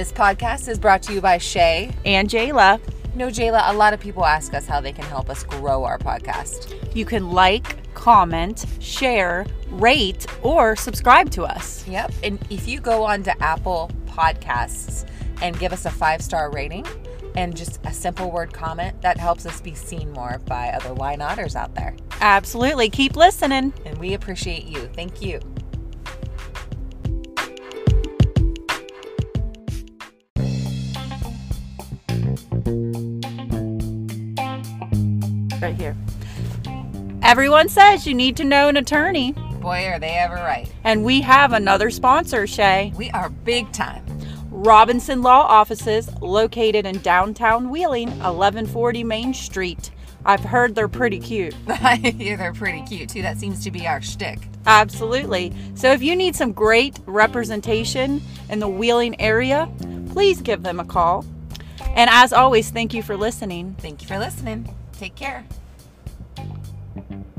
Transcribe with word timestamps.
This 0.00 0.12
podcast 0.12 0.66
is 0.66 0.78
brought 0.78 1.02
to 1.02 1.12
you 1.12 1.20
by 1.20 1.36
Shay. 1.36 1.94
and 2.06 2.26
Jayla. 2.26 2.80
No, 3.14 3.26
Jayla, 3.26 3.68
a 3.68 3.74
lot 3.74 3.92
of 3.92 4.00
people 4.00 4.24
ask 4.24 4.54
us 4.54 4.66
how 4.66 4.80
they 4.80 4.92
can 4.92 5.04
help 5.04 5.28
us 5.28 5.44
grow 5.44 5.84
our 5.84 5.98
podcast. 5.98 6.96
You 6.96 7.04
can 7.04 7.32
like, 7.32 7.92
comment, 7.92 8.64
share, 8.78 9.44
rate, 9.68 10.26
or 10.42 10.74
subscribe 10.74 11.28
to 11.32 11.42
us. 11.42 11.86
Yep. 11.86 12.12
And 12.22 12.38
if 12.48 12.66
you 12.66 12.80
go 12.80 13.02
on 13.02 13.22
to 13.24 13.42
Apple 13.42 13.90
Podcasts 14.06 15.06
and 15.42 15.58
give 15.58 15.70
us 15.70 15.84
a 15.84 15.90
five 15.90 16.22
star 16.22 16.50
rating 16.50 16.86
and 17.36 17.54
just 17.54 17.78
a 17.84 17.92
simple 17.92 18.30
word 18.30 18.54
comment, 18.54 19.02
that 19.02 19.18
helps 19.18 19.44
us 19.44 19.60
be 19.60 19.74
seen 19.74 20.12
more 20.12 20.40
by 20.46 20.70
other 20.70 20.94
why 20.94 21.14
notters 21.14 21.54
out 21.54 21.74
there. 21.74 21.94
Absolutely. 22.22 22.88
Keep 22.88 23.16
listening. 23.16 23.74
And 23.84 23.98
we 23.98 24.14
appreciate 24.14 24.64
you. 24.64 24.88
Thank 24.94 25.20
you. 25.20 25.40
Everyone 37.30 37.68
says 37.68 38.08
you 38.08 38.14
need 38.14 38.36
to 38.38 38.44
know 38.44 38.66
an 38.66 38.76
attorney. 38.76 39.30
Boy, 39.60 39.86
are 39.86 40.00
they 40.00 40.16
ever 40.18 40.34
right. 40.34 40.68
And 40.82 41.04
we 41.04 41.20
have 41.20 41.52
another 41.52 41.88
sponsor, 41.88 42.44
Shay. 42.44 42.92
We 42.96 43.08
are 43.10 43.28
big 43.28 43.70
time. 43.70 44.04
Robinson 44.50 45.22
Law 45.22 45.42
Offices, 45.42 46.10
located 46.20 46.86
in 46.86 46.98
downtown 47.02 47.70
Wheeling, 47.70 48.08
1140 48.08 49.04
Main 49.04 49.32
Street. 49.32 49.92
I've 50.24 50.40
heard 50.40 50.74
they're 50.74 50.88
pretty 50.88 51.20
cute. 51.20 51.54
yeah, 51.68 52.34
they're 52.34 52.52
pretty 52.52 52.82
cute 52.82 53.10
too. 53.10 53.22
That 53.22 53.38
seems 53.38 53.62
to 53.62 53.70
be 53.70 53.86
our 53.86 54.02
shtick. 54.02 54.40
Absolutely. 54.66 55.54
So 55.76 55.92
if 55.92 56.02
you 56.02 56.16
need 56.16 56.34
some 56.34 56.50
great 56.50 56.98
representation 57.06 58.22
in 58.48 58.58
the 58.58 58.68
Wheeling 58.68 59.20
area, 59.20 59.70
please 60.10 60.42
give 60.42 60.64
them 60.64 60.80
a 60.80 60.84
call. 60.84 61.24
And 61.94 62.10
as 62.10 62.32
always, 62.32 62.70
thank 62.70 62.92
you 62.92 63.04
for 63.04 63.16
listening. 63.16 63.76
Thank 63.78 64.02
you 64.02 64.08
for 64.08 64.18
listening. 64.18 64.74
Take 64.98 65.14
care. 65.14 65.44
Morning 66.94 67.06
and 67.10 67.29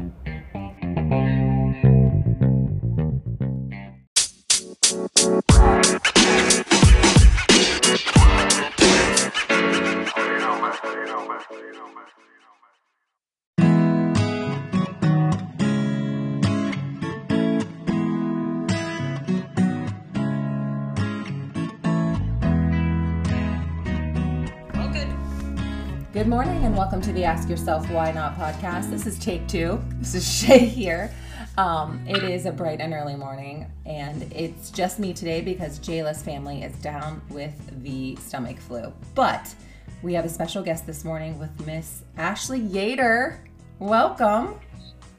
welcome 26.81 26.99
to 26.99 27.13
the 27.13 27.23
Ask 27.23 27.47
Yourself 27.47 27.87
Why 27.91 28.11
Not 28.11 28.35
podcast. 28.35 28.89
This 28.89 29.05
is 29.05 29.19
take 29.19 29.47
two. 29.47 29.79
This 29.99 30.15
is 30.15 30.27
Shay 30.39 30.65
here. 30.65 31.13
Um, 31.55 32.03
it 32.07 32.23
is 32.23 32.47
a 32.47 32.51
bright 32.51 32.81
and 32.81 32.91
early 32.91 33.15
morning, 33.15 33.71
and 33.85 34.23
it's 34.33 34.71
just 34.71 34.97
me 34.97 35.13
today 35.13 35.41
because 35.41 35.77
Jayla's 35.77 36.23
family 36.23 36.63
is 36.63 36.73
down 36.77 37.21
with 37.29 37.53
the 37.83 38.15
stomach 38.15 38.57
flu. 38.57 38.91
But 39.13 39.53
we 40.01 40.15
have 40.15 40.25
a 40.25 40.29
special 40.29 40.63
guest 40.63 40.87
this 40.87 41.05
morning 41.05 41.37
with 41.37 41.51
Miss 41.67 42.01
Ashley 42.17 42.61
Yater. 42.61 43.37
Welcome. 43.77 44.59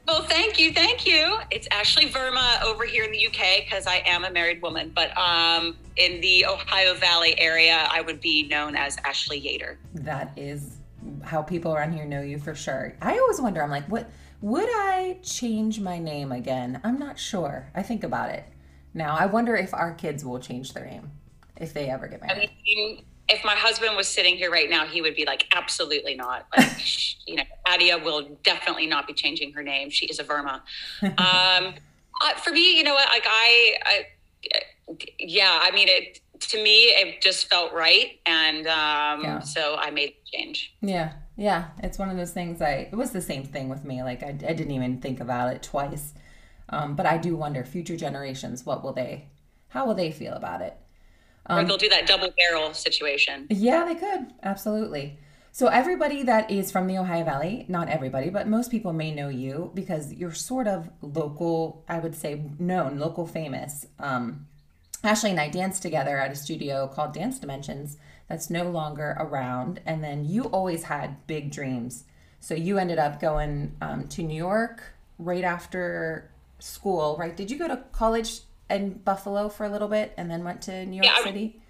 Well, 0.05 0.23
thank 0.23 0.59
you, 0.59 0.73
thank 0.73 1.07
you. 1.07 1.39
It's 1.49 1.69
Ashley 1.71 2.09
Verma 2.09 2.61
over 2.63 2.83
here 2.83 3.05
in 3.05 3.11
the 3.13 3.25
UK 3.25 3.63
because 3.63 3.87
I 3.87 4.03
am 4.05 4.25
a 4.25 4.29
married 4.29 4.61
woman, 4.61 4.91
but 4.93 5.17
um, 5.17 5.77
in 5.95 6.19
the 6.19 6.45
Ohio 6.45 6.93
Valley 6.95 7.39
area, 7.39 7.87
I 7.89 8.01
would 8.01 8.19
be 8.19 8.49
known 8.49 8.75
as 8.75 8.97
Ashley 9.05 9.39
Yater. 9.39 9.77
That 9.93 10.37
is 10.37 10.79
how 11.23 11.41
people 11.41 11.73
around 11.73 11.93
here 11.93 12.05
know 12.05 12.21
you 12.21 12.37
for 12.39 12.55
sure. 12.55 12.95
I 13.01 13.17
always 13.17 13.41
wonder, 13.41 13.61
I'm 13.63 13.69
like, 13.69 13.85
what 13.89 14.09
would 14.41 14.69
I 14.69 15.19
change 15.23 15.79
my 15.79 15.99
name 15.99 16.31
again? 16.31 16.81
I'm 16.83 16.99
not 16.99 17.17
sure. 17.19 17.69
I 17.75 17.83
think 17.83 18.03
about 18.03 18.29
it. 18.29 18.45
Now, 18.93 19.15
I 19.15 19.25
wonder 19.25 19.55
if 19.55 19.73
our 19.73 19.93
kids 19.93 20.23
will 20.25 20.39
change 20.39 20.73
their 20.73 20.85
name 20.85 21.11
if 21.57 21.73
they 21.73 21.89
ever 21.89 22.07
get 22.07 22.21
I 22.29 22.35
married. 22.35 22.49
mean, 22.65 23.05
if 23.29 23.43
my 23.43 23.55
husband 23.55 23.95
was 23.95 24.07
sitting 24.07 24.35
here 24.35 24.51
right 24.51 24.69
now, 24.69 24.85
he 24.85 25.01
would 25.01 25.15
be 25.15 25.25
like, 25.25 25.47
absolutely 25.55 26.15
not. 26.15 26.47
Like, 26.55 26.67
you 27.27 27.37
know, 27.37 27.43
Adia 27.67 27.97
will 27.97 28.37
definitely 28.43 28.85
not 28.87 29.07
be 29.07 29.13
changing 29.13 29.53
her 29.53 29.63
name. 29.63 29.89
She 29.89 30.05
is 30.07 30.19
a 30.19 30.23
Verma. 30.23 30.61
Um, 31.03 31.75
uh, 32.21 32.35
for 32.43 32.51
me, 32.51 32.77
you 32.77 32.83
know 32.83 32.93
what? 32.93 33.09
Like 33.09 33.25
I, 33.27 33.75
I, 33.85 34.05
yeah, 35.19 35.59
I 35.61 35.71
mean, 35.71 35.87
it 35.89 36.19
to 36.51 36.63
me, 36.63 36.83
it 36.85 37.21
just 37.21 37.49
felt 37.49 37.73
right, 37.73 38.19
and 38.25 38.67
um, 38.67 39.23
Yeah. 39.23 39.39
so 39.39 39.75
I 39.77 39.89
made 39.91 40.09
the 40.09 40.37
change. 40.37 40.73
Yeah, 40.81 41.13
yeah. 41.37 41.69
It's 41.81 41.97
one 41.97 42.09
of 42.09 42.17
those 42.17 42.31
things. 42.31 42.61
I 42.61 42.89
it 42.91 42.95
was 42.95 43.11
the 43.11 43.21
same 43.21 43.43
thing 43.43 43.69
with 43.69 43.83
me. 43.83 44.03
Like 44.03 44.23
I, 44.23 44.29
I 44.29 44.53
didn't 44.53 44.71
even 44.71 44.99
think 45.01 45.19
about 45.19 45.53
it 45.53 45.63
twice. 45.63 46.13
Um, 46.69 46.95
but 46.95 47.05
I 47.05 47.17
do 47.17 47.35
wonder, 47.35 47.63
future 47.65 47.97
generations, 47.97 48.65
what 48.65 48.83
will 48.83 48.93
they, 48.93 49.27
how 49.67 49.85
will 49.85 49.93
they 49.93 50.11
feel 50.11 50.33
about 50.33 50.61
it? 50.61 50.75
or 51.49 51.61
they'll 51.65 51.77
do 51.77 51.89
that 51.89 52.07
double 52.07 52.29
barrel 52.37 52.73
situation. 52.73 53.47
Yeah, 53.49 53.83
they 53.83 53.95
could. 53.95 54.33
Absolutely. 54.41 55.19
So, 55.51 55.67
everybody 55.67 56.23
that 56.23 56.49
is 56.49 56.71
from 56.71 56.87
the 56.87 56.97
Ohio 56.97 57.23
Valley, 57.25 57.65
not 57.67 57.89
everybody, 57.89 58.29
but 58.29 58.47
most 58.47 58.71
people 58.71 58.91
may 58.93 59.13
know 59.13 59.27
you 59.29 59.71
because 59.75 60.11
you're 60.13 60.33
sort 60.33 60.67
of 60.67 60.89
local, 61.01 61.83
I 61.87 61.99
would 61.99 62.15
say, 62.15 62.41
known, 62.57 62.97
local 62.97 63.27
famous. 63.27 63.85
Um, 63.99 64.47
Ashley 65.03 65.31
and 65.31 65.39
I 65.39 65.49
danced 65.49 65.81
together 65.81 66.17
at 66.17 66.31
a 66.31 66.35
studio 66.35 66.87
called 66.87 67.13
Dance 67.13 67.39
Dimensions 67.39 67.97
that's 68.29 68.49
no 68.49 68.69
longer 68.69 69.15
around. 69.19 69.81
And 69.85 70.03
then 70.03 70.25
you 70.25 70.45
always 70.45 70.83
had 70.83 71.27
big 71.27 71.51
dreams. 71.51 72.05
So, 72.39 72.53
you 72.53 72.77
ended 72.77 72.99
up 72.99 73.21
going 73.21 73.75
um, 73.81 74.07
to 74.09 74.23
New 74.23 74.35
York 74.35 74.83
right 75.17 75.43
after 75.43 76.29
school, 76.59 77.15
right? 77.17 77.35
Did 77.35 77.51
you 77.51 77.57
go 77.57 77.67
to 77.67 77.77
college 77.91 78.41
in 78.69 78.93
Buffalo 78.99 79.49
for 79.49 79.65
a 79.65 79.69
little 79.69 79.87
bit 79.87 80.13
and 80.17 80.29
then 80.31 80.43
went 80.43 80.61
to 80.63 80.85
New 80.85 80.97
York 81.01 81.05
Yeah, 81.05 81.23
City? 81.23 81.61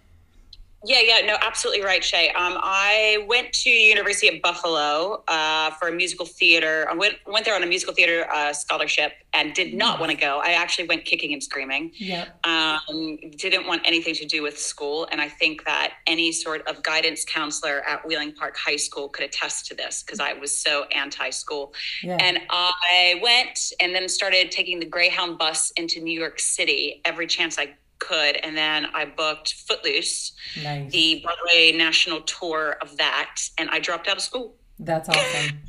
Yeah, 0.85 0.99
yeah, 0.99 1.25
no, 1.25 1.37
absolutely 1.41 1.83
right, 1.83 2.03
Shay. 2.03 2.29
Um, 2.29 2.57
I 2.61 3.25
went 3.27 3.53
to 3.53 3.69
University 3.69 4.27
of 4.27 4.41
Buffalo 4.41 5.23
uh, 5.29 5.71
for 5.71 5.87
a 5.87 5.91
musical 5.93 6.25
theater. 6.25 6.85
I 6.89 6.93
went 6.93 7.15
went 7.25 7.45
there 7.45 7.55
on 7.55 7.63
a 7.63 7.65
musical 7.65 7.93
theater 7.93 8.27
uh, 8.31 8.51
scholarship 8.51 9.13
and 9.33 9.53
did 9.53 9.73
not 9.73 9.99
want 9.99 10.11
to 10.11 10.17
go. 10.17 10.41
I 10.43 10.51
actually 10.51 10.87
went 10.87 11.05
kicking 11.05 11.31
and 11.31 11.41
screaming. 11.41 11.91
Yep. 11.95 12.45
Um, 12.45 13.17
didn't 13.37 13.65
want 13.65 13.81
anything 13.85 14.13
to 14.15 14.25
do 14.25 14.43
with 14.43 14.59
school, 14.59 15.07
and 15.11 15.21
I 15.21 15.29
think 15.29 15.63
that 15.65 15.93
any 16.05 16.31
sort 16.33 16.67
of 16.67 16.83
guidance 16.83 17.23
counselor 17.23 17.81
at 17.87 18.05
Wheeling 18.05 18.33
Park 18.33 18.57
High 18.57 18.75
School 18.75 19.07
could 19.07 19.23
attest 19.25 19.67
to 19.67 19.75
this 19.75 20.03
because 20.03 20.19
I 20.19 20.33
was 20.33 20.55
so 20.55 20.83
anti-school. 20.85 21.73
Yeah. 22.03 22.17
And 22.19 22.39
I 22.49 23.19
went 23.23 23.71
and 23.79 23.95
then 23.95 24.09
started 24.09 24.51
taking 24.51 24.79
the 24.79 24.85
Greyhound 24.85 25.37
bus 25.37 25.71
into 25.77 26.01
New 26.01 26.17
York 26.17 26.39
City 26.39 27.01
every 27.05 27.27
chance 27.27 27.57
I 27.57 27.75
could, 28.03 28.37
and 28.37 28.55
then 28.57 28.87
I 28.93 29.05
booked 29.05 29.53
Footloose 29.53 30.33
nice. 30.61 30.91
the 30.91 31.23
Broadway 31.23 31.71
national 31.75 32.21
tour 32.21 32.77
of 32.81 32.97
that, 32.97 33.35
and 33.57 33.69
I 33.69 33.79
dropped 33.79 34.07
out 34.07 34.17
of 34.17 34.23
school. 34.23 34.55
That's 34.79 35.09
awesome. 35.09 35.59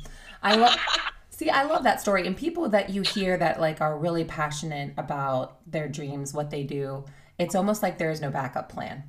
I 0.41 0.55
love 0.55 0.77
See, 1.35 1.49
I 1.49 1.63
love 1.63 1.83
that 1.83 1.99
story 1.99 2.25
and 2.25 2.37
people 2.37 2.69
that 2.69 2.91
you 2.91 3.01
hear 3.01 3.35
that 3.35 3.59
like 3.59 3.81
are 3.81 3.97
really 3.97 4.23
passionate 4.23 4.93
about 4.97 5.57
their 5.69 5.89
dreams, 5.89 6.33
what 6.33 6.49
they 6.49 6.63
do. 6.63 7.03
It's 7.37 7.55
almost 7.55 7.83
like 7.83 7.97
there 7.97 8.09
is 8.09 8.21
no 8.21 8.31
backup 8.31 8.69
plan. 8.69 9.03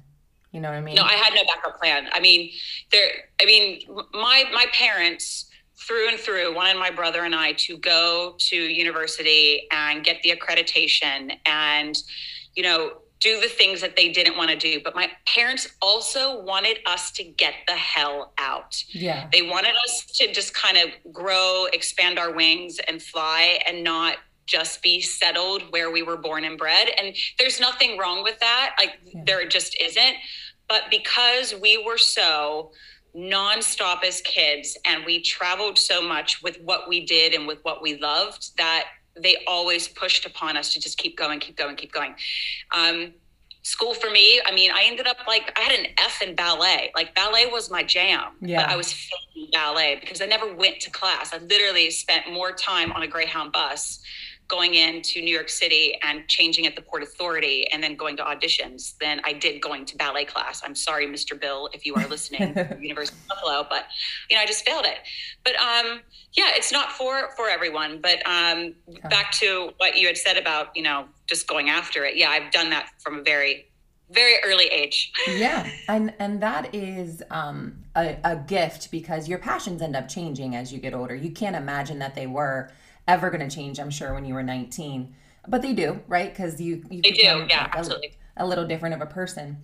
You 0.50 0.60
know 0.60 0.70
what 0.70 0.76
I 0.76 0.80
mean? 0.80 0.96
No, 0.96 1.04
I 1.04 1.12
had 1.12 1.34
no 1.34 1.42
backup 1.44 1.78
plan. 1.78 2.08
I 2.12 2.18
mean, 2.18 2.50
there. 2.90 3.08
I 3.40 3.44
mean, 3.44 3.82
my 4.12 4.44
my 4.52 4.66
parents 4.72 5.48
through 5.78 6.08
and 6.08 6.18
through 6.18 6.54
wanted 6.54 6.78
my 6.78 6.90
brother 6.90 7.24
and 7.24 7.34
I 7.34 7.52
to 7.52 7.76
go 7.78 8.34
to 8.38 8.56
university 8.56 9.68
and 9.70 10.02
get 10.02 10.22
the 10.22 10.30
accreditation 10.30 11.38
and, 11.44 11.96
you 12.54 12.62
know, 12.62 12.92
do 13.26 13.40
the 13.40 13.48
things 13.48 13.80
that 13.80 13.96
they 13.96 14.08
didn't 14.10 14.36
want 14.36 14.50
to 14.50 14.56
do. 14.56 14.80
But 14.82 14.94
my 14.94 15.10
parents 15.26 15.68
also 15.82 16.42
wanted 16.42 16.78
us 16.86 17.10
to 17.12 17.24
get 17.24 17.54
the 17.66 17.74
hell 17.74 18.32
out. 18.38 18.82
yeah. 18.90 19.28
They 19.32 19.42
wanted 19.42 19.74
us 19.84 20.06
to 20.18 20.32
just 20.32 20.54
kind 20.54 20.76
of 20.78 21.12
grow, 21.12 21.66
expand 21.72 22.18
our 22.18 22.32
wings, 22.32 22.78
and 22.88 23.02
fly, 23.02 23.58
and 23.66 23.82
not 23.82 24.18
just 24.46 24.80
be 24.80 25.00
settled 25.00 25.62
where 25.72 25.90
we 25.90 26.02
were 26.04 26.16
born 26.16 26.44
and 26.44 26.56
bred. 26.56 26.88
And 26.98 27.16
there's 27.38 27.58
nothing 27.58 27.98
wrong 27.98 28.22
with 28.22 28.38
that. 28.38 28.76
Like, 28.78 28.94
Yeah. 29.04 29.22
there 29.26 29.48
just 29.48 29.76
isn't. 29.80 30.16
But 30.68 30.84
because 30.90 31.52
we 31.54 31.78
were 31.84 31.98
so 31.98 32.72
nonstop 33.16 34.04
as 34.04 34.20
kids 34.20 34.76
and 34.84 35.04
we 35.04 35.20
traveled 35.20 35.78
so 35.78 36.00
much 36.02 36.42
with 36.42 36.60
what 36.60 36.86
we 36.88 37.04
did 37.06 37.34
and 37.34 37.46
with 37.46 37.58
what 37.64 37.80
we 37.82 37.96
loved 37.96 38.56
that 38.58 38.84
they 39.16 39.36
always 39.46 39.88
pushed 39.88 40.26
upon 40.26 40.56
us 40.56 40.72
to 40.74 40.80
just 40.80 40.98
keep 40.98 41.16
going, 41.16 41.40
keep 41.40 41.56
going, 41.56 41.76
keep 41.76 41.92
going. 41.92 42.14
Um, 42.74 43.12
school 43.62 43.94
for 43.94 44.10
me, 44.10 44.40
I 44.46 44.52
mean, 44.52 44.70
I 44.70 44.84
ended 44.86 45.06
up 45.08 45.18
like 45.26 45.52
I 45.58 45.62
had 45.62 45.78
an 45.78 45.86
F 45.98 46.22
in 46.22 46.34
ballet. 46.34 46.92
Like 46.94 47.14
ballet 47.14 47.46
was 47.46 47.70
my 47.70 47.82
jam. 47.82 48.32
Yeah. 48.40 48.62
But 48.62 48.70
I 48.70 48.76
was 48.76 48.92
failing 48.92 49.50
ballet 49.52 49.98
because 50.00 50.22
I 50.22 50.26
never 50.26 50.54
went 50.54 50.80
to 50.80 50.90
class. 50.90 51.34
I 51.34 51.38
literally 51.38 51.90
spent 51.90 52.32
more 52.32 52.52
time 52.52 52.92
on 52.92 53.02
a 53.02 53.08
Greyhound 53.08 53.52
bus 53.52 54.00
going 54.48 54.74
into 54.74 55.20
New 55.20 55.34
York 55.34 55.48
City 55.48 55.98
and 56.02 56.26
changing 56.28 56.66
at 56.66 56.76
the 56.76 56.82
Port 56.82 57.02
Authority 57.02 57.66
and 57.72 57.82
then 57.82 57.96
going 57.96 58.16
to 58.16 58.22
auditions 58.22 58.96
than 58.98 59.20
I 59.24 59.32
did 59.32 59.60
going 59.60 59.84
to 59.86 59.96
ballet 59.96 60.24
class. 60.24 60.62
I'm 60.64 60.74
sorry, 60.74 61.06
Mr. 61.06 61.38
Bill, 61.38 61.68
if 61.72 61.84
you 61.84 61.94
are 61.94 62.06
listening, 62.06 62.54
University 62.80 63.18
of 63.22 63.28
Buffalo, 63.28 63.66
but 63.68 63.86
you 64.30 64.36
know, 64.36 64.42
I 64.42 64.46
just 64.46 64.64
failed 64.64 64.86
it. 64.86 64.98
But 65.44 65.56
um, 65.56 66.00
yeah, 66.32 66.50
it's 66.50 66.72
not 66.72 66.92
for 66.92 67.30
for 67.36 67.48
everyone. 67.48 68.00
But 68.00 68.24
um, 68.26 68.74
okay. 68.88 69.08
back 69.08 69.32
to 69.32 69.72
what 69.78 69.96
you 69.96 70.06
had 70.06 70.16
said 70.16 70.36
about 70.36 70.76
you 70.76 70.82
know 70.82 71.06
just 71.26 71.48
going 71.48 71.68
after 71.68 72.04
it. 72.04 72.16
Yeah, 72.16 72.30
I've 72.30 72.52
done 72.52 72.70
that 72.70 72.90
from 73.00 73.18
a 73.18 73.22
very 73.22 73.66
very 74.10 74.36
early 74.44 74.66
age. 74.66 75.12
yeah, 75.28 75.68
and 75.88 76.14
and 76.18 76.40
that 76.42 76.74
is 76.74 77.22
um, 77.30 77.84
a, 77.96 78.16
a 78.24 78.36
gift 78.36 78.90
because 78.90 79.28
your 79.28 79.38
passions 79.38 79.82
end 79.82 79.96
up 79.96 80.08
changing 80.08 80.54
as 80.54 80.72
you 80.72 80.78
get 80.78 80.94
older. 80.94 81.14
You 81.14 81.30
can't 81.30 81.56
imagine 81.56 81.98
that 81.98 82.14
they 82.14 82.26
were 82.26 82.70
ever 83.08 83.30
going 83.30 83.46
to 83.46 83.54
change. 83.54 83.78
I'm 83.78 83.90
sure 83.90 84.14
when 84.14 84.24
you 84.24 84.34
were 84.34 84.42
19, 84.42 85.14
but 85.48 85.62
they 85.62 85.72
do, 85.72 86.00
right? 86.08 86.32
Because 86.32 86.60
you 86.60 86.84
you 86.90 87.02
they 87.02 87.12
do, 87.12 87.22
yeah, 87.22 87.34
like 87.62 87.76
absolutely. 87.76 88.12
A, 88.36 88.44
a, 88.44 88.46
little 88.46 88.66
different 88.66 88.94
of 88.94 89.00
a 89.00 89.06
person 89.06 89.58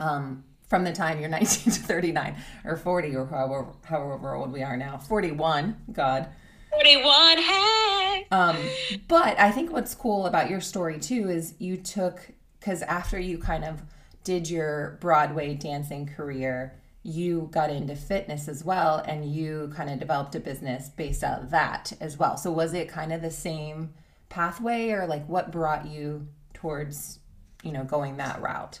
um, 0.00 0.44
from 0.68 0.84
the 0.84 0.92
time 0.92 1.20
you're 1.20 1.28
19 1.30 1.72
to 1.72 1.80
39 1.80 2.36
or 2.64 2.76
40 2.76 3.16
or 3.16 3.26
however 3.26 3.66
however 3.84 4.34
old 4.34 4.52
we 4.52 4.62
are 4.62 4.76
now. 4.76 4.98
41, 4.98 5.76
God. 5.92 6.28
41, 6.72 7.38
hey. 7.38 8.26
Um, 8.32 8.56
but 9.06 9.38
I 9.38 9.52
think 9.52 9.70
what's 9.70 9.94
cool 9.94 10.26
about 10.26 10.50
your 10.50 10.60
story 10.60 10.98
too 10.98 11.30
is 11.30 11.54
you 11.58 11.76
took 11.76 12.32
because 12.58 12.82
after 12.82 13.18
you 13.18 13.38
kind 13.38 13.64
of 13.64 13.82
did 14.24 14.48
your 14.48 14.98
Broadway 15.00 15.54
dancing 15.54 16.06
career 16.06 16.74
you 17.04 17.48
got 17.52 17.68
into 17.70 17.94
fitness 17.94 18.48
as 18.48 18.64
well 18.64 18.96
and 19.06 19.30
you 19.30 19.70
kind 19.76 19.90
of 19.90 20.00
developed 20.00 20.34
a 20.34 20.40
business 20.40 20.88
based 20.88 21.22
out 21.22 21.42
of 21.42 21.50
that 21.50 21.92
as 22.00 22.18
well. 22.18 22.36
So 22.38 22.50
was 22.50 22.72
it 22.72 22.88
kind 22.88 23.12
of 23.12 23.20
the 23.20 23.30
same 23.30 23.92
pathway 24.30 24.90
or 24.90 25.06
like 25.06 25.28
what 25.28 25.52
brought 25.52 25.86
you 25.86 26.26
towards, 26.54 27.20
you 27.62 27.72
know, 27.72 27.84
going 27.84 28.16
that 28.16 28.40
route? 28.40 28.80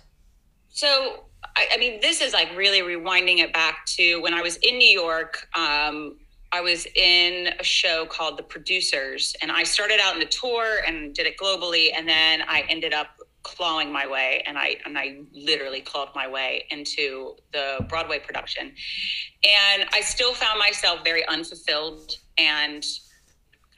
So 0.70 1.24
I, 1.54 1.68
I 1.74 1.76
mean, 1.76 2.00
this 2.00 2.22
is 2.22 2.32
like 2.32 2.48
really 2.56 2.80
rewinding 2.80 3.38
it 3.38 3.52
back 3.52 3.84
to 3.86 4.22
when 4.22 4.32
I 4.32 4.40
was 4.40 4.56
in 4.56 4.78
New 4.78 4.88
York. 4.88 5.46
Um, 5.54 6.16
I 6.50 6.62
was 6.62 6.86
in 6.94 7.52
a 7.58 7.64
show 7.64 8.06
called 8.06 8.38
The 8.38 8.42
Producers, 8.42 9.34
and 9.42 9.50
I 9.50 9.64
started 9.64 9.98
out 10.00 10.14
in 10.14 10.20
the 10.20 10.26
tour 10.26 10.78
and 10.86 11.12
did 11.12 11.26
it 11.26 11.36
globally, 11.36 11.90
and 11.94 12.08
then 12.08 12.42
I 12.46 12.64
ended 12.68 12.94
up 12.94 13.08
clawing 13.44 13.92
my 13.92 14.06
way 14.06 14.42
and 14.46 14.58
I 14.58 14.76
and 14.84 14.98
I 14.98 15.20
literally 15.32 15.80
clawed 15.80 16.08
my 16.14 16.26
way 16.26 16.64
into 16.70 17.36
the 17.52 17.86
Broadway 17.88 18.18
production. 18.18 18.72
And 19.44 19.88
I 19.92 20.00
still 20.00 20.32
found 20.32 20.58
myself 20.58 21.00
very 21.04 21.26
unfulfilled 21.28 22.10
and 22.38 22.84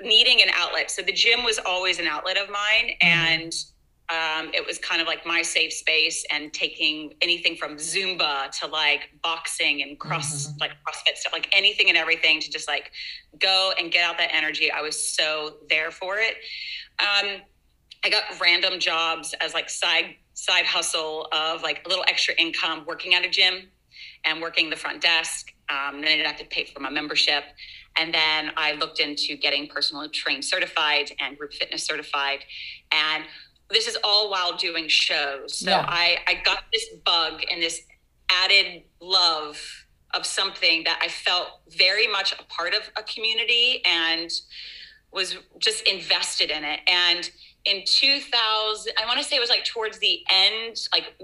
needing 0.00 0.40
an 0.40 0.48
outlet. 0.54 0.90
So 0.90 1.02
the 1.02 1.12
gym 1.12 1.44
was 1.44 1.58
always 1.58 1.98
an 1.98 2.06
outlet 2.06 2.38
of 2.38 2.48
mine 2.48 2.94
mm-hmm. 3.02 3.06
and 3.06 3.52
um, 4.08 4.52
it 4.54 4.64
was 4.64 4.78
kind 4.78 5.00
of 5.00 5.08
like 5.08 5.26
my 5.26 5.42
safe 5.42 5.72
space 5.72 6.24
and 6.30 6.52
taking 6.52 7.14
anything 7.22 7.56
from 7.56 7.74
Zumba 7.74 8.50
to 8.60 8.68
like 8.68 9.10
boxing 9.20 9.82
and 9.82 9.98
cross 9.98 10.46
mm-hmm. 10.46 10.58
like 10.60 10.70
CrossFit 10.86 11.16
stuff, 11.16 11.32
like 11.32 11.48
anything 11.52 11.88
and 11.88 11.98
everything 11.98 12.40
to 12.40 12.48
just 12.48 12.68
like 12.68 12.92
go 13.40 13.72
and 13.80 13.90
get 13.90 14.08
out 14.08 14.16
that 14.18 14.32
energy. 14.32 14.70
I 14.70 14.80
was 14.80 14.96
so 14.96 15.56
there 15.68 15.90
for 15.90 16.18
it. 16.18 16.36
Um, 17.00 17.40
I 18.06 18.08
got 18.08 18.40
random 18.40 18.78
jobs 18.78 19.34
as 19.40 19.52
like 19.52 19.68
side 19.68 20.14
side 20.34 20.64
hustle 20.64 21.26
of 21.32 21.62
like 21.62 21.82
a 21.84 21.88
little 21.88 22.04
extra 22.06 22.34
income 22.34 22.84
working 22.86 23.14
at 23.14 23.24
a 23.24 23.28
gym 23.28 23.68
and 24.24 24.40
working 24.40 24.70
the 24.70 24.76
front 24.76 25.02
desk. 25.02 25.52
Um, 25.68 26.00
then 26.00 26.04
I 26.04 26.16
didn't 26.16 26.26
have 26.26 26.38
to 26.38 26.44
pay 26.44 26.66
for 26.66 26.78
my 26.78 26.90
membership. 26.90 27.42
And 27.96 28.14
then 28.14 28.52
I 28.56 28.74
looked 28.74 29.00
into 29.00 29.36
getting 29.36 29.66
personal 29.66 30.08
trained 30.08 30.44
certified 30.44 31.10
and 31.18 31.36
group 31.36 31.52
fitness 31.52 31.82
certified. 31.82 32.44
And 32.92 33.24
this 33.70 33.88
is 33.88 33.98
all 34.04 34.30
while 34.30 34.56
doing 34.56 34.86
shows. 34.86 35.58
So 35.58 35.70
yeah. 35.70 35.84
I, 35.88 36.18
I 36.28 36.34
got 36.44 36.62
this 36.72 36.86
bug 37.04 37.42
and 37.50 37.60
this 37.60 37.80
added 38.30 38.84
love 39.00 39.60
of 40.14 40.24
something 40.24 40.84
that 40.84 41.00
I 41.02 41.08
felt 41.08 41.48
very 41.76 42.06
much 42.06 42.32
a 42.32 42.44
part 42.44 42.72
of 42.72 42.82
a 42.96 43.02
community 43.02 43.82
and 43.84 44.30
was 45.10 45.38
just 45.58 45.88
invested 45.88 46.50
in 46.50 46.62
it. 46.62 46.80
And 46.86 47.28
in 47.66 47.82
2000 47.84 48.92
i 49.00 49.06
want 49.06 49.18
to 49.18 49.24
say 49.24 49.36
it 49.36 49.40
was 49.40 49.50
like 49.50 49.64
towards 49.64 49.98
the 49.98 50.22
end 50.32 50.88
like 50.92 51.14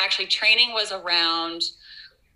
actually 0.00 0.26
training 0.26 0.72
was 0.72 0.90
around 0.90 1.62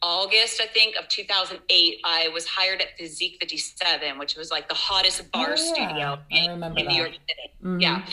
august 0.02 0.60
i 0.62 0.66
think 0.66 0.96
of 0.96 1.08
2008 1.08 2.00
i 2.04 2.28
was 2.28 2.46
hired 2.46 2.80
at 2.80 2.96
physique 2.98 3.36
57 3.40 4.18
which 4.18 4.36
was 4.36 4.50
like 4.50 4.68
the 4.68 4.74
hottest 4.74 5.30
barre 5.32 5.56
oh, 5.58 5.74
yeah. 5.76 5.88
studio 5.88 6.18
in, 6.30 6.62
in 6.78 6.86
new 6.86 6.94
york 6.94 7.12
city 7.12 7.52
mm-hmm. 7.62 7.80
yeah 7.80 8.04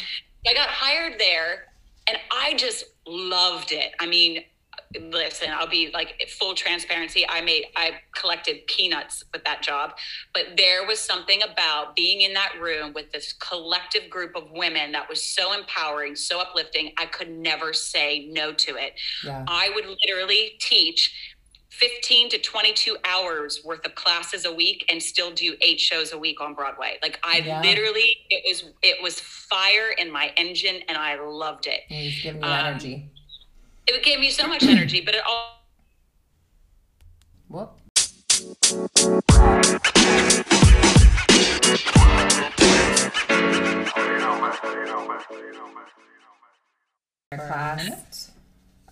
i 0.48 0.54
got 0.54 0.70
hired 0.70 1.20
there 1.20 1.68
and 2.08 2.18
i 2.32 2.54
just 2.56 2.86
loved 3.06 3.72
it 3.72 3.92
i 4.00 4.08
mean 4.08 4.44
listen 5.02 5.50
i'll 5.52 5.68
be 5.68 5.90
like 5.94 6.16
full 6.40 6.54
transparency 6.54 7.26
i 7.28 7.42
made 7.42 7.66
i 7.76 7.92
collected 8.16 8.66
peanuts 8.68 9.24
with 9.34 9.44
that 9.44 9.62
job 9.62 9.92
but 10.34 10.46
there 10.56 10.86
was 10.86 11.00
something 11.00 11.42
about 11.44 11.96
being 11.96 12.22
in 12.22 12.34
that 12.34 12.54
room 12.60 12.94
with 12.94 13.12
this 13.12 13.34
collective 13.34 14.10
group 14.10 14.36
of 14.36 14.50
women 14.52 14.92
that 14.92 15.08
was 15.10 15.22
so 15.22 15.54
empowering 15.54 16.16
so 16.16 16.40
uplifting 16.40 16.92
i 16.98 17.06
could 17.06 17.30
never 17.30 17.74
say 17.74 18.28
no 18.32 18.54
to 18.54 18.76
it 18.76 18.94
yeah. 19.24 19.44
i 19.48 19.70
would 19.76 19.86
literally 19.86 20.54
teach 20.60 21.34
15 21.70 22.30
to 22.30 22.40
22 22.40 22.98
hours 23.04 23.62
worth 23.64 23.86
of 23.86 23.94
classes 23.94 24.46
a 24.46 24.54
week 24.54 24.86
and 24.90 25.02
still 25.02 25.32
do 25.32 25.56
eight 25.62 25.80
shows 25.80 26.12
a 26.12 26.18
week 26.18 26.42
on 26.42 26.54
broadway 26.54 26.98
like 27.02 27.20
i 27.24 27.40
yeah. 27.40 27.62
literally 27.62 28.18
it 28.30 28.44
was 28.48 28.74
it 28.82 29.02
was 29.04 29.20
fire 29.20 29.92
in 29.98 30.12
my 30.12 30.32
engine 30.38 30.82
and 30.88 30.98
i 30.98 31.22
loved 31.22 31.68
it 31.68 31.82
it's 31.90 32.22
giving 32.22 32.42
you 32.42 32.48
um, 32.48 32.66
energy 32.66 33.12
it 33.96 34.04
gave 34.04 34.20
me 34.20 34.30
so 34.30 34.48
much 34.48 34.64
energy, 34.64 35.02
but 35.02 35.16
it 35.16 35.22
all. 35.28 35.64
What? 37.48 37.72
Class. 47.36 48.32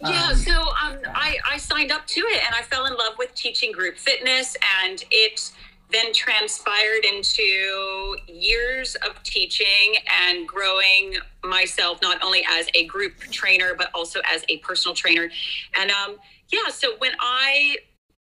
Yeah, 0.02 0.28
um, 0.30 0.36
so 0.36 0.52
um, 0.52 0.98
I, 1.14 1.38
I 1.50 1.58
signed 1.58 1.92
up 1.92 2.06
to 2.08 2.20
it 2.20 2.44
and 2.46 2.54
I 2.54 2.62
fell 2.62 2.86
in 2.86 2.94
love 2.94 3.18
with 3.18 3.34
teaching 3.34 3.72
group 3.72 3.98
fitness, 3.98 4.56
and 4.84 5.04
it 5.10 5.52
then 5.92 6.14
transpired 6.14 7.06
into 7.06 8.18
years 8.28 8.96
of 9.08 9.22
teaching 9.24 9.96
and 10.28 10.48
growing 10.48 11.16
myself 11.44 12.02
not 12.02 12.24
only 12.24 12.44
as 12.50 12.68
a 12.74 12.86
group 12.86 13.18
trainer 13.32 13.74
but 13.78 13.90
also 13.94 14.20
as 14.28 14.44
a 14.50 14.58
personal 14.60 14.96
trainer. 14.96 15.30
And 15.78 15.92
um, 15.92 16.18
yeah 16.52 16.70
so 16.70 16.96
when 16.98 17.12
i 17.20 17.78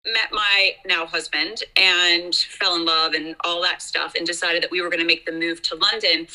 met 0.06 0.32
my 0.32 0.72
now 0.86 1.06
husband 1.06 1.62
and 1.76 2.34
fell 2.34 2.76
in 2.76 2.84
love 2.84 3.12
and 3.12 3.36
all 3.44 3.62
that 3.62 3.82
stuff 3.82 4.14
and 4.16 4.26
decided 4.26 4.62
that 4.62 4.70
we 4.70 4.80
were 4.80 4.88
going 4.88 5.00
to 5.00 5.06
make 5.06 5.26
the 5.26 5.32
move 5.32 5.60
to 5.62 5.74
london 5.76 6.26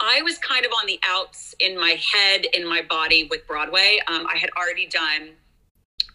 i 0.00 0.22
was 0.22 0.38
kind 0.38 0.64
of 0.64 0.72
on 0.72 0.86
the 0.86 0.98
outs 1.08 1.54
in 1.60 1.78
my 1.78 1.98
head 2.12 2.46
in 2.54 2.66
my 2.66 2.82
body 2.88 3.26
with 3.30 3.46
broadway. 3.46 3.98
Um, 4.06 4.26
i 4.32 4.36
had 4.36 4.50
already 4.56 4.86
done 4.86 5.30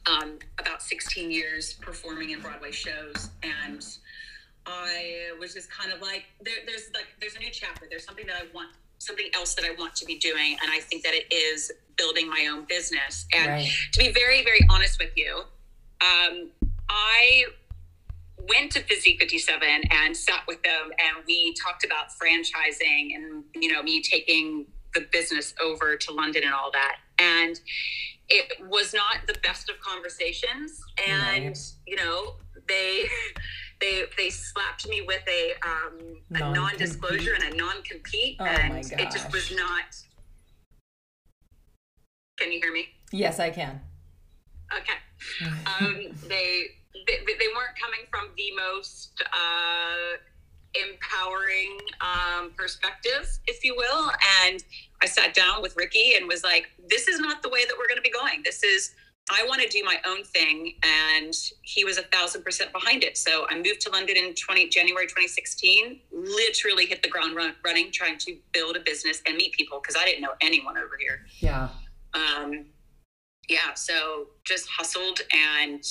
um, 0.05 0.37
about 0.59 0.81
16 0.81 1.31
years 1.31 1.73
performing 1.73 2.31
in 2.31 2.41
broadway 2.41 2.71
shows 2.71 3.29
and 3.41 3.85
I 4.65 5.31
was 5.39 5.53
just 5.53 5.71
kind 5.71 5.91
of 5.91 6.01
like, 6.01 6.25
there, 6.41 6.55
there's 6.65 6.89
like, 6.93 7.07
there's 7.19 7.35
a 7.35 7.39
new 7.39 7.51
chapter. 7.51 7.85
There's 7.89 8.05
something 8.05 8.25
that 8.27 8.35
I 8.35 8.45
want, 8.53 8.71
something 8.97 9.27
else 9.33 9.53
that 9.55 9.65
I 9.65 9.73
want 9.77 9.95
to 9.97 10.05
be 10.05 10.17
doing. 10.17 10.57
And 10.61 10.71
I 10.71 10.79
think 10.79 11.03
that 11.03 11.13
it 11.13 11.31
is 11.33 11.71
building 11.97 12.29
my 12.29 12.47
own 12.51 12.65
business. 12.65 13.25
And 13.33 13.47
right. 13.47 13.71
to 13.91 13.99
be 13.99 14.11
very, 14.11 14.43
very 14.43 14.61
honest 14.69 14.99
with 14.99 15.11
you, 15.15 15.43
um, 16.01 16.49
I 16.89 17.45
went 18.49 18.71
to 18.73 18.81
Physique 18.81 19.19
57 19.19 19.67
and 19.89 20.15
sat 20.15 20.41
with 20.47 20.61
them 20.63 20.91
and 20.99 21.25
we 21.27 21.53
talked 21.53 21.85
about 21.85 22.07
franchising 22.09 23.15
and, 23.15 23.43
you 23.55 23.71
know, 23.71 23.81
me 23.81 24.01
taking 24.01 24.65
the 24.93 25.07
business 25.11 25.53
over 25.61 25.95
to 25.95 26.11
London 26.11 26.43
and 26.43 26.53
all 26.53 26.71
that. 26.71 26.97
And 27.19 27.59
it 28.29 28.51
was 28.67 28.93
not 28.93 29.27
the 29.27 29.35
best 29.43 29.69
of 29.69 29.79
conversations. 29.79 30.81
And, 31.07 31.45
nice. 31.45 31.75
you 31.85 31.95
know, 31.95 32.35
they, 32.67 33.05
they 33.83 34.03
they 34.17 34.29
slapped 34.29 34.87
me 34.87 35.01
with 35.01 35.23
a 35.27 35.53
um, 35.67 35.99
a 36.31 36.53
non-disclosure 36.53 37.33
and 37.33 37.53
a 37.53 37.57
non-compete, 37.57 38.37
oh 38.39 38.45
and 38.45 38.77
it 38.77 39.11
just 39.11 39.31
was 39.31 39.51
not. 39.55 39.95
Can 42.37 42.51
you 42.51 42.59
hear 42.59 42.73
me? 42.73 42.87
Yes, 43.11 43.39
I 43.39 43.49
can. 43.49 43.81
Okay. 44.75 44.97
um, 45.45 45.95
they, 46.27 46.65
they 47.07 47.17
they 47.25 47.49
weren't 47.55 47.77
coming 47.79 48.05
from 48.09 48.29
the 48.37 48.51
most 48.55 49.21
uh, 49.21 50.17
empowering 50.73 51.77
um, 52.01 52.51
perspective, 52.57 53.37
if 53.47 53.63
you 53.63 53.75
will, 53.75 54.11
and 54.45 54.63
I 55.01 55.05
sat 55.07 55.33
down 55.33 55.61
with 55.61 55.75
Ricky 55.75 56.13
and 56.15 56.27
was 56.27 56.43
like, 56.43 56.71
"This 56.87 57.07
is 57.07 57.19
not 57.19 57.43
the 57.43 57.49
way 57.49 57.65
that 57.65 57.75
we're 57.77 57.87
going 57.87 57.97
to 57.97 58.01
be 58.01 58.11
going. 58.11 58.41
This 58.43 58.63
is." 58.63 58.95
I 59.31 59.45
want 59.47 59.61
to 59.61 59.69
do 59.69 59.83
my 59.85 59.97
own 60.05 60.23
thing, 60.23 60.73
and 60.83 61.33
he 61.61 61.85
was 61.85 61.97
a 61.97 62.03
thousand 62.03 62.43
percent 62.43 62.73
behind 62.73 63.03
it. 63.03 63.17
So 63.17 63.45
I 63.49 63.55
moved 63.55 63.81
to 63.81 63.89
London 63.89 64.17
in 64.17 64.33
20 64.33 64.67
January 64.67 65.05
2016. 65.05 65.99
Literally 66.11 66.85
hit 66.85 67.01
the 67.01 67.09
ground 67.09 67.35
run, 67.35 67.53
running, 67.63 67.91
trying 67.91 68.17
to 68.19 68.37
build 68.51 68.75
a 68.75 68.81
business 68.81 69.21
and 69.25 69.37
meet 69.37 69.53
people 69.53 69.79
because 69.81 69.95
I 69.99 70.05
didn't 70.05 70.21
know 70.21 70.33
anyone 70.41 70.77
over 70.77 70.97
here. 70.99 71.25
Yeah. 71.39 71.69
Um, 72.13 72.65
yeah, 73.47 73.73
so 73.75 74.27
just 74.45 74.67
hustled 74.69 75.19
and 75.31 75.83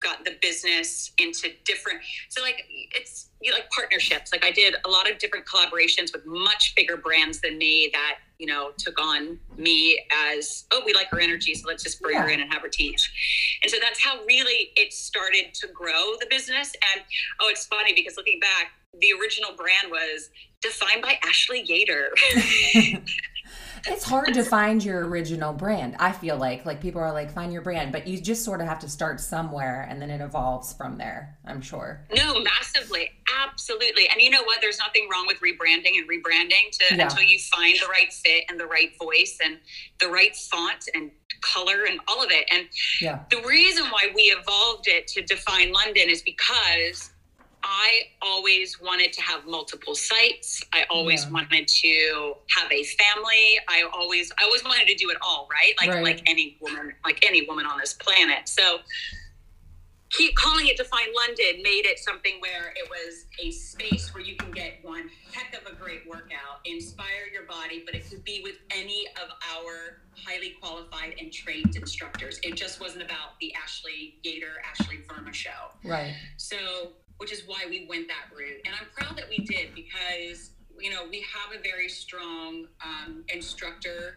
got 0.00 0.24
the 0.24 0.36
business 0.40 1.12
into 1.18 1.50
different 1.64 2.00
so 2.28 2.40
like 2.40 2.64
it's 2.94 3.30
you 3.40 3.50
know, 3.50 3.56
like 3.56 3.68
partnerships 3.70 4.30
like 4.30 4.44
i 4.44 4.50
did 4.52 4.76
a 4.84 4.88
lot 4.88 5.10
of 5.10 5.18
different 5.18 5.44
collaborations 5.44 6.12
with 6.12 6.24
much 6.24 6.72
bigger 6.76 6.96
brands 6.96 7.40
than 7.40 7.58
me 7.58 7.90
that 7.92 8.18
you 8.38 8.46
know 8.46 8.70
took 8.78 9.00
on 9.00 9.38
me 9.56 9.98
as 10.30 10.64
oh 10.70 10.82
we 10.86 10.94
like 10.94 11.08
her 11.08 11.20
energy 11.20 11.54
so 11.54 11.66
let's 11.66 11.82
just 11.82 12.00
bring 12.00 12.16
her 12.16 12.28
in 12.28 12.40
and 12.40 12.52
have 12.52 12.62
her 12.62 12.68
teach. 12.68 13.58
And 13.62 13.70
so 13.70 13.78
that's 13.80 14.02
how 14.02 14.24
really 14.24 14.70
it 14.76 14.92
started 14.92 15.52
to 15.54 15.68
grow 15.68 16.14
the 16.20 16.26
business. 16.30 16.74
And 16.94 17.04
oh 17.40 17.48
it's 17.48 17.66
funny 17.66 17.92
because 17.94 18.16
looking 18.16 18.40
back 18.40 18.72
the 19.00 19.12
original 19.20 19.50
brand 19.56 19.90
was 19.90 20.30
defined 20.62 21.02
by 21.02 21.18
ashley 21.22 21.64
yater 21.64 22.08
It's 23.86 24.04
hard 24.04 24.34
to 24.34 24.42
find 24.42 24.82
your 24.84 25.06
original 25.06 25.52
brand. 25.52 25.96
I 25.98 26.12
feel 26.12 26.36
like 26.36 26.64
like 26.66 26.80
people 26.80 27.00
are 27.00 27.12
like 27.12 27.32
find 27.32 27.52
your 27.52 27.62
brand, 27.62 27.92
but 27.92 28.06
you 28.06 28.20
just 28.20 28.44
sort 28.44 28.60
of 28.60 28.66
have 28.66 28.78
to 28.80 28.88
start 28.88 29.20
somewhere 29.20 29.86
and 29.88 30.00
then 30.00 30.10
it 30.10 30.20
evolves 30.20 30.72
from 30.72 30.98
there, 30.98 31.36
I'm 31.44 31.60
sure. 31.60 32.00
No, 32.14 32.40
massively. 32.40 33.10
Absolutely. 33.46 34.08
And 34.08 34.20
you 34.20 34.30
know 34.30 34.42
what? 34.42 34.60
There's 34.60 34.78
nothing 34.78 35.08
wrong 35.12 35.26
with 35.26 35.38
rebranding 35.40 35.98
and 35.98 36.08
rebranding 36.08 36.70
to 36.72 36.96
Yeah. 36.96 37.04
until 37.04 37.22
you 37.22 37.38
find 37.38 37.78
the 37.80 37.86
right 37.88 38.12
fit 38.12 38.44
and 38.48 38.58
the 38.58 38.66
right 38.66 38.96
voice 38.98 39.38
and 39.44 39.58
the 40.00 40.08
right 40.08 40.34
font 40.34 40.88
and 40.94 41.10
color 41.40 41.84
and 41.84 42.00
all 42.08 42.22
of 42.22 42.30
it. 42.30 42.46
And 42.50 42.68
Yeah. 43.00 43.20
the 43.30 43.40
reason 43.42 43.84
why 43.86 44.10
we 44.14 44.22
evolved 44.22 44.88
it 44.88 45.06
to 45.08 45.22
define 45.22 45.72
London 45.72 46.08
is 46.08 46.22
because 46.22 47.10
I 47.64 48.02
always 48.22 48.80
wanted 48.80 49.12
to 49.14 49.22
have 49.22 49.46
multiple 49.46 49.94
sites. 49.94 50.62
I 50.72 50.84
always 50.90 51.24
Yeah. 51.24 51.30
wanted 51.32 51.68
to 51.68 52.34
have 52.56 52.72
a 52.72 52.84
family. 52.84 53.58
I 53.68 53.82
always 53.92 54.32
I 54.40 54.44
always 54.44 54.64
wanted 54.64 54.88
to 54.88 54.94
do 54.94 55.10
it 55.10 55.18
all, 55.22 55.48
right? 55.50 55.74
Like 55.80 55.90
Right. 55.90 56.02
like 56.04 56.22
any 56.26 56.56
woman, 56.60 56.92
like 57.04 57.18
any 57.26 57.42
woman 57.42 57.66
on 57.66 57.78
this 57.78 57.94
planet. 57.94 58.48
So 58.48 58.80
keep 60.10 60.34
calling 60.36 60.68
it 60.68 60.76
define 60.78 61.08
london 61.14 61.62
made 61.62 61.86
it 61.86 61.98
something 62.00 62.36
where 62.40 62.72
it 62.76 62.88
was 62.90 63.26
a 63.42 63.52
space 63.52 64.14
where 64.14 64.24
you 64.24 64.36
can 64.36 64.50
get 64.52 64.78
one 64.82 65.10
heck 65.34 65.54
of 65.54 65.66
a 65.70 65.76
great 65.76 66.00
workout 66.08 66.60
inspire 66.64 67.26
your 67.32 67.44
body 67.46 67.82
but 67.86 67.94
it 67.94 68.08
could 68.08 68.24
be 68.24 68.40
with 68.42 68.56
any 68.74 69.06
of 69.22 69.28
our 69.54 69.98
highly 70.26 70.54
qualified 70.62 71.14
and 71.20 71.32
trained 71.32 71.76
instructors 71.76 72.40
it 72.42 72.56
just 72.56 72.80
wasn't 72.80 73.02
about 73.02 73.30
the 73.40 73.52
ashley 73.54 74.14
yater 74.26 74.56
ashley 74.70 74.98
verma 75.10 75.34
show 75.34 75.50
Right. 75.84 76.14
so, 76.38 76.94
which 77.18 77.32
is 77.32 77.42
why 77.46 77.64
we 77.68 77.86
went 77.88 78.08
that 78.08 78.34
route. 78.36 78.60
And 78.64 78.74
I'm 78.74 78.88
proud 78.96 79.16
that 79.18 79.28
we 79.28 79.44
did 79.44 79.74
because, 79.74 80.50
you 80.80 80.90
know, 80.90 81.02
we 81.08 81.24
have 81.32 81.58
a 81.58 81.62
very 81.62 81.88
strong 81.88 82.66
um, 82.84 83.24
instructor 83.28 84.14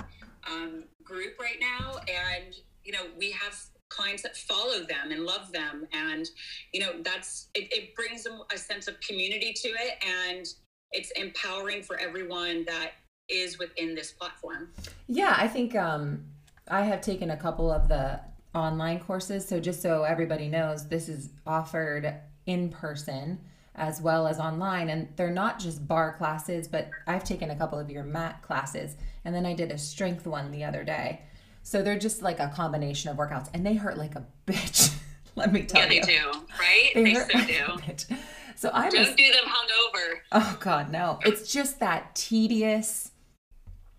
um, 0.49 0.85
group 1.03 1.33
right 1.39 1.57
now. 1.59 1.97
And, 1.97 2.55
you 2.83 2.93
know, 2.93 3.05
we 3.17 3.31
have 3.31 3.59
clients 3.89 4.23
that 4.23 4.37
follow 4.37 4.79
them 4.79 5.11
and 5.11 5.23
love 5.23 5.51
them. 5.51 5.87
And, 5.91 6.29
you 6.73 6.79
know, 6.79 6.93
that's, 7.03 7.49
it, 7.53 7.71
it 7.71 7.95
brings 7.95 8.23
them 8.23 8.41
a 8.53 8.57
sense 8.57 8.87
of 8.87 8.99
community 9.01 9.53
to 9.53 9.67
it. 9.67 10.03
And 10.05 10.47
it's 10.91 11.11
empowering 11.11 11.83
for 11.83 11.99
everyone 11.99 12.65
that 12.65 12.91
is 13.29 13.57
within 13.57 13.95
this 13.95 14.11
platform. 14.11 14.69
Yeah, 15.07 15.35
I 15.37 15.47
think 15.47 15.75
um, 15.75 16.25
I 16.67 16.81
have 16.81 17.01
taken 17.01 17.31
a 17.31 17.37
couple 17.37 17.71
of 17.71 17.87
the 17.87 18.19
online 18.53 18.99
courses. 18.99 19.47
So, 19.47 19.59
just 19.59 19.81
so 19.81 20.03
everybody 20.03 20.49
knows, 20.49 20.87
this 20.87 21.07
is 21.07 21.29
offered 21.47 22.13
in 22.51 22.69
person 22.69 23.39
as 23.75 24.01
well 24.01 24.27
as 24.27 24.39
online. 24.39 24.89
And 24.89 25.07
they're 25.15 25.31
not 25.31 25.57
just 25.59 25.87
barre 25.87 26.13
classes, 26.17 26.67
but 26.67 26.89
I've 27.07 27.23
taken 27.23 27.49
a 27.51 27.55
couple 27.55 27.79
of 27.79 27.89
your 27.89 28.03
mat 28.03 28.41
classes. 28.41 28.95
And 29.23 29.33
then 29.33 29.45
I 29.45 29.53
did 29.53 29.71
a 29.71 29.77
strength 29.77 30.27
one 30.27 30.51
the 30.51 30.63
other 30.63 30.83
day. 30.83 31.21
So, 31.63 31.81
they're 31.83 31.99
just 31.99 32.21
like 32.23 32.39
a 32.39 32.47
combination 32.49 33.11
of 33.11 33.17
workouts, 33.17 33.47
and 33.53 33.63
they 33.63 33.75
hurt 33.75 33.95
like 33.97 34.15
a 34.15 34.25
bitch. 34.47 34.97
Let 35.35 35.53
me 35.53 35.61
tell 35.63 35.87
you. 35.91 35.99
Yeah, 35.99 36.05
they 36.05 36.13
you. 36.13 36.19
do, 36.33 36.39
right? 36.59 36.89
They 36.95 37.03
They, 37.03 37.13
hurt 37.13 37.31
so 37.31 37.37
like 37.37 37.49
a 37.49 37.53
do. 37.53 37.63
bitch. 37.83 38.17
So, 38.55 38.71
I'm 38.73 38.89
Don't 38.91 39.05
just 39.05 39.15
do 39.17 39.31
them 39.31 39.45
hungover. 39.45 40.07
Oh 40.31 40.57
God, 40.59 40.91
no! 40.91 41.19
It's 41.23 41.51
just 41.53 41.79
that 41.79 42.15
tedious, 42.15 43.11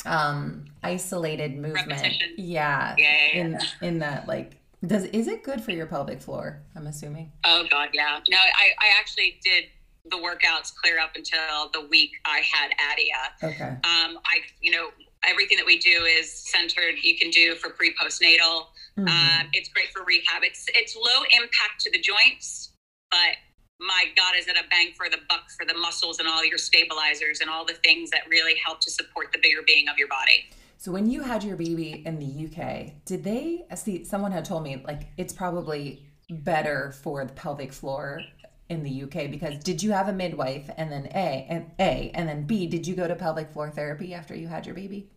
um, 0.04 0.64
isolated 0.82 1.56
movement. 1.56 1.88
Repetition. 1.90 2.34
Yeah, 2.36 2.96
Yeah, 2.98 3.16
yeah, 3.32 3.40
in 3.40 3.58
in 3.80 3.98
that 4.00 4.26
like, 4.26 4.56
does 4.86 5.04
is 5.06 5.28
it 5.28 5.42
good 5.42 5.62
for 5.62 5.70
your 5.72 5.86
pelvic 5.86 6.20
floor? 6.20 6.62
I'm 6.76 6.86
assuming. 6.86 7.32
Oh 7.44 7.64
God, 7.70 7.90
yeah. 7.92 8.20
No, 8.28 8.36
I, 8.36 8.70
I 8.80 8.98
actually 8.98 9.38
did 9.44 9.64
the 10.10 10.16
workouts 10.16 10.74
clear 10.74 10.98
up 10.98 11.12
until 11.14 11.70
the 11.72 11.86
week 11.88 12.10
I 12.24 12.40
had 12.40 12.72
Adia. 12.90 13.52
Okay. 13.54 13.70
Um, 13.84 14.18
I, 14.26 14.40
you 14.60 14.72
know, 14.72 14.88
everything 15.24 15.56
that 15.58 15.66
we 15.66 15.78
do 15.78 16.04
is 16.04 16.32
centered. 16.32 16.96
You 17.02 17.16
can 17.16 17.30
do 17.30 17.54
for 17.54 17.70
pre 17.70 17.94
postnatal. 17.94 18.66
Mhm. 18.98 19.08
Um, 19.08 19.48
it's 19.52 19.68
great 19.68 19.90
for 19.92 20.02
rehab. 20.04 20.42
It's 20.42 20.66
it's 20.74 20.96
low 20.96 21.22
impact 21.30 21.80
to 21.80 21.90
the 21.90 22.00
joints, 22.00 22.72
but 23.10 23.36
my 23.80 24.04
God, 24.16 24.34
is 24.38 24.48
it 24.48 24.56
a 24.56 24.68
bang 24.70 24.92
for 24.96 25.08
the 25.08 25.18
buck 25.28 25.50
for 25.56 25.64
the 25.66 25.74
muscles 25.74 26.18
and 26.18 26.28
all 26.28 26.44
your 26.44 26.58
stabilizers 26.58 27.40
and 27.40 27.50
all 27.50 27.64
the 27.64 27.74
things 27.84 28.10
that 28.10 28.22
really 28.28 28.54
help 28.64 28.80
to 28.80 28.90
support 28.90 29.32
the 29.32 29.38
bigger 29.40 29.62
being 29.66 29.88
of 29.88 29.98
your 29.98 30.08
body. 30.08 30.46
So 30.82 30.90
when 30.90 31.08
you 31.08 31.22
had 31.22 31.44
your 31.44 31.54
baby 31.54 32.02
in 32.04 32.18
the 32.18 32.46
UK, 32.48 33.04
did 33.04 33.22
they 33.22 33.64
see? 33.76 34.02
Someone 34.02 34.32
had 34.32 34.44
told 34.44 34.64
me 34.64 34.82
like 34.84 35.02
it's 35.16 35.32
probably 35.32 36.04
better 36.28 36.90
for 37.04 37.24
the 37.24 37.32
pelvic 37.34 37.72
floor 37.72 38.20
in 38.68 38.82
the 38.82 39.04
UK 39.04 39.30
because 39.30 39.62
did 39.62 39.80
you 39.80 39.92
have 39.92 40.08
a 40.08 40.12
midwife 40.12 40.68
and 40.76 40.90
then 40.90 41.06
A 41.14 41.46
and 41.48 41.70
A 41.78 42.10
and 42.14 42.28
then 42.28 42.48
B? 42.48 42.66
Did 42.66 42.84
you 42.84 42.96
go 42.96 43.06
to 43.06 43.14
pelvic 43.14 43.52
floor 43.52 43.70
therapy 43.70 44.12
after 44.12 44.34
you 44.34 44.48
had 44.48 44.66
your 44.66 44.74
baby, 44.74 45.08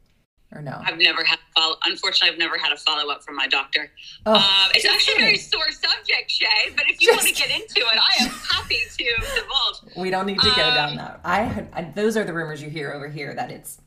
or 0.51 0.61
no? 0.61 0.79
I've 0.85 0.99
never 0.99 1.23
had 1.23 1.39
follow. 1.55 1.77
Unfortunately, 1.83 2.31
I've 2.31 2.37
never 2.39 2.59
had 2.59 2.71
a 2.71 2.77
follow 2.77 3.11
up 3.11 3.23
from 3.23 3.35
my 3.35 3.47
doctor. 3.47 3.89
Oh, 4.27 4.35
Um, 4.35 4.41
it's 4.75 4.83
just 4.83 4.93
actually 4.93 5.15
a 5.15 5.25
very 5.25 5.37
sore 5.39 5.71
subject, 5.71 6.29
Shay. 6.29 6.73
But 6.75 6.83
if 6.91 7.01
you 7.01 7.09
want 7.11 7.23
to 7.27 7.33
get 7.33 7.49
into 7.49 7.79
it, 7.79 7.97
I 7.97 8.23
am 8.23 8.29
happy 8.29 8.77
to 8.99 9.03
divulge. 9.35 9.97
We 9.97 10.11
don't 10.11 10.27
need 10.27 10.37
to 10.41 10.45
go 10.55 10.61
Um, 10.61 10.75
down 10.75 10.95
that. 10.97 11.21
I, 11.23 11.41
had, 11.41 11.69
I 11.73 11.81
those 11.95 12.15
are 12.17 12.23
the 12.23 12.33
rumors 12.33 12.61
you 12.61 12.69
hear 12.69 12.91
over 12.91 13.09
here 13.09 13.33
that 13.33 13.49
it's 13.49 13.81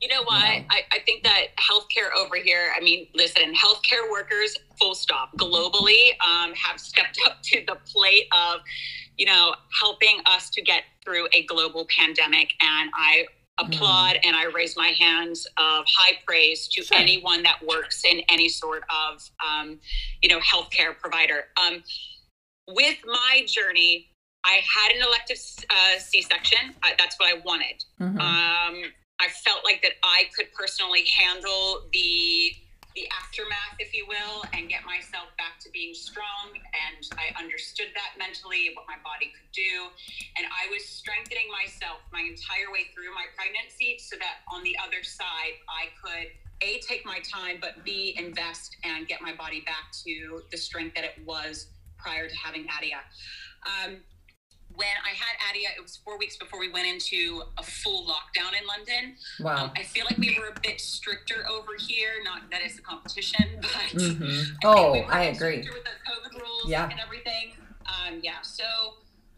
You 0.00 0.08
know 0.08 0.22
what? 0.24 0.42
No. 0.42 0.64
I, 0.70 0.82
I 0.92 0.98
think 1.06 1.22
that 1.22 1.46
healthcare 1.58 2.10
over 2.18 2.36
here, 2.36 2.72
I 2.76 2.80
mean, 2.80 3.06
listen, 3.14 3.54
healthcare 3.54 4.10
workers, 4.10 4.54
full 4.78 4.94
stop, 4.94 5.34
globally, 5.36 6.10
um, 6.20 6.52
have 6.54 6.78
stepped 6.78 7.18
up 7.26 7.42
to 7.44 7.62
the 7.66 7.76
plate 7.86 8.26
of, 8.32 8.60
you 9.16 9.26
know, 9.26 9.54
helping 9.80 10.18
us 10.26 10.50
to 10.50 10.62
get 10.62 10.82
through 11.04 11.28
a 11.32 11.44
global 11.46 11.86
pandemic. 11.96 12.50
And 12.60 12.90
I 12.94 13.26
applaud 13.58 14.18
and 14.24 14.34
I 14.34 14.46
raise 14.46 14.76
my 14.76 14.88
hands 14.88 15.46
of 15.56 15.84
high 15.86 16.18
praise 16.26 16.66
to 16.68 16.82
Sure. 16.82 16.96
anyone 16.96 17.42
that 17.44 17.64
works 17.64 18.04
in 18.04 18.20
any 18.28 18.48
sort 18.48 18.82
of, 18.90 19.22
um, 19.46 19.78
you 20.22 20.28
know, 20.28 20.40
healthcare 20.40 20.98
provider. 20.98 21.46
Um, 21.56 21.82
with 22.68 22.96
my 23.06 23.44
journey, 23.46 24.10
I 24.44 24.60
had 24.64 24.96
an 24.96 25.02
elective 25.02 25.38
uh, 25.70 25.98
C-section. 25.98 26.74
Uh, 26.82 26.88
that's 26.98 27.16
what 27.18 27.32
I 27.32 27.38
wanted. 27.44 27.84
Mhm. 28.00 28.20
Um, 28.20 28.92
I 29.24 29.28
felt 29.28 29.64
like 29.64 29.80
that 29.80 29.96
I 30.04 30.28
could 30.36 30.52
personally 30.52 31.04
handle 31.08 31.88
the 31.92 32.52
the 32.94 33.08
aftermath, 33.10 33.74
if 33.80 33.90
you 33.90 34.06
will, 34.06 34.44
and 34.54 34.68
get 34.68 34.86
myself 34.86 35.26
back 35.36 35.58
to 35.58 35.68
being 35.74 35.94
strong. 35.94 36.54
And 36.54 37.02
I 37.18 37.34
understood 37.42 37.88
that 37.90 38.14
mentally, 38.16 38.70
what 38.76 38.86
my 38.86 38.94
body 39.02 39.34
could 39.34 39.50
do. 39.50 39.90
And 40.38 40.46
I 40.46 40.70
was 40.70 40.86
strengthening 40.86 41.50
myself 41.50 42.06
my 42.12 42.22
entire 42.22 42.70
way 42.70 42.94
through 42.94 43.10
my 43.10 43.26
pregnancy 43.34 43.98
so 43.98 44.14
that 44.22 44.46
on 44.46 44.62
the 44.62 44.78
other 44.78 45.02
side, 45.02 45.58
I 45.66 45.90
could 45.98 46.30
A, 46.62 46.78
take 46.86 47.04
my 47.04 47.18
time, 47.26 47.58
but 47.60 47.82
B, 47.82 48.14
invest 48.16 48.76
and 48.84 49.08
get 49.08 49.20
my 49.20 49.34
body 49.34 49.66
back 49.66 49.90
to 50.06 50.46
the 50.52 50.56
strength 50.56 50.94
that 50.94 51.02
it 51.02 51.18
was 51.26 51.74
prior 51.98 52.28
to 52.28 52.36
having 52.36 52.64
Adia. 52.70 53.02
Um, 53.66 54.06
when 54.76 54.86
I 55.04 55.10
had 55.10 55.36
Adia, 55.50 55.68
it 55.76 55.82
was 55.82 55.96
four 55.96 56.18
weeks 56.18 56.36
before 56.36 56.58
we 56.58 56.70
went 56.70 56.86
into 56.86 57.42
a 57.58 57.62
full 57.62 58.06
lockdown 58.06 58.50
in 58.60 58.66
London. 58.66 59.16
wow. 59.40 59.64
Um, 59.66 59.70
I 59.76 59.82
feel 59.84 60.04
like 60.04 60.18
we 60.18 60.36
were 60.38 60.48
a 60.48 60.60
bit 60.62 60.80
stricter 60.80 61.46
over 61.48 61.72
here. 61.78 62.10
Not 62.24 62.50
that 62.50 62.60
it's 62.64 62.78
a 62.78 62.82
competition, 62.82 63.44
but 63.60 63.70
Mhm. 63.70 64.44
I 64.64 64.66
Oh, 64.66 64.92
we 64.92 65.00
I 65.02 65.22
agree. 65.24 65.58
with 65.58 65.84
the 65.84 65.90
COVID 66.10 66.40
rules 66.40 66.68
Yeah. 66.68 66.88
and 66.90 66.98
everything. 67.00 67.52
Um, 67.86 68.20
yeah. 68.22 68.40
So 68.42 68.64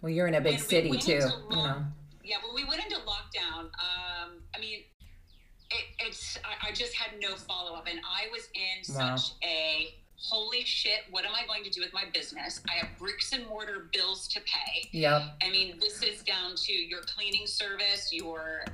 Well, 0.01 0.11
you're 0.11 0.27
in 0.27 0.35
a 0.35 0.41
big 0.41 0.55
when 0.55 0.63
we 0.63 0.67
city 0.69 0.91
too. 0.99 1.13
into 1.15 1.37
You 1.51 1.57
know. 1.57 1.85
yeah, 2.25 2.37
when 2.45 2.55
we 2.55 2.65
went 2.65 2.83
into 2.83 2.97
lockdown, 3.01 3.65
um, 3.81 4.43
I 4.55 4.59
mean, 4.61 4.85
it, 5.71 5.85
it's 5.99 6.39
I, 6.45 6.69
I 6.69 6.73
just 6.73 6.95
had 6.95 7.19
no 7.21 7.35
follow 7.37 7.75
up, 7.75 7.87
and 7.89 8.01
I 8.09 8.29
was 8.31 8.49
in 8.55 8.95
Wow. 8.95 9.17
such 9.17 9.33
a 9.43 9.95
holy 10.29 10.65
shit. 10.65 11.01
What 11.11 11.25
am 11.25 11.33
I 11.35 11.47
going 11.47 11.63
to 11.65 11.71
do 11.71 11.81
with 11.81 11.93
my 11.93 12.05
business? 12.13 12.61
I 12.69 12.85
have 12.85 12.99
bricks 12.99 13.33
and 13.33 13.47
mortar 13.47 13.89
bills 13.93 14.27
to 14.29 14.41
pay. 14.41 14.89
Yeah. 14.93 15.31
I 15.43 15.51
mean, 15.51 15.79
this 15.81 16.03
is 16.03 16.23
down 16.23 16.55
to 16.57 16.73
your 16.73 17.03
cleaning 17.03 17.47
service, 17.47 18.11
your 18.13 18.65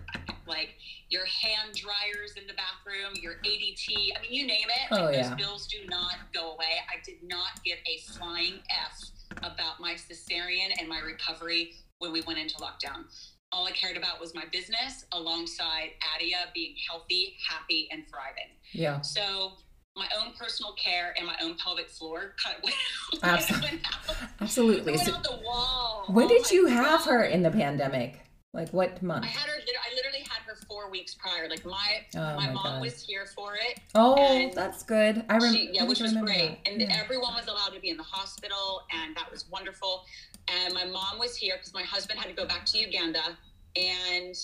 like 0.46 0.74
your 1.08 1.24
hand 1.26 1.74
dryers 1.74 2.34
in 2.36 2.46
the 2.46 2.54
bathroom, 2.54 3.14
your 3.20 3.34
ADT. 3.44 4.16
I 4.16 4.22
mean, 4.22 4.32
you 4.32 4.46
name 4.46 4.66
it. 4.68 4.88
Oh, 4.90 5.04
like, 5.04 5.16
yeah. 5.16 5.28
Those 5.28 5.36
bills 5.38 5.66
do 5.66 5.78
not 5.88 6.14
go 6.32 6.52
away. 6.52 6.80
I 6.88 6.96
did 7.04 7.22
not 7.22 7.62
give 7.64 7.78
a 7.86 7.98
flying 8.12 8.60
F 8.70 8.98
about 9.42 9.78
my 9.78 9.94
cesarean 9.94 10.70
and 10.78 10.88
my 10.88 11.00
recovery 11.00 11.72
when 11.98 12.12
we 12.12 12.22
went 12.22 12.38
into 12.38 12.56
lockdown. 12.56 13.04
All 13.52 13.66
I 13.66 13.72
cared 13.72 13.98
about 13.98 14.18
was 14.18 14.34
my 14.34 14.44
business 14.50 15.04
alongside 15.12 15.90
Adia 16.14 16.46
being 16.54 16.74
healthy, 16.88 17.36
happy, 17.46 17.88
and 17.92 18.04
thriving. 18.08 18.56
Yeah. 18.72 19.02
So 19.02 19.52
my 19.96 20.08
own 20.18 20.32
personal 20.38 20.72
care 20.72 21.14
and 21.18 21.26
my 21.26 21.36
own 21.42 21.54
pelvic 21.56 21.88
floor 21.90 22.34
cut 22.42 22.56
went, 22.62 22.74
Absolutely. 23.22 23.68
went 23.70 23.82
out, 23.86 24.16
Absolutely. 24.40 24.92
went 24.92 25.04
So 25.06 25.14
out 25.14 25.22
the 25.24 25.40
wall. 25.44 26.04
when 26.08 26.26
Oh 26.26 26.28
did 26.28 26.50
you 26.50 26.66
have 26.66 27.04
her 27.04 27.24
in 27.24 27.42
the 27.42 27.50
pandemic? 27.50 28.20
Like 28.54 28.70
what 28.70 29.02
month? 29.02 29.24
I 29.24 29.28
had 29.28 29.48
her. 29.48 29.54
I 29.54 29.94
literally 29.94 30.26
had 30.28 30.42
her 30.46 30.54
four 30.68 30.90
weeks 30.90 31.14
prior. 31.14 31.48
Like 31.48 31.64
my 31.64 32.02
Oh 32.14 32.18
my, 32.36 32.46
my 32.48 32.52
mom 32.52 32.62
God. 32.64 32.82
was 32.82 33.02
here 33.02 33.24
for 33.34 33.54
it. 33.54 33.80
Oh, 33.94 34.50
that's 34.54 34.82
good. 34.82 35.24
I 35.30 35.36
remember. 35.36 35.56
She, 35.56 35.70
yeah, 35.72 35.84
which 35.84 36.00
was 36.00 36.12
great. 36.12 36.58
And 36.66 36.82
everyone 36.92 37.34
was 37.34 37.46
allowed 37.46 37.72
to 37.74 37.80
be 37.80 37.88
in 37.88 37.96
the 37.96 38.02
hospital, 38.02 38.82
and 38.92 39.16
that 39.16 39.30
was 39.30 39.48
wonderful. 39.50 40.02
And 40.48 40.74
my 40.74 40.84
mom 40.84 41.18
was 41.18 41.34
here 41.34 41.54
because 41.56 41.72
my 41.72 41.82
husband 41.82 42.18
had 42.20 42.28
to 42.28 42.34
go 42.34 42.46
back 42.46 42.66
to 42.66 42.78
Uganda. 42.78 43.22
And 43.76 44.34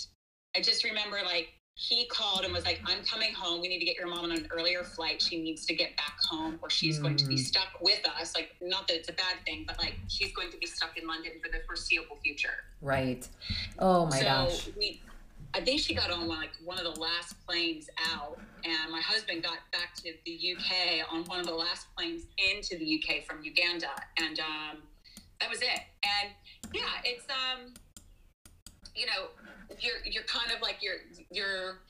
I 0.57 0.62
just 0.62 0.85
remember 0.85 1.19
like 1.26 1.49
he 1.80 2.06
called 2.06 2.44
and 2.44 2.52
was 2.52 2.64
like, 2.64 2.80
I'm 2.87 3.04
coming 3.04 3.32
home. 3.32 3.61
We 3.61 3.68
need 3.68 3.78
to 3.78 3.85
get 3.85 3.97
your 3.97 4.08
mom 4.08 4.25
on 4.25 4.32
an 4.32 4.49
earlier 4.50 4.82
flight. 4.82 5.23
She 5.23 5.40
needs 5.40 5.64
to 5.66 5.75
get 5.76 5.97
back 5.97 6.16
home 6.28 6.58
or 6.61 6.68
she's 6.68 6.99
going 6.99 7.14
to 7.16 7.25
be 7.28 7.37
Mm. 7.37 7.38
stuck 7.38 7.68
with 7.80 8.04
us. 8.20 8.35
Like, 8.35 8.56
not 8.61 8.88
that 8.88 8.97
it's 8.97 9.08
a 9.08 9.12
bad 9.12 9.37
thing, 9.47 9.62
but 9.64 9.78
like 9.78 9.94
she's 10.08 10.32
going 10.35 10.50
to 10.50 10.56
be 10.56 10.66
stuck 10.66 10.99
in 10.99 11.06
London 11.06 11.32
for 11.40 11.49
the 11.49 11.58
foreseeable 11.68 12.16
future. 12.16 12.64
Right. 12.82 13.28
Oh 13.78 14.06
my 14.06 14.18
so 14.18 14.25
gosh. 14.25 14.68
we 14.76 15.00
I 15.54 15.61
think 15.61 15.78
she 15.80 15.94
got 15.94 16.11
on 16.11 16.26
like 16.26 16.50
one 16.64 16.78
of 16.78 16.85
the 16.92 17.00
last 17.00 17.37
planes 17.47 17.88
out, 18.12 18.38
and 18.64 18.90
my 18.90 19.00
husband 19.00 19.44
got 19.44 19.58
back 19.73 19.94
to 20.02 20.12
the 20.26 20.56
UK 20.56 21.06
on 21.12 21.25
one 21.26 21.38
of 21.38 21.47
the 21.47 21.54
last 21.54 21.87
planes 21.97 22.25
into 22.50 22.76
the 22.76 23.00
UK 23.00 23.25
from 23.25 23.42
Uganda, 23.44 23.90
and 24.20 24.40
um, 24.40 24.82
that 25.40 25.49
was 25.49 25.62
it. 25.62 25.80
And 26.02 26.32
yeah, 26.75 26.82
it's 27.04 27.25
um, 27.30 27.73
you 28.97 29.06
know, 29.06 29.28
you're 29.81 30.05
you're 30.05 30.25
kind 30.25 30.51
of 30.55 30.61
like 30.63 30.77
you're 30.81 30.97
you're 31.31 31.81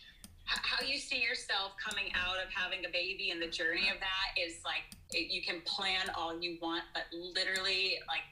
how 0.45 0.85
you 0.85 0.99
see 0.99 1.21
yourself 1.21 1.73
coming 1.85 2.11
out 2.15 2.37
of 2.37 2.51
having 2.53 2.85
a 2.87 2.89
baby 2.89 3.31
and 3.31 3.41
the 3.43 3.47
journey 3.47 3.89
of 3.91 4.01
that 4.01 4.41
is 4.41 4.61
like 4.65 4.83
it, 5.13 5.31
you 5.31 5.43
can 5.43 5.61
plan 5.67 6.11
all 6.17 6.41
you 6.41 6.57
want, 6.63 6.83
but 6.95 7.03
literally 7.13 7.99
like 8.09 8.23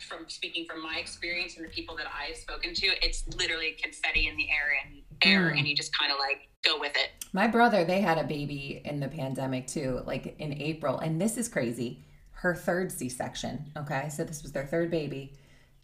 from 0.00 0.28
speaking 0.28 0.64
from 0.68 0.82
my 0.82 0.98
experience 0.98 1.56
and 1.56 1.64
the 1.64 1.68
people 1.70 1.94
that 1.96 2.06
I've 2.12 2.36
spoken 2.36 2.74
to, 2.74 2.86
it's 3.06 3.24
literally 3.36 3.76
confetti 3.80 4.26
in 4.26 4.36
the 4.36 4.48
air 4.50 4.74
and 4.84 5.02
air, 5.22 5.52
Mm. 5.54 5.58
and 5.58 5.68
you 5.68 5.76
just 5.76 5.96
kind 5.96 6.10
of 6.10 6.18
like 6.18 6.48
go 6.64 6.80
with 6.80 6.96
it. 6.96 7.10
My 7.32 7.46
brother, 7.46 7.84
they 7.84 8.00
had 8.00 8.18
a 8.18 8.24
baby 8.24 8.82
in 8.84 8.98
the 8.98 9.06
pandemic 9.06 9.68
too, 9.68 10.00
like 10.04 10.34
in 10.40 10.52
April. 10.60 10.98
And 10.98 11.20
this 11.20 11.36
is 11.36 11.48
crazy. 11.48 12.04
Her 12.32 12.56
third 12.56 12.90
C 12.90 13.08
section. 13.08 13.70
Okay. 13.76 14.08
So 14.08 14.24
this 14.24 14.42
was 14.42 14.50
their 14.50 14.66
third 14.66 14.90
baby. 14.90 15.34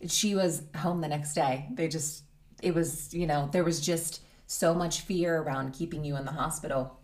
She 0.08 0.34
was 0.34 0.62
home 0.76 1.00
the 1.00 1.06
next 1.08 1.34
day. 1.34 1.68
They 1.74 1.86
just, 1.86 2.24
it 2.62 2.74
was, 2.74 3.12
you 3.14 3.26
know, 3.26 3.48
there 3.52 3.64
was 3.64 3.80
just 3.80 4.22
so 4.46 4.74
much 4.74 5.02
fear 5.02 5.38
around 5.38 5.74
keeping 5.74 6.04
you 6.04 6.16
in 6.16 6.24
the 6.24 6.32
hospital. 6.32 6.98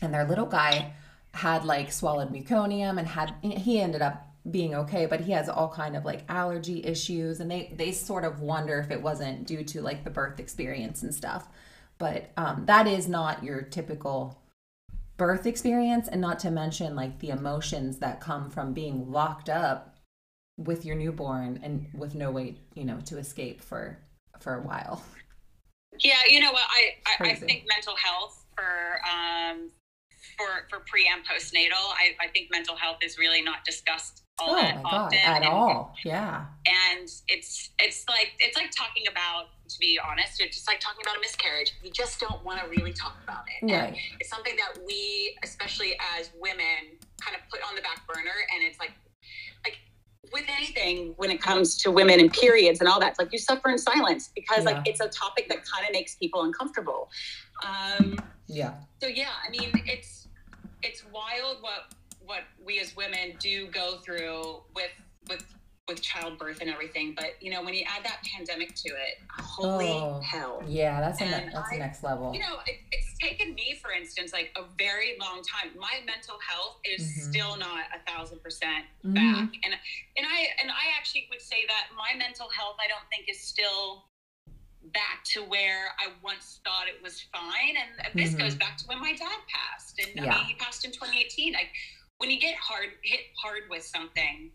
And 0.00 0.12
their 0.12 0.24
little 0.24 0.46
guy 0.46 0.94
had 1.34 1.64
like 1.64 1.92
swallowed 1.92 2.32
meconium 2.32 2.98
and 2.98 3.06
had, 3.06 3.34
he 3.42 3.80
ended 3.80 4.02
up 4.02 4.32
being 4.50 4.74
okay 4.74 5.06
but 5.06 5.20
he 5.20 5.32
has 5.32 5.48
all 5.48 5.68
kind 5.68 5.96
of 5.96 6.04
like 6.04 6.24
allergy 6.28 6.84
issues 6.84 7.38
and 7.38 7.50
they 7.50 7.72
they 7.76 7.92
sort 7.92 8.24
of 8.24 8.40
wonder 8.40 8.80
if 8.80 8.90
it 8.90 9.00
wasn't 9.00 9.46
due 9.46 9.62
to 9.62 9.80
like 9.80 10.02
the 10.02 10.10
birth 10.10 10.40
experience 10.40 11.02
and 11.02 11.14
stuff 11.14 11.48
but 11.98 12.30
um, 12.36 12.64
that 12.66 12.88
is 12.88 13.06
not 13.06 13.44
your 13.44 13.62
typical 13.62 14.42
birth 15.16 15.46
experience 15.46 16.08
and 16.08 16.20
not 16.20 16.40
to 16.40 16.50
mention 16.50 16.96
like 16.96 17.20
the 17.20 17.28
emotions 17.28 17.98
that 17.98 18.20
come 18.20 18.50
from 18.50 18.72
being 18.72 19.12
locked 19.12 19.48
up 19.48 19.96
with 20.56 20.84
your 20.84 20.96
newborn 20.96 21.60
and 21.62 21.86
with 21.94 22.16
no 22.16 22.32
way 22.32 22.56
you 22.74 22.84
know 22.84 22.98
to 23.04 23.18
escape 23.18 23.60
for 23.60 23.98
for 24.42 24.54
a 24.56 24.62
while 24.62 25.02
Yeah, 26.00 26.14
you 26.28 26.40
know 26.40 26.52
what? 26.52 26.62
I, 26.62 27.24
I, 27.24 27.30
I 27.30 27.34
think 27.34 27.66
mental 27.68 27.94
health 27.96 28.44
for 28.56 29.00
um, 29.04 29.70
for 30.36 30.66
for 30.70 30.84
pre 30.86 31.08
and 31.12 31.22
postnatal. 31.24 31.84
I, 31.92 32.16
I 32.20 32.28
think 32.28 32.50
mental 32.50 32.76
health 32.76 32.98
is 33.02 33.18
really 33.18 33.42
not 33.42 33.64
discussed 33.64 34.22
all 34.38 34.54
oh 34.54 34.56
that 34.56 34.76
my 34.76 34.82
god 34.82 34.92
often 34.92 35.18
at 35.18 35.42
and, 35.42 35.44
all 35.44 35.94
yeah 36.04 36.46
And 36.66 37.08
it's 37.28 37.70
it's 37.78 38.04
like 38.08 38.32
it's 38.38 38.56
like 38.56 38.70
talking 38.70 39.04
about 39.10 39.48
to 39.68 39.78
be 39.78 39.98
honest, 40.02 40.40
it's 40.40 40.56
just 40.56 40.68
like 40.68 40.80
talking 40.80 41.00
about 41.02 41.16
a 41.16 41.20
miscarriage. 41.20 41.72
You 41.82 41.90
just 41.90 42.20
don't 42.20 42.44
want 42.44 42.60
to 42.60 42.68
really 42.68 42.92
talk 42.92 43.16
about 43.24 43.44
it. 43.48 43.62
And 43.62 43.70
right 43.70 43.96
it's 44.20 44.28
something 44.28 44.56
that 44.56 44.82
we, 44.86 45.36
especially 45.42 45.98
as 46.18 46.30
women, 46.38 46.96
kind 47.20 47.36
of 47.36 47.40
put 47.50 47.60
on 47.66 47.74
the 47.74 47.82
back 47.82 48.06
burner. 48.06 48.36
And 48.54 48.64
it's 48.64 48.78
like 48.78 48.92
with 50.32 50.44
anything 50.48 51.14
when 51.16 51.30
it 51.30 51.40
comes 51.40 51.76
to 51.82 51.90
women 51.90 52.20
and 52.20 52.32
periods 52.32 52.80
and 52.80 52.88
all 52.88 53.00
that, 53.00 53.18
like 53.18 53.32
you 53.32 53.38
suffer 53.38 53.68
in 53.70 53.78
silence 53.78 54.30
because 54.34 54.64
Yeah. 54.64 54.72
like 54.72 54.88
it's 54.88 55.00
a 55.00 55.08
topic 55.08 55.48
that 55.48 55.58
kind 55.64 55.86
of 55.86 55.92
makes 55.92 56.14
people 56.14 56.42
uncomfortable. 56.42 57.10
Um, 57.64 58.18
yeah 58.46 58.74
so 59.02 59.08
yeah, 59.08 59.30
I 59.44 59.50
mean, 59.50 59.72
it's 59.84 60.28
it's 60.84 61.04
wild 61.12 61.56
what 61.60 61.92
what 62.24 62.42
we 62.64 62.78
as 62.78 62.94
women 62.96 63.34
do 63.40 63.66
go 63.66 63.98
through 63.98 64.62
with 64.76 64.92
with 65.28 65.44
with 65.88 66.00
childbirth 66.00 66.60
and 66.60 66.70
everything. 66.70 67.14
But 67.16 67.34
you 67.40 67.50
know, 67.50 67.62
when 67.62 67.74
you 67.74 67.84
add 67.88 68.04
that 68.04 68.20
pandemic 68.22 68.74
to 68.76 68.88
it, 68.90 69.18
holy 69.30 69.86
Oh. 69.90 70.20
hell 70.20 70.62
yeah 70.66 71.00
that's 71.00 71.20
a 71.20 71.24
ne- 71.24 71.50
that's 71.52 71.70
the 71.70 71.76
I- 71.76 71.78
next 71.78 72.02
level 72.04 72.32
you 72.32 72.40
know, 72.40 72.60
it, 72.66 72.78
it's 72.92 73.18
taken 73.18 73.54
me, 73.54 73.74
for 73.82 73.90
instance, 73.92 74.32
like 74.32 74.52
a 74.56 74.62
very 74.78 75.16
long 75.18 75.42
time. 75.42 75.70
My 75.76 76.00
mental 76.06 76.38
health 76.46 76.78
is 76.84 77.02
Mhm. 77.02 77.30
still 77.30 77.56
not 77.56 77.84
a 77.94 77.98
thousand 78.10 78.40
percent 78.42 78.86
Mhm. 79.04 79.14
back, 79.14 79.48
and 79.64 79.74
and 80.16 80.26
I 80.26 80.48
and 80.60 80.70
I 80.70 80.90
actually 80.96 81.26
would 81.30 81.42
say 81.42 81.66
that 81.66 81.88
my 81.96 82.14
mental 82.16 82.48
health, 82.50 82.76
I 82.80 82.86
don't 82.88 83.08
think, 83.10 83.28
is 83.28 83.40
still 83.40 84.08
back 84.94 85.24
to 85.24 85.42
where 85.44 85.94
I 85.98 86.12
once 86.22 86.60
thought 86.64 86.88
it 86.88 87.00
was 87.02 87.20
fine. 87.32 87.76
And 87.76 88.14
this 88.14 88.34
Mhm. 88.34 88.38
goes 88.38 88.54
back 88.56 88.76
to 88.78 88.86
when 88.86 88.98
my 89.00 89.12
dad 89.14 89.38
passed, 89.48 89.98
and 89.98 90.20
I 90.20 90.36
mean, 90.36 90.44
he 90.46 90.54
passed 90.54 90.84
in 90.84 90.92
2018. 90.92 91.52
Like 91.52 91.72
when 92.18 92.30
you 92.30 92.38
get 92.40 92.54
hard 92.56 92.98
hit 93.02 93.32
hard 93.36 93.68
with 93.68 93.84
something. 93.84 94.52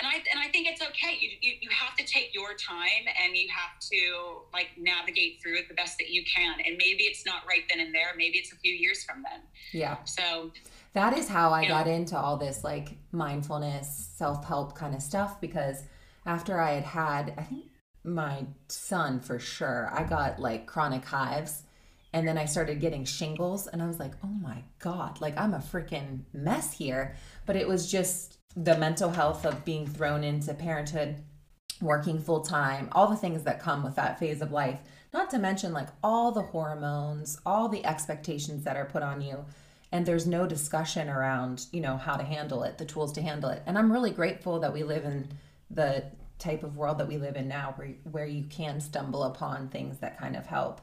And 0.00 0.08
I, 0.08 0.14
and 0.30 0.40
I 0.40 0.48
think 0.48 0.66
it's 0.66 0.80
okay. 0.80 1.18
You, 1.20 1.28
you, 1.42 1.52
you 1.60 1.68
have 1.70 1.94
to 1.96 2.04
take 2.04 2.32
your 2.32 2.54
time 2.54 3.04
and 3.22 3.36
you 3.36 3.48
have 3.48 3.78
to 3.80 4.46
like 4.50 4.68
navigate 4.78 5.42
through 5.42 5.58
it 5.58 5.68
the 5.68 5.74
best 5.74 5.98
that 5.98 6.08
you 6.08 6.24
can. 6.24 6.54
And 6.64 6.78
maybe 6.78 7.02
it's 7.04 7.26
not 7.26 7.42
right 7.46 7.64
then 7.68 7.84
and 7.84 7.94
there. 7.94 8.12
Maybe 8.16 8.38
it's 8.38 8.50
a 8.50 8.56
few 8.56 8.72
years 8.72 9.04
from 9.04 9.22
then. 9.22 9.40
yeah 9.72 9.98
So 10.04 10.52
That 10.94 11.18
is 11.18 11.28
how 11.28 11.50
I 11.52 11.68
got 11.68 11.86
into 11.86 12.16
all 12.18 12.38
this 12.38 12.64
like 12.64 12.96
mindfulness, 13.12 14.08
self 14.16 14.44
help 14.46 14.74
kind 14.74 14.94
of 14.94 15.02
stuff 15.02 15.38
because 15.38 15.82
after 16.24 16.58
I 16.60 16.72
had 16.72 16.84
had, 16.84 17.34
I 17.36 17.42
think 17.42 17.66
my 18.02 18.46
son 18.68 19.20
for 19.20 19.38
sure, 19.38 19.90
I 19.92 20.04
got 20.04 20.40
like 20.40 20.66
chronic 20.66 21.04
hives 21.04 21.64
and 22.12 22.26
then 22.26 22.38
I 22.38 22.46
started 22.46 22.80
getting 22.80 23.04
shingles 23.04 23.66
and 23.66 23.82
I 23.82 23.86
was 23.86 23.98
like, 23.98 24.12
oh 24.24 24.28
my 24.28 24.64
God, 24.78 25.20
like 25.20 25.38
I'm 25.38 25.52
a 25.52 25.58
freaking 25.58 26.20
mess 26.32 26.72
here. 26.72 27.16
But 27.44 27.56
it 27.56 27.68
was 27.68 27.90
just 27.90 28.38
the 28.56 28.76
mental 28.76 29.10
health 29.10 29.44
of 29.46 29.64
being 29.64 29.86
thrown 29.86 30.24
into 30.24 30.54
parenthood, 30.54 31.16
working 31.80 32.20
full 32.20 32.40
time, 32.40 32.88
all 32.92 33.08
the 33.08 33.16
things 33.16 33.42
that 33.44 33.60
come 33.60 33.82
with 33.82 33.96
that 33.96 34.18
phase 34.18 34.42
of 34.42 34.52
life. 34.52 34.78
Not 35.12 35.30
to 35.30 35.38
mention 35.38 35.72
like 35.72 35.88
all 36.02 36.32
the 36.32 36.42
hormones, 36.42 37.38
all 37.44 37.68
the 37.68 37.84
expectations 37.84 38.64
that 38.64 38.76
are 38.76 38.84
put 38.84 39.02
on 39.02 39.20
you 39.20 39.44
and 39.92 40.06
there's 40.06 40.26
no 40.26 40.46
discussion 40.46 41.08
around 41.08 41.66
you 41.72 41.80
know 41.80 41.96
how 41.96 42.16
to 42.16 42.24
handle 42.24 42.62
it 42.62 42.78
the 42.78 42.84
tools 42.84 43.12
to 43.12 43.22
handle 43.22 43.50
it 43.50 43.62
and 43.66 43.78
i'm 43.78 43.92
really 43.92 44.10
grateful 44.10 44.60
that 44.60 44.72
we 44.72 44.82
live 44.82 45.04
in 45.04 45.28
the 45.70 46.04
type 46.38 46.62
of 46.62 46.76
world 46.76 46.98
that 46.98 47.08
we 47.08 47.18
live 47.18 47.36
in 47.36 47.46
now 47.46 47.74
where, 47.76 47.88
where 48.10 48.26
you 48.26 48.44
can 48.44 48.80
stumble 48.80 49.24
upon 49.24 49.68
things 49.68 49.98
that 49.98 50.18
kind 50.18 50.36
of 50.36 50.46
help 50.46 50.80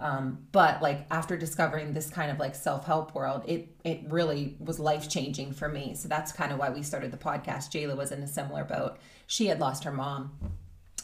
um, 0.00 0.46
but 0.52 0.80
like 0.80 1.06
after 1.10 1.36
discovering 1.36 1.92
this 1.92 2.08
kind 2.08 2.30
of 2.30 2.38
like 2.38 2.54
self-help 2.54 3.14
world 3.14 3.42
it 3.46 3.68
it 3.84 4.00
really 4.08 4.56
was 4.60 4.78
life 4.78 5.08
changing 5.08 5.52
for 5.52 5.68
me 5.68 5.94
so 5.94 6.08
that's 6.08 6.32
kind 6.32 6.52
of 6.52 6.58
why 6.58 6.70
we 6.70 6.82
started 6.82 7.10
the 7.10 7.16
podcast 7.16 7.70
jayla 7.72 7.96
was 7.96 8.12
in 8.12 8.22
a 8.22 8.28
similar 8.28 8.64
boat 8.64 8.98
she 9.26 9.46
had 9.46 9.60
lost 9.60 9.84
her 9.84 9.92
mom 9.92 10.32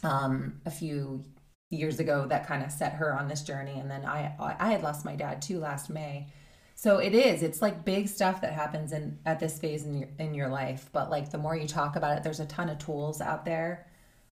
um, 0.02 0.60
a 0.66 0.70
few 0.70 1.24
years 1.70 1.98
ago 1.98 2.26
that 2.26 2.46
kind 2.46 2.62
of 2.62 2.70
set 2.70 2.92
her 2.92 3.18
on 3.18 3.26
this 3.26 3.42
journey 3.42 3.78
and 3.78 3.90
then 3.90 4.04
i 4.04 4.32
i 4.60 4.70
had 4.70 4.82
lost 4.82 5.04
my 5.04 5.16
dad 5.16 5.42
too 5.42 5.58
last 5.58 5.90
may 5.90 6.26
so 6.74 6.98
it 6.98 7.14
is. 7.14 7.42
It's 7.42 7.62
like 7.62 7.84
big 7.84 8.08
stuff 8.08 8.40
that 8.40 8.52
happens 8.52 8.92
in 8.92 9.18
at 9.24 9.38
this 9.38 9.58
phase 9.58 9.84
in 9.84 9.94
your 9.94 10.08
in 10.18 10.34
your 10.34 10.48
life. 10.48 10.90
But 10.92 11.10
like 11.10 11.30
the 11.30 11.38
more 11.38 11.56
you 11.56 11.68
talk 11.68 11.96
about 11.96 12.18
it, 12.18 12.24
there's 12.24 12.40
a 12.40 12.46
ton 12.46 12.68
of 12.68 12.78
tools 12.78 13.20
out 13.20 13.44
there. 13.44 13.86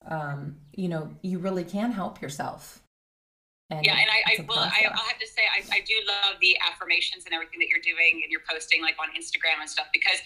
Um, 0.08 0.56
you 0.74 0.88
know, 0.88 1.12
you 1.22 1.40
really 1.40 1.66
can 1.66 1.92
help 1.92 2.22
yourself. 2.22 2.82
And 3.70 3.86
yeah, 3.86 4.02
and 4.02 4.10
I, 4.10 4.20
I 4.26 4.46
will. 4.50 4.58
I, 4.58 4.90
I'll 4.90 5.06
have 5.06 5.22
to 5.22 5.30
say, 5.30 5.46
I, 5.46 5.62
I 5.78 5.80
do 5.86 5.94
love 6.10 6.42
the 6.42 6.58
affirmations 6.66 7.30
and 7.30 7.38
everything 7.38 7.62
that 7.62 7.70
you're 7.70 7.86
doing 7.86 8.26
and 8.26 8.34
you're 8.34 8.46
posting 8.50 8.82
like 8.82 8.98
on 8.98 9.14
Instagram 9.14 9.62
and 9.62 9.70
stuff 9.70 9.94
because 9.94 10.18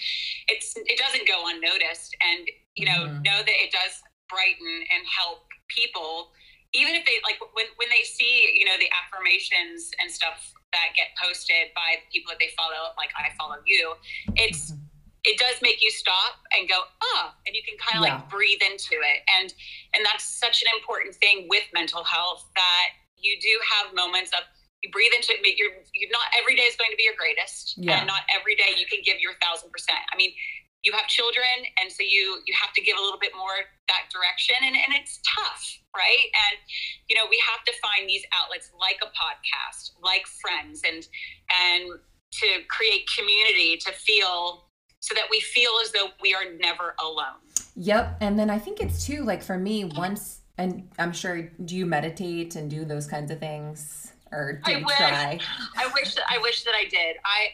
it's 0.47 0.79
it 0.79 0.95
doesn't 0.95 1.27
go 1.27 1.51
unnoticed, 1.51 2.15
and 2.23 2.47
you 2.79 2.87
know 2.87 3.03
Mhm. 3.03 3.25
know 3.27 3.39
that 3.43 3.57
it 3.59 3.71
does 3.75 3.99
brighten 4.31 4.87
and 4.95 5.03
help 5.03 5.43
people 5.67 6.31
even 6.73 6.95
if 6.95 7.05
they 7.05 7.21
like 7.23 7.37
when 7.53 7.67
when 7.77 7.89
they 7.89 8.01
see 8.03 8.49
you 8.53 8.65
know 8.65 8.77
the 8.79 8.89
affirmations 8.95 9.91
and 10.01 10.09
stuff 10.09 10.53
that 10.73 10.97
get 10.97 11.13
posted 11.21 11.69
by 11.77 12.01
the 12.01 12.07
people 12.11 12.33
that 12.33 12.41
they 12.41 12.49
follow, 12.57 12.91
like 12.97 13.13
I 13.13 13.29
follow 13.37 13.61
you, 13.65 13.93
it's 14.35 14.73
mm-hmm. 14.73 14.81
it 15.23 15.37
does 15.37 15.61
make 15.61 15.81
you 15.81 15.91
stop 15.93 16.41
and 16.57 16.67
go, 16.67 16.81
oh, 16.81 17.31
and 17.45 17.55
you 17.55 17.61
can 17.61 17.77
kind 17.77 18.01
of 18.01 18.09
yeah. 18.09 18.17
like 18.17 18.29
breathe 18.29 18.61
into 18.65 18.97
it. 18.97 19.21
And 19.29 19.53
and 19.93 20.01
that's 20.03 20.25
such 20.25 20.65
an 20.65 20.69
important 20.73 21.15
thing 21.15 21.45
with 21.47 21.63
mental 21.73 22.03
health 22.03 22.49
that 22.57 22.97
you 23.23 23.39
do 23.41 23.53
have 23.73 23.95
moments 23.95 24.31
of 24.31 24.45
you 24.83 24.91
breathe 24.91 25.15
into 25.15 25.31
it. 25.31 25.39
You're, 25.55 25.79
you're 25.95 26.11
not 26.11 26.27
every 26.35 26.59
day 26.59 26.67
is 26.67 26.75
going 26.75 26.91
to 26.91 26.99
be 26.99 27.07
your 27.07 27.15
greatest, 27.15 27.79
yeah. 27.79 28.03
and 28.03 28.07
not 28.07 28.27
every 28.29 28.55
day 28.59 28.75
you 28.75 28.85
can 28.85 28.99
give 28.99 29.23
your 29.23 29.33
thousand 29.39 29.71
percent. 29.71 30.03
I 30.11 30.19
mean, 30.19 30.35
you 30.83 30.91
have 30.91 31.07
children 31.07 31.63
and 31.81 31.91
so 31.91 32.03
you 32.03 32.43
you 32.45 32.53
have 32.61 32.73
to 32.73 32.81
give 32.81 32.97
a 32.97 33.01
little 33.01 33.19
bit 33.19 33.31
more 33.35 33.55
that 33.87 34.11
direction 34.11 34.55
and, 34.61 34.75
and 34.75 34.93
it's 34.93 35.19
tough 35.23 35.79
right 35.95 36.27
and 36.51 36.59
you 37.07 37.15
know 37.15 37.23
we 37.29 37.41
have 37.49 37.63
to 37.63 37.71
find 37.81 38.07
these 38.07 38.23
outlets 38.35 38.69
like 38.79 38.99
a 39.01 39.09
podcast 39.15 39.91
like 40.03 40.27
friends 40.27 40.81
and 40.85 41.07
and 41.49 41.99
to 42.31 42.47
create 42.69 43.07
community 43.17 43.77
to 43.77 43.91
feel 43.93 44.67
so 44.99 45.13
that 45.15 45.25
we 45.31 45.39
feel 45.39 45.71
as 45.81 45.91
though 45.91 46.07
we 46.21 46.33
are 46.33 46.51
never 46.59 46.95
alone 47.01 47.39
yep 47.75 48.17
and 48.19 48.37
then 48.37 48.49
i 48.49 48.59
think 48.59 48.81
it's 48.81 49.05
too 49.05 49.23
like 49.23 49.41
for 49.41 49.57
me 49.57 49.85
once 49.85 50.41
and 50.57 50.87
i'm 50.99 51.13
sure 51.13 51.51
do 51.65 51.75
you 51.75 51.85
meditate 51.85 52.55
and 52.55 52.69
do 52.69 52.85
those 52.85 53.07
kinds 53.07 53.31
of 53.31 53.39
things 53.39 54.13
or 54.31 54.61
do 54.65 54.71
I 54.71 54.77
you 54.77 54.85
wish, 54.85 54.95
try 54.95 55.39
i 55.77 55.87
wish 55.93 56.15
that 56.15 56.25
i 56.29 56.37
wish 56.39 56.63
that 56.63 56.73
i 56.75 56.85
did 56.89 57.17
i 57.25 57.49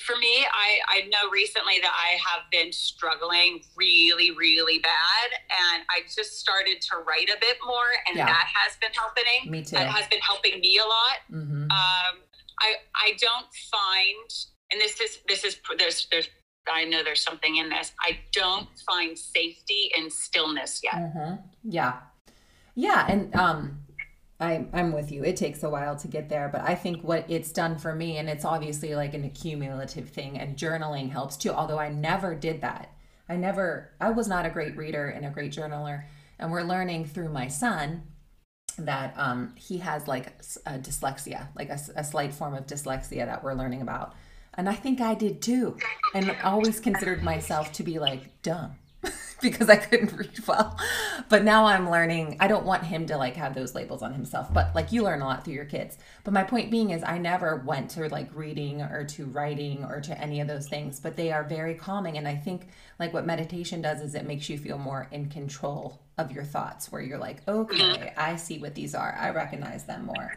for 0.00 0.16
me, 0.16 0.46
I, 0.46 0.78
I 0.88 1.08
know 1.08 1.30
recently 1.30 1.80
that 1.82 1.92
I 1.92 2.16
have 2.18 2.42
been 2.50 2.72
struggling 2.72 3.60
really, 3.76 4.30
really 4.32 4.78
bad. 4.78 5.28
And 5.50 5.84
I 5.90 6.02
just 6.02 6.38
started 6.38 6.80
to 6.90 6.98
write 6.98 7.28
a 7.28 7.38
bit 7.40 7.56
more, 7.66 7.90
and 8.06 8.16
yeah. 8.16 8.26
that 8.26 8.48
has 8.54 8.76
been 8.76 8.92
helping. 8.92 9.50
Me 9.50 9.62
too. 9.62 9.76
That 9.76 9.88
has 9.88 10.06
been 10.08 10.20
helping 10.20 10.60
me 10.60 10.78
a 10.78 10.86
lot. 10.86 11.42
Mm-hmm. 11.42 11.62
Um, 11.62 12.22
I 12.60 12.74
I 12.94 13.12
don't 13.18 13.46
find, 13.70 14.30
and 14.72 14.80
this 14.80 15.00
is 15.00 15.18
this 15.26 15.44
is 15.44 15.58
there's 15.78 16.06
there's 16.10 16.28
I 16.70 16.84
know 16.84 17.02
there's 17.02 17.22
something 17.22 17.56
in 17.56 17.68
this. 17.68 17.92
I 18.00 18.18
don't 18.32 18.68
find 18.86 19.18
safety 19.18 19.90
in 19.96 20.10
stillness 20.10 20.80
yet. 20.82 20.94
Mm-hmm. 20.94 21.34
Yeah, 21.64 21.94
yeah, 22.78 23.06
and 23.08 23.34
um, 23.34 23.80
I, 24.38 24.66
I'm 24.72 24.92
with 24.92 25.10
you. 25.10 25.24
It 25.24 25.36
takes 25.36 25.64
a 25.64 25.68
while 25.68 25.96
to 25.96 26.06
get 26.06 26.28
there, 26.28 26.48
but 26.48 26.60
I 26.60 26.76
think 26.76 27.02
what 27.02 27.28
it's 27.28 27.50
done 27.50 27.76
for 27.76 27.92
me, 27.92 28.18
and 28.18 28.28
it's 28.28 28.44
obviously 28.44 28.94
like 28.94 29.14
an 29.14 29.24
accumulative 29.24 30.10
thing, 30.10 30.38
and 30.38 30.56
journaling 30.56 31.10
helps 31.10 31.36
too. 31.36 31.50
Although 31.50 31.80
I 31.80 31.88
never 31.88 32.36
did 32.36 32.60
that. 32.60 32.94
I 33.28 33.34
never, 33.34 33.90
I 34.00 34.10
was 34.10 34.28
not 34.28 34.46
a 34.46 34.50
great 34.50 34.76
reader 34.76 35.08
and 35.08 35.26
a 35.26 35.30
great 35.30 35.50
journaler. 35.50 36.04
And 36.38 36.52
we're 36.52 36.62
learning 36.62 37.06
through 37.06 37.30
my 37.30 37.48
son 37.48 38.04
that 38.78 39.12
um, 39.16 39.54
he 39.56 39.78
has 39.78 40.06
like 40.06 40.28
a 40.64 40.78
dyslexia, 40.78 41.48
like 41.56 41.70
a, 41.70 41.80
a 41.96 42.04
slight 42.04 42.32
form 42.32 42.54
of 42.54 42.66
dyslexia 42.66 43.26
that 43.26 43.42
we're 43.42 43.54
learning 43.54 43.82
about. 43.82 44.14
And 44.54 44.68
I 44.68 44.74
think 44.74 45.00
I 45.00 45.16
did 45.16 45.42
too. 45.42 45.76
And 46.14 46.30
always 46.44 46.78
considered 46.78 47.24
myself 47.24 47.72
to 47.72 47.82
be 47.82 47.98
like 47.98 48.40
dumb 48.42 48.76
because 49.42 49.68
I 49.68 49.76
couldn't 49.76 50.12
read 50.16 50.46
well. 50.46 50.76
But 51.28 51.44
now 51.44 51.66
I'm 51.66 51.90
learning, 51.90 52.38
I 52.40 52.48
don't 52.48 52.64
want 52.64 52.84
him 52.84 53.06
to 53.06 53.16
like 53.16 53.36
have 53.36 53.54
those 53.54 53.74
labels 53.74 54.02
on 54.02 54.12
himself, 54.12 54.52
but 54.52 54.74
like 54.74 54.90
you 54.92 55.02
learn 55.02 55.22
a 55.22 55.26
lot 55.26 55.44
through 55.44 55.54
your 55.54 55.64
kids. 55.64 55.96
But 56.24 56.34
my 56.34 56.42
point 56.42 56.70
being 56.70 56.90
is 56.90 57.02
I 57.04 57.18
never 57.18 57.56
went 57.56 57.90
to 57.90 58.08
like 58.08 58.34
reading 58.34 58.82
or 58.82 59.04
to 59.04 59.26
writing 59.26 59.84
or 59.84 60.00
to 60.00 60.20
any 60.20 60.40
of 60.40 60.48
those 60.48 60.68
things, 60.68 60.98
but 60.98 61.16
they 61.16 61.30
are 61.30 61.44
very 61.44 61.74
calming. 61.74 62.18
And 62.18 62.26
I 62.26 62.34
think 62.34 62.68
like 62.98 63.12
what 63.12 63.26
meditation 63.26 63.82
does 63.82 64.00
is 64.00 64.14
it 64.14 64.26
makes 64.26 64.48
you 64.48 64.58
feel 64.58 64.78
more 64.78 65.08
in 65.12 65.28
control 65.28 66.00
of 66.16 66.32
your 66.32 66.44
thoughts 66.44 66.90
where 66.90 67.00
you're 67.00 67.18
like, 67.18 67.46
okay, 67.46 68.12
I 68.16 68.36
see 68.36 68.58
what 68.58 68.74
these 68.74 68.94
are. 68.94 69.16
I 69.18 69.30
recognize 69.30 69.84
them 69.84 70.06
more. 70.06 70.32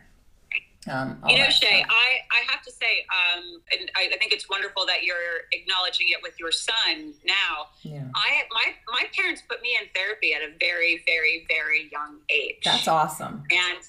Um, 0.89 1.21
you 1.27 1.37
know, 1.37 1.49
Shay, 1.49 1.85
I, 1.87 2.19
I 2.31 2.51
have 2.51 2.63
to 2.63 2.71
say, 2.71 3.05
um, 3.13 3.61
and 3.71 3.91
I, 3.95 4.09
I, 4.15 4.17
think 4.17 4.33
it's 4.33 4.49
wonderful 4.49 4.83
that 4.87 5.03
you're 5.03 5.45
acknowledging 5.51 6.07
it 6.09 6.17
with 6.23 6.39
your 6.39 6.51
son 6.51 7.13
now. 7.23 7.67
Yeah. 7.83 8.05
I 8.15 8.43
my 8.49 8.73
my 8.91 9.03
parents 9.15 9.43
put 9.47 9.61
me 9.61 9.77
in 9.79 9.87
therapy 9.93 10.33
at 10.33 10.41
a 10.41 10.53
very, 10.59 11.03
very, 11.05 11.45
very 11.47 11.87
young 11.91 12.17
age. 12.31 12.61
That's 12.65 12.87
awesome. 12.87 13.43
And 13.51 13.79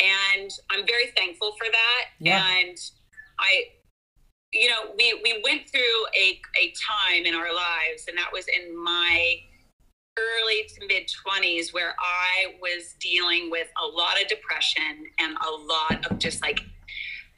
and 0.00 0.50
I'm 0.70 0.84
very 0.84 1.12
thankful 1.16 1.52
for 1.52 1.66
that. 1.70 2.04
Yeah. 2.18 2.44
And 2.58 2.76
I 3.38 3.66
you 4.52 4.68
know, 4.68 4.92
we 4.96 5.20
we 5.22 5.40
went 5.44 5.68
through 5.70 5.80
a 6.20 6.40
a 6.60 6.72
time 6.72 7.24
in 7.24 7.34
our 7.34 7.54
lives, 7.54 8.06
and 8.08 8.18
that 8.18 8.32
was 8.32 8.46
in 8.48 8.76
my 8.82 9.36
early 10.18 10.68
to 10.68 10.86
mid 10.86 11.08
20s 11.08 11.72
where 11.72 11.94
I 11.98 12.54
was 12.60 12.94
dealing 13.00 13.50
with 13.50 13.68
a 13.82 13.86
lot 13.86 14.20
of 14.20 14.28
depression 14.28 15.06
and 15.18 15.36
a 15.36 15.50
lot 15.50 16.10
of 16.10 16.18
just 16.18 16.42
like 16.42 16.60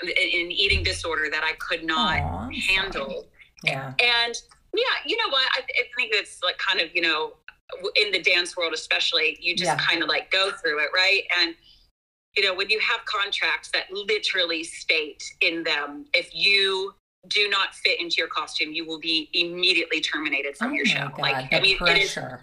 an 0.02 0.08
eating 0.50 0.82
disorder 0.82 1.28
that 1.30 1.44
I 1.44 1.52
could 1.54 1.84
not 1.84 2.16
Aww, 2.16 2.54
handle. 2.54 3.26
Yeah. 3.62 3.94
And 4.00 4.34
yeah, 4.74 4.82
you 5.06 5.16
know 5.16 5.28
what? 5.30 5.46
I, 5.56 5.60
I 5.60 5.84
think 5.96 6.10
it's 6.12 6.42
like 6.42 6.58
kind 6.58 6.80
of, 6.80 6.94
you 6.94 7.02
know, 7.02 7.34
in 7.96 8.10
the 8.10 8.20
dance 8.20 8.56
world, 8.56 8.72
especially, 8.74 9.38
you 9.40 9.54
just 9.54 9.70
yeah. 9.70 9.76
kind 9.76 10.02
of 10.02 10.08
like 10.08 10.30
go 10.30 10.50
through 10.50 10.80
it, 10.80 10.88
right? 10.92 11.22
And, 11.40 11.54
you 12.36 12.42
know, 12.42 12.54
when 12.54 12.68
you 12.68 12.80
have 12.80 13.04
contracts 13.04 13.70
that 13.72 13.84
literally 13.92 14.64
state 14.64 15.22
in 15.40 15.62
them, 15.62 16.06
if 16.12 16.34
you 16.34 16.92
do 17.28 17.48
not 17.48 17.74
fit 17.74 18.00
into 18.00 18.16
your 18.16 18.26
costume, 18.26 18.72
you 18.72 18.84
will 18.84 18.98
be 18.98 19.30
immediately 19.32 20.00
terminated 20.00 20.56
from 20.56 20.72
oh 20.72 20.74
your 20.74 20.84
show. 20.84 21.08
God, 21.08 21.18
like, 21.20 21.54
I 21.54 21.60
mean, 21.60 21.78
pressure 21.78 22.40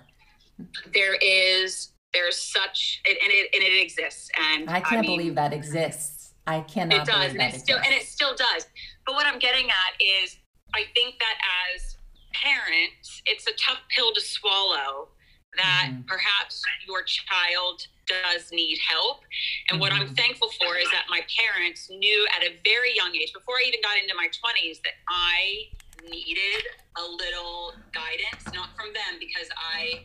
there 0.94 1.16
is 1.16 1.92
there's 2.14 2.42
such 2.42 3.02
and 3.08 3.18
it 3.22 3.50
and 3.54 3.64
it 3.64 3.82
exists 3.82 4.30
and 4.52 4.70
i 4.70 4.80
can't 4.80 5.00
I 5.00 5.02
mean, 5.02 5.18
believe 5.18 5.36
that 5.36 5.54
exists 5.54 6.34
i 6.48 6.62
cannot 6.62 7.02
it 7.02 7.06
does 7.06 7.32
and 7.32 7.42
it 7.42 7.60
still 7.60 7.78
and 7.78 7.94
it 7.94 8.04
still 8.04 8.36
does 8.36 8.68
but 9.06 9.16
what 9.16 9.26
i'm 9.26 9.40
getting 9.40 9.68
at 9.70 9.94
is 10.00 10.38
i 10.74 10.84
think 10.94 11.16
that 11.20 11.36
as 11.76 11.98
parents 12.34 13.22
it's 13.26 13.48
a 13.48 13.54
tough 13.54 13.80
pill 13.96 14.14
to 14.14 14.22
swallow 14.22 15.10
that 15.58 15.90
mm-hmm. 15.92 16.02
perhaps 16.08 16.64
your 16.88 17.04
child 17.04 17.86
does 18.08 18.52
need 18.52 18.78
help 18.88 19.22
and 19.70 19.76
mm-hmm. 19.76 19.82
what 19.82 19.94
i'm 19.94 20.06
mm-hmm. 20.06 20.14
thankful 20.16 20.50
for 20.60 20.78
is 20.78 20.90
that 20.92 21.06
my 21.10 21.22
parents 21.38 21.90
knew 21.90 22.28
at 22.36 22.44
a 22.44 22.56
very 22.64 22.96
young 22.96 23.16
age 23.16 23.32
before 23.34 23.56
i 23.56 23.64
even 23.68 23.80
got 23.82 23.98
into 24.02 24.16
my 24.16 24.28
20s 24.28 24.82
that 24.84 24.96
i 25.08 25.68
needed 26.10 26.64
a 26.98 27.04
little 27.04 27.74
guidance 27.94 28.44
not 28.56 28.76
from 28.76 28.92
them 28.94 29.20
because 29.20 29.48
i 29.56 30.02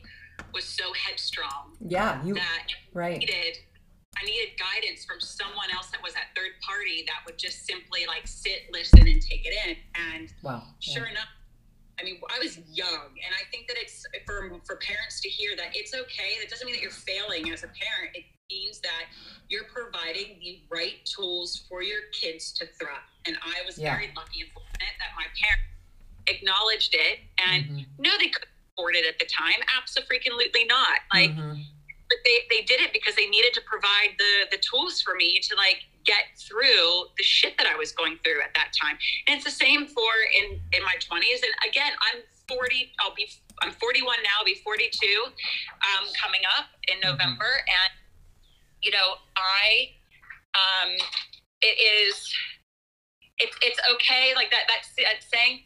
was 0.53 0.65
so 0.65 0.85
headstrong. 0.93 1.77
Yeah, 1.81 2.25
you 2.25 2.35
that 2.35 2.69
right. 2.93 3.19
Needed, 3.19 3.59
I 4.17 4.25
needed 4.25 4.59
guidance 4.59 5.05
from 5.05 5.21
someone 5.21 5.69
else 5.75 5.91
that 5.91 6.03
was 6.03 6.15
that 6.15 6.33
third 6.35 6.53
party 6.67 7.05
that 7.07 7.25
would 7.27 7.39
just 7.39 7.67
simply 7.67 8.07
like 8.07 8.27
sit, 8.27 8.69
listen, 8.73 9.01
and 9.01 9.21
take 9.21 9.47
it 9.47 9.55
in. 9.67 9.77
And 10.13 10.33
wow, 10.43 10.63
sure 10.81 11.05
yeah. 11.05 11.13
enough, 11.13 11.29
I 12.01 12.05
mean, 12.05 12.21
I 12.35 12.39
was 12.39 12.59
young, 12.71 13.13
and 13.13 13.33
I 13.35 13.45
think 13.51 13.69
that 13.69 13.77
it's 13.79 14.05
for 14.27 14.51
for 14.65 14.77
parents 14.77 15.21
to 15.21 15.29
hear 15.29 15.57
that 15.57 15.75
it's 15.75 15.95
okay. 15.95 16.41
That 16.41 16.51
doesn't 16.51 16.67
mean 16.67 16.75
that 16.75 16.83
you're 16.83 16.91
failing 16.91 17.53
as 17.53 17.63
a 17.63 17.69
parent. 17.69 18.15
It 18.15 18.25
means 18.51 18.81
that 18.81 19.07
you're 19.49 19.65
providing 19.65 20.39
the 20.41 20.61
right 20.71 21.05
tools 21.05 21.65
for 21.69 21.83
your 21.83 22.01
kids 22.13 22.53
to 22.53 22.67
thrive. 22.79 23.07
And 23.27 23.37
I 23.43 23.65
was 23.67 23.79
yeah. 23.79 23.95
very 23.95 24.13
lucky 24.17 24.43
and 24.43 24.51
fortunate 24.53 24.95
that 24.99 25.13
my 25.17 25.27
parents 25.35 25.67
acknowledged 26.29 26.95
it 26.95 27.21
and 27.39 27.65
mm-hmm. 27.65 28.03
no, 28.03 28.11
they 28.19 28.29
could 28.29 28.47
afford 28.77 28.97
it 28.97 29.07
at 29.07 29.19
the 29.19 29.25
time? 29.27 29.65
Absolutely 29.77 30.65
not. 30.65 31.01
Like, 31.13 31.31
mm-hmm. 31.31 31.61
but 32.09 32.19
they, 32.25 32.39
they 32.51 32.63
did 32.63 32.81
it 32.81 32.93
because 32.93 33.17
they 33.17 33.27
needed 33.27 33.55
to 33.55 33.61
provide 33.63 34.17
the 34.19 34.57
the 34.57 34.59
tools 34.59 35.01
for 35.01 35.15
me 35.15 35.41
to 35.41 35.57
like 35.57 35.85
get 36.05 36.37
through 36.37 37.11
the 37.17 37.25
shit 37.25 37.57
that 37.59 37.67
I 37.67 37.77
was 37.77 37.93
going 37.93 38.19
through 38.23 38.43
at 38.43 38.55
that 38.55 38.71
time. 38.77 38.99
And 39.27 39.37
it's 39.37 39.45
the 39.45 39.51
same 39.51 39.87
for 39.87 40.13
in 40.39 40.61
in 40.73 40.83
my 40.85 40.95
twenties. 41.01 41.43
And 41.43 41.53
again, 41.69 41.93
I'm 42.13 42.23
40. 42.49 42.93
I'll 43.01 43.15
be 43.15 43.29
I'm 43.63 43.73
41 43.73 44.17
now. 44.23 44.31
I'll 44.39 44.45
be 44.45 44.61
42 44.63 45.07
um, 45.27 46.07
coming 46.21 46.43
up 46.59 46.67
in 46.89 47.01
mm-hmm. 47.01 47.11
November. 47.11 47.49
Mm-hmm. 47.49 47.81
And 47.81 47.93
you 48.83 48.93
know, 48.93 49.19
I 49.37 49.97
um, 50.55 50.93
it 51.63 51.77
is. 51.81 52.33
It's, 53.39 53.55
it's 53.61 53.79
okay 53.93 54.33
like 54.35 54.51
that 54.51 54.65
that, 54.67 54.89
that 54.97 55.21
saying 55.21 55.61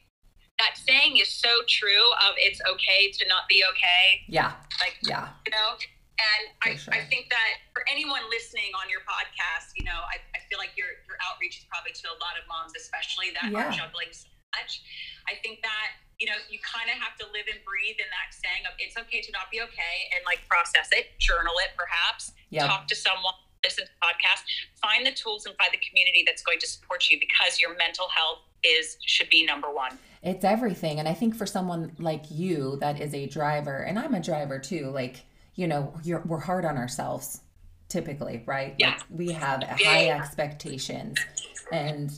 that 0.60 0.76
saying 0.76 1.16
is 1.16 1.32
so 1.32 1.48
true 1.64 2.04
of 2.28 2.36
it's 2.36 2.60
okay 2.68 3.08
to 3.16 3.24
not 3.26 3.48
be 3.48 3.64
okay. 3.72 4.20
Yeah. 4.28 4.52
Like, 4.84 5.00
yeah. 5.00 5.32
You 5.48 5.56
know, 5.56 5.80
and 5.80 6.42
I, 6.60 6.76
sure. 6.76 6.92
I 6.92 7.00
think 7.08 7.32
that 7.32 7.64
for 7.72 7.80
anyone 7.88 8.20
listening 8.28 8.68
on 8.76 8.92
your 8.92 9.00
podcast, 9.08 9.72
you 9.72 9.88
know, 9.88 10.04
I, 10.04 10.20
I 10.36 10.44
feel 10.52 10.60
like 10.60 10.76
your, 10.76 11.00
your 11.08 11.16
outreach 11.24 11.64
is 11.64 11.66
probably 11.72 11.96
to 11.96 12.12
a 12.12 12.16
lot 12.20 12.36
of 12.36 12.44
moms, 12.44 12.76
especially 12.76 13.32
that 13.40 13.48
yeah. 13.48 13.56
are 13.56 13.72
juggling 13.72 14.12
so 14.12 14.28
much. 14.52 14.84
I 15.24 15.40
think 15.40 15.64
that, 15.64 15.96
you 16.20 16.28
know, 16.28 16.36
you 16.52 16.60
kind 16.60 16.92
of 16.92 17.00
have 17.00 17.16
to 17.24 17.26
live 17.32 17.48
and 17.48 17.64
breathe 17.64 17.96
in 17.96 18.08
that 18.12 18.36
saying 18.36 18.68
of 18.68 18.76
it's 18.76 19.00
okay 19.00 19.24
to 19.24 19.32
not 19.32 19.48
be 19.48 19.64
okay 19.64 20.12
and 20.12 20.20
like 20.28 20.44
process 20.44 20.92
it, 20.92 21.16
journal 21.16 21.56
it 21.64 21.72
perhaps, 21.72 22.36
yep. 22.52 22.68
talk 22.68 22.84
to 22.92 22.96
someone 22.96 23.32
listen 23.64 23.84
to 23.84 23.92
podcast, 24.00 24.40
find 24.80 25.04
the 25.04 25.12
tools 25.12 25.44
and 25.44 25.54
find 25.56 25.68
the 25.72 25.80
community 25.84 26.24
that's 26.24 26.42
going 26.42 26.58
to 26.58 26.66
support 26.66 27.08
you 27.10 27.20
because 27.20 27.60
your 27.60 27.76
mental 27.76 28.08
health 28.08 28.40
is 28.64 28.96
should 29.04 29.28
be 29.28 29.44
number 29.44 29.70
one. 29.70 29.98
It's 30.22 30.44
everything. 30.44 30.98
And 30.98 31.08
I 31.08 31.14
think 31.14 31.34
for 31.34 31.46
someone 31.46 31.92
like 31.98 32.24
you 32.30 32.76
that 32.80 33.00
is 33.00 33.14
a 33.14 33.26
driver, 33.26 33.78
and 33.78 33.98
I'm 33.98 34.14
a 34.14 34.20
driver 34.20 34.58
too, 34.58 34.90
like, 34.90 35.24
you 35.54 35.66
know, 35.66 35.94
we're 36.24 36.40
hard 36.40 36.64
on 36.64 36.76
ourselves. 36.76 37.40
typically, 37.90 38.42
right? 38.46 38.74
Yeah. 38.78 38.90
Like 38.90 39.00
we 39.10 39.32
have 39.32 39.62
high 39.64 40.08
expectations 40.08 41.18
and 41.72 42.10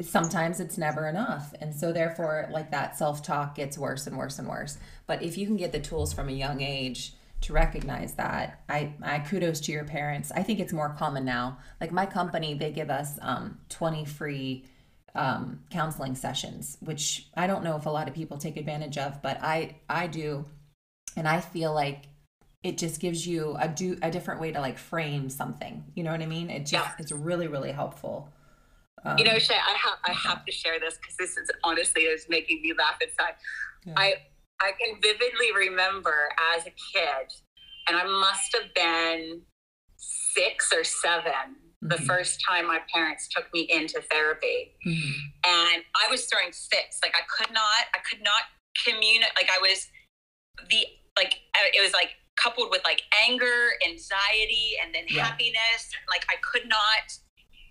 sometimes 0.00 0.58
it's 0.60 0.76
never 0.76 1.08
enough. 1.08 1.54
And 1.60 1.74
so 1.74 1.92
therefore 1.92 2.48
like 2.50 2.70
that 2.72 2.98
self-talk 2.98 3.54
gets 3.54 3.78
worse 3.78 4.06
and 4.06 4.18
worse 4.18 4.38
and 4.38 4.48
worse. 4.48 4.78
But 5.06 5.22
if 5.22 5.38
you 5.38 5.46
can 5.46 5.56
get 5.56 5.72
the 5.72 5.80
tools 5.80 6.12
from 6.12 6.28
a 6.28 6.32
young 6.32 6.60
age 6.60 7.14
to 7.42 7.52
recognize 7.52 8.14
that, 8.14 8.62
I, 8.68 8.94
I 9.00 9.20
kudos 9.20 9.60
to 9.62 9.72
your 9.72 9.84
parents. 9.84 10.32
I 10.34 10.42
think 10.42 10.60
it's 10.60 10.72
more 10.72 10.90
common 10.90 11.24
now. 11.24 11.58
Like 11.80 11.92
my 11.92 12.06
company, 12.06 12.54
they 12.54 12.72
give 12.72 12.90
us 12.90 13.18
um, 13.22 13.58
20 13.68 14.04
free 14.04 14.64
um, 15.14 15.60
counseling 15.70 16.14
sessions, 16.14 16.78
which 16.80 17.28
I 17.36 17.46
don't 17.46 17.64
know 17.64 17.76
if 17.76 17.86
a 17.86 17.90
lot 17.90 18.08
of 18.08 18.14
people 18.14 18.38
take 18.38 18.56
advantage 18.56 18.98
of, 18.98 19.22
but 19.22 19.38
I 19.42 19.76
I 19.88 20.06
do, 20.06 20.46
and 21.16 21.28
I 21.28 21.40
feel 21.40 21.74
like 21.74 22.04
it 22.62 22.78
just 22.78 23.00
gives 23.00 23.26
you 23.26 23.56
a 23.60 23.68
do 23.68 23.98
a 24.02 24.10
different 24.10 24.40
way 24.40 24.52
to 24.52 24.60
like 24.60 24.78
frame 24.78 25.28
something. 25.28 25.84
You 25.94 26.04
know 26.04 26.12
what 26.12 26.22
I 26.22 26.26
mean? 26.26 26.48
It 26.50 26.60
just 26.60 26.72
Yeah. 26.72 26.94
it's 26.98 27.12
really 27.12 27.48
really 27.48 27.72
helpful. 27.72 28.32
Um, 29.04 29.18
You 29.18 29.24
know, 29.24 29.38
Shay, 29.38 29.54
I 29.56 29.76
have 29.76 29.98
I 30.04 30.12
have 30.12 30.44
to 30.44 30.52
share 30.52 30.78
this 30.80 30.96
because 30.96 31.16
this 31.16 31.36
is 31.36 31.50
honestly 31.64 32.02
is 32.02 32.26
making 32.28 32.62
me 32.62 32.72
laugh 32.78 32.98
inside. 33.02 33.34
Yeah. 33.84 33.94
I 33.96 34.14
I 34.60 34.72
can 34.80 35.00
vividly 35.02 35.52
remember 35.54 36.28
as 36.54 36.66
a 36.66 36.70
kid, 36.70 37.32
and 37.88 37.96
I 37.96 38.04
must 38.04 38.54
have 38.54 38.72
been 38.74 39.42
six 39.96 40.72
or 40.72 40.84
7 40.84 41.32
the 41.82 41.96
Mhm. 41.96 42.06
first 42.06 42.40
time 42.48 42.66
my 42.66 42.78
parents 42.94 43.28
took 43.28 43.52
me 43.52 43.62
into 43.62 44.00
therapy. 44.02 44.72
mhm. 44.86 45.12
and 45.44 45.84
I 45.96 46.06
was 46.08 46.26
throwing 46.26 46.52
fits. 46.52 47.00
Like 47.02 47.14
I 47.16 47.22
could 47.28 47.50
not, 47.52 47.86
I 47.94 47.98
could 48.08 48.22
not 48.22 48.44
communicate. 48.84 49.34
Like 49.36 49.50
I 49.50 49.58
was 49.58 49.88
the 50.70 50.86
like 51.16 51.40
it 51.74 51.82
was 51.82 51.92
like 51.92 52.14
coupled 52.36 52.70
with 52.70 52.82
like 52.84 53.02
anger, 53.26 53.72
anxiety, 53.86 54.76
and 54.82 54.94
then 54.94 55.04
Yeah. 55.08 55.24
happiness. 55.26 55.90
Like 56.08 56.24
I 56.30 56.36
could 56.36 56.68
not 56.68 57.12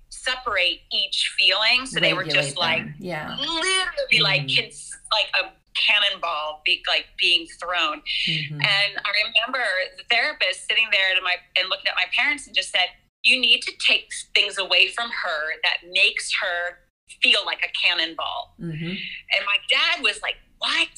separate 0.09 0.81
each 0.91 1.33
feeling, 1.37 1.85
so 1.85 1.99
they 1.99 2.13
were 2.13 2.23
just 2.23 2.57
Regulate 2.57 2.57
like 2.57 2.83
yeah. 2.99 3.35
literally 3.39 4.19
like 4.19 4.41
Mhm. 4.43 4.55
cons- 4.63 4.97
like 5.11 5.29
a 5.35 5.53
cannonball 5.73 6.61
be, 6.65 6.83
like 6.87 7.07
being 7.17 7.47
thrown. 7.47 8.01
Mhm. 8.27 8.51
And 8.63 9.01
I 9.05 9.11
remember 9.25 9.65
the 9.97 10.03
therapist 10.09 10.67
sitting 10.67 10.89
there 10.91 11.15
to 11.15 11.21
my 11.21 11.37
and 11.55 11.69
looking 11.69 11.87
at 11.87 11.95
my 11.95 12.05
parents 12.13 12.45
and 12.47 12.55
just 12.55 12.71
said, 12.71 12.89
"You 13.23 13.39
need 13.39 13.61
to 13.63 13.71
take 13.77 14.11
things 14.35 14.57
away 14.57 14.87
from 14.89 15.09
her 15.11 15.53
that 15.63 15.77
makes 15.91 16.31
her 16.41 16.79
feel 17.21 17.45
like 17.45 17.63
a 17.63 17.69
cannonball." 17.69 18.55
Mhm. 18.59 18.99
And 19.35 19.45
my 19.45 19.57
dad 19.69 20.01
was 20.01 20.21
like, 20.21 20.37
"What?" 20.57 20.89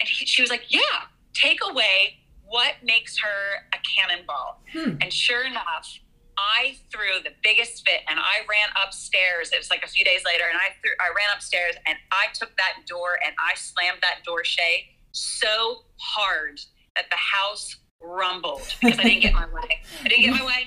And 0.00 0.08
he, 0.08 0.26
she 0.26 0.42
was 0.42 0.50
like, 0.50 0.64
"Yeah, 0.68 1.06
take 1.34 1.62
away 1.62 2.18
what 2.42 2.82
makes 2.82 3.18
her 3.18 3.68
a 3.72 3.78
cannonball." 3.78 4.62
Hmm. 4.72 4.96
And 5.00 5.12
sure 5.12 5.44
enough, 5.44 5.98
I 6.38 6.78
threw 6.90 7.20
the 7.22 7.34
biggest 7.42 7.86
fit 7.86 8.02
and 8.08 8.18
I 8.18 8.40
ran 8.48 8.70
upstairs. 8.82 9.52
It 9.52 9.58
was 9.58 9.70
like 9.70 9.82
a 9.84 9.88
few 9.88 10.04
days 10.04 10.24
later, 10.24 10.44
and 10.48 10.56
I 10.58 10.74
threw 10.80 10.92
I 10.98 11.08
ran 11.14 11.28
upstairs 11.34 11.76
and 11.86 11.98
I 12.10 12.28
took 12.32 12.56
that 12.56 12.86
door 12.86 13.18
and 13.24 13.34
I 13.38 13.54
slammed 13.56 14.00
that 14.02 14.24
door 14.24 14.42
Shay 14.44 14.96
so 15.12 15.84
hard 15.98 16.60
that 16.96 17.10
the 17.10 17.16
house 17.16 17.76
rumbled 18.02 18.62
because 18.80 18.98
I 18.98 19.02
didn't 19.04 19.20
get 19.22 19.34
my 19.34 19.46
way. 19.46 19.80
I 20.04 20.08
didn't 20.08 20.24
get 20.24 20.34
my 20.40 20.46
way. 20.46 20.66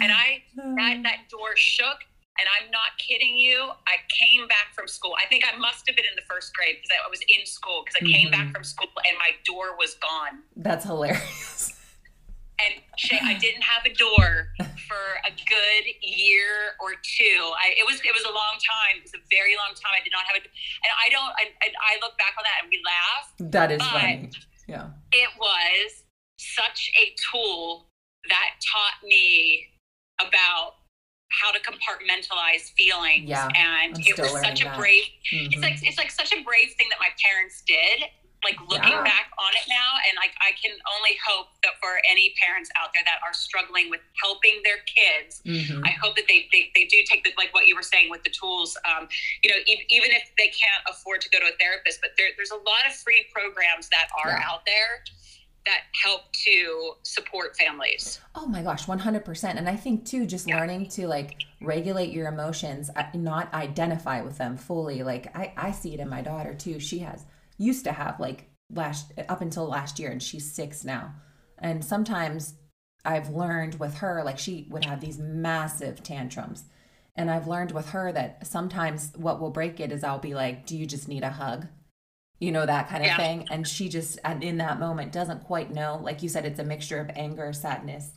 And 0.00 0.12
I 0.12 0.42
that 0.56 1.00
that 1.02 1.28
door 1.30 1.56
shook 1.56 1.98
and 2.38 2.48
I'm 2.60 2.70
not 2.70 2.98
kidding 2.98 3.36
you. 3.36 3.70
I 3.86 3.96
came 4.08 4.46
back 4.48 4.74
from 4.74 4.88
school. 4.88 5.14
I 5.22 5.26
think 5.28 5.44
I 5.50 5.56
must 5.56 5.86
have 5.86 5.96
been 5.96 6.04
in 6.04 6.16
the 6.16 6.26
first 6.28 6.54
grade 6.54 6.76
because 6.82 6.90
I 6.90 7.08
was 7.08 7.20
in 7.28 7.46
school 7.46 7.84
because 7.84 7.96
I 8.02 8.10
came 8.12 8.30
back 8.30 8.48
Mhm. 8.48 8.52
from 8.54 8.64
school 8.64 8.88
and 9.06 9.16
my 9.18 9.30
door 9.44 9.76
was 9.76 9.94
gone. 9.94 10.42
That's 10.56 10.84
hilarious. 10.84 11.70
And 12.64 12.80
Shay, 12.96 13.18
I 13.20 13.34
didn't 13.34 13.62
have 13.62 13.84
a 13.84 13.92
door 13.92 14.46
for 14.86 15.02
a 15.26 15.30
good 15.34 15.84
year 16.00 16.78
or 16.80 16.94
two. 17.02 17.50
I, 17.58 17.74
it 17.76 17.84
was 17.84 17.98
it 18.00 18.14
was 18.14 18.22
a 18.22 18.30
long 18.30 18.54
time. 18.62 18.98
It 18.98 19.02
was 19.02 19.12
a 19.12 19.22
very 19.28 19.56
long 19.58 19.74
time. 19.74 19.90
I 19.90 20.02
did 20.04 20.12
not 20.14 20.22
have 20.30 20.36
a, 20.38 20.40
and 20.46 20.92
I 21.04 21.10
don't. 21.10 21.34
I, 21.34 21.50
I, 21.66 21.66
I 21.74 21.98
look 22.00 22.16
back 22.16 22.34
on 22.38 22.44
that 22.46 22.62
and 22.62 22.70
we 22.70 22.78
laugh. 22.86 23.34
That 23.50 23.72
is 23.72 23.82
funny. 23.82 24.30
Yeah. 24.68 24.86
It 25.10 25.30
was 25.36 26.04
such 26.38 26.90
a 27.00 27.14
tool 27.30 27.86
that 28.28 28.50
taught 28.72 29.06
me 29.06 29.66
about 30.20 30.74
how 31.42 31.50
to 31.50 31.58
compartmentalize 31.60 32.70
feelings. 32.78 33.28
Yeah, 33.28 33.48
and 33.56 33.94
I'm 33.96 34.00
it 34.06 34.18
was 34.18 34.30
such 34.40 34.60
a 34.60 34.64
that. 34.64 34.78
brave. 34.78 35.04
Mhm. 35.32 35.52
It's 35.52 35.62
like 35.62 35.82
it's 35.82 35.98
like 35.98 36.10
such 36.10 36.32
a 36.32 36.40
brave 36.42 36.72
thing 36.78 36.88
that 36.90 37.00
my 37.00 37.10
parents 37.22 37.62
did. 37.66 38.04
Like 38.44 38.60
looking 38.68 38.92
Yeah. 38.92 39.02
back 39.02 39.32
on 39.38 39.52
it 39.56 39.64
now, 39.68 39.96
and 40.06 40.16
like 40.16 40.34
I 40.38 40.52
can 40.52 40.76
only 40.96 41.16
hope 41.26 41.48
that 41.64 41.80
for 41.80 41.98
any 42.06 42.34
parents 42.38 42.68
out 42.76 42.92
there 42.92 43.02
that 43.04 43.20
are 43.24 43.32
struggling 43.32 43.88
with 43.88 44.02
helping 44.22 44.60
their 44.62 44.78
kids, 44.84 45.40
Mhm. 45.46 45.80
I 45.82 45.92
hope 45.92 46.14
that 46.16 46.28
they, 46.28 46.46
they, 46.52 46.70
they 46.74 46.84
do 46.84 47.02
take 47.08 47.24
the, 47.24 47.32
like 47.38 47.54
what 47.54 47.66
you 47.66 47.74
were 47.74 47.82
saying 47.82 48.10
with 48.10 48.22
the 48.22 48.28
tools. 48.28 48.76
Um, 48.84 49.08
you 49.42 49.48
know, 49.50 49.56
e- 49.64 49.86
even 49.88 50.10
if 50.12 50.30
they 50.36 50.48
can't 50.48 50.84
afford 50.86 51.22
to 51.22 51.30
go 51.30 51.40
to 51.40 51.46
a 51.46 51.56
therapist, 51.56 52.02
but 52.02 52.10
there, 52.18 52.28
there's 52.36 52.50
a 52.50 52.56
lot 52.68 52.84
of 52.86 52.94
free 52.94 53.24
programs 53.32 53.88
that 53.88 54.10
are 54.22 54.32
Yeah. 54.32 54.44
out 54.46 54.66
there 54.66 55.04
that 55.66 55.80
help 56.02 56.30
to 56.32 56.92
support 57.02 57.56
families. 57.56 58.20
Oh 58.34 58.46
my 58.46 58.62
gosh, 58.62 58.86
100%. 58.86 59.56
And 59.56 59.68
I 59.68 59.76
think 59.76 60.04
too, 60.04 60.26
just 60.26 60.46
Yeah. 60.46 60.58
learning 60.58 60.88
to 60.90 61.06
like 61.06 61.42
regulate 61.60 62.10
your 62.12 62.28
emotions, 62.28 62.90
uh, 62.94 63.04
not 63.14 63.52
identify 63.54 64.20
with 64.20 64.36
them 64.38 64.56
fully. 64.56 65.02
Like 65.02 65.34
I, 65.36 65.52
I 65.56 65.70
see 65.72 65.94
it 65.94 66.00
in 66.00 66.08
my 66.08 66.20
daughter 66.20 66.54
too. 66.54 66.78
She 66.80 66.98
has, 66.98 67.24
used 67.56 67.84
to 67.84 67.92
have 67.92 68.20
like 68.20 68.50
last, 68.70 69.12
up 69.28 69.40
until 69.40 69.66
last 69.66 69.98
year, 69.98 70.10
and 70.10 70.22
she's 70.22 70.50
six 70.52 70.84
now. 70.84 71.14
And 71.58 71.84
sometimes 71.84 72.54
I've 73.04 73.30
learned 73.30 73.76
with 73.76 73.94
her, 73.96 74.22
like 74.24 74.38
she 74.38 74.66
would 74.70 74.84
have 74.84 75.00
these 75.00 75.18
massive 75.18 76.02
tantrums. 76.02 76.64
And 77.16 77.30
I've 77.30 77.46
learned 77.46 77.72
with 77.72 77.90
her 77.90 78.10
that 78.12 78.46
sometimes 78.46 79.12
what 79.16 79.40
will 79.40 79.50
break 79.50 79.78
it 79.78 79.92
is 79.92 80.02
I'll 80.02 80.18
be 80.18 80.34
like, 80.34 80.66
do 80.66 80.76
you 80.76 80.84
just 80.84 81.08
need 81.08 81.22
a 81.22 81.30
hug? 81.30 81.68
You 82.40 82.50
know 82.52 82.66
that 82.66 82.88
kind 82.88 83.02
of 83.02 83.08
Yeah. 83.08 83.16
thing 83.16 83.46
and 83.50 83.66
she 83.66 83.88
just 83.88 84.18
and 84.24 84.42
in 84.42 84.58
that 84.58 84.78
moment 84.78 85.12
doesn't 85.12 85.44
quite 85.44 85.70
know 85.72 85.98
like 86.02 86.22
you 86.22 86.28
said 86.28 86.44
it's 86.44 86.58
a 86.58 86.64
mixture 86.64 86.98
of 87.00 87.10
anger 87.14 87.52
sadness 87.52 88.10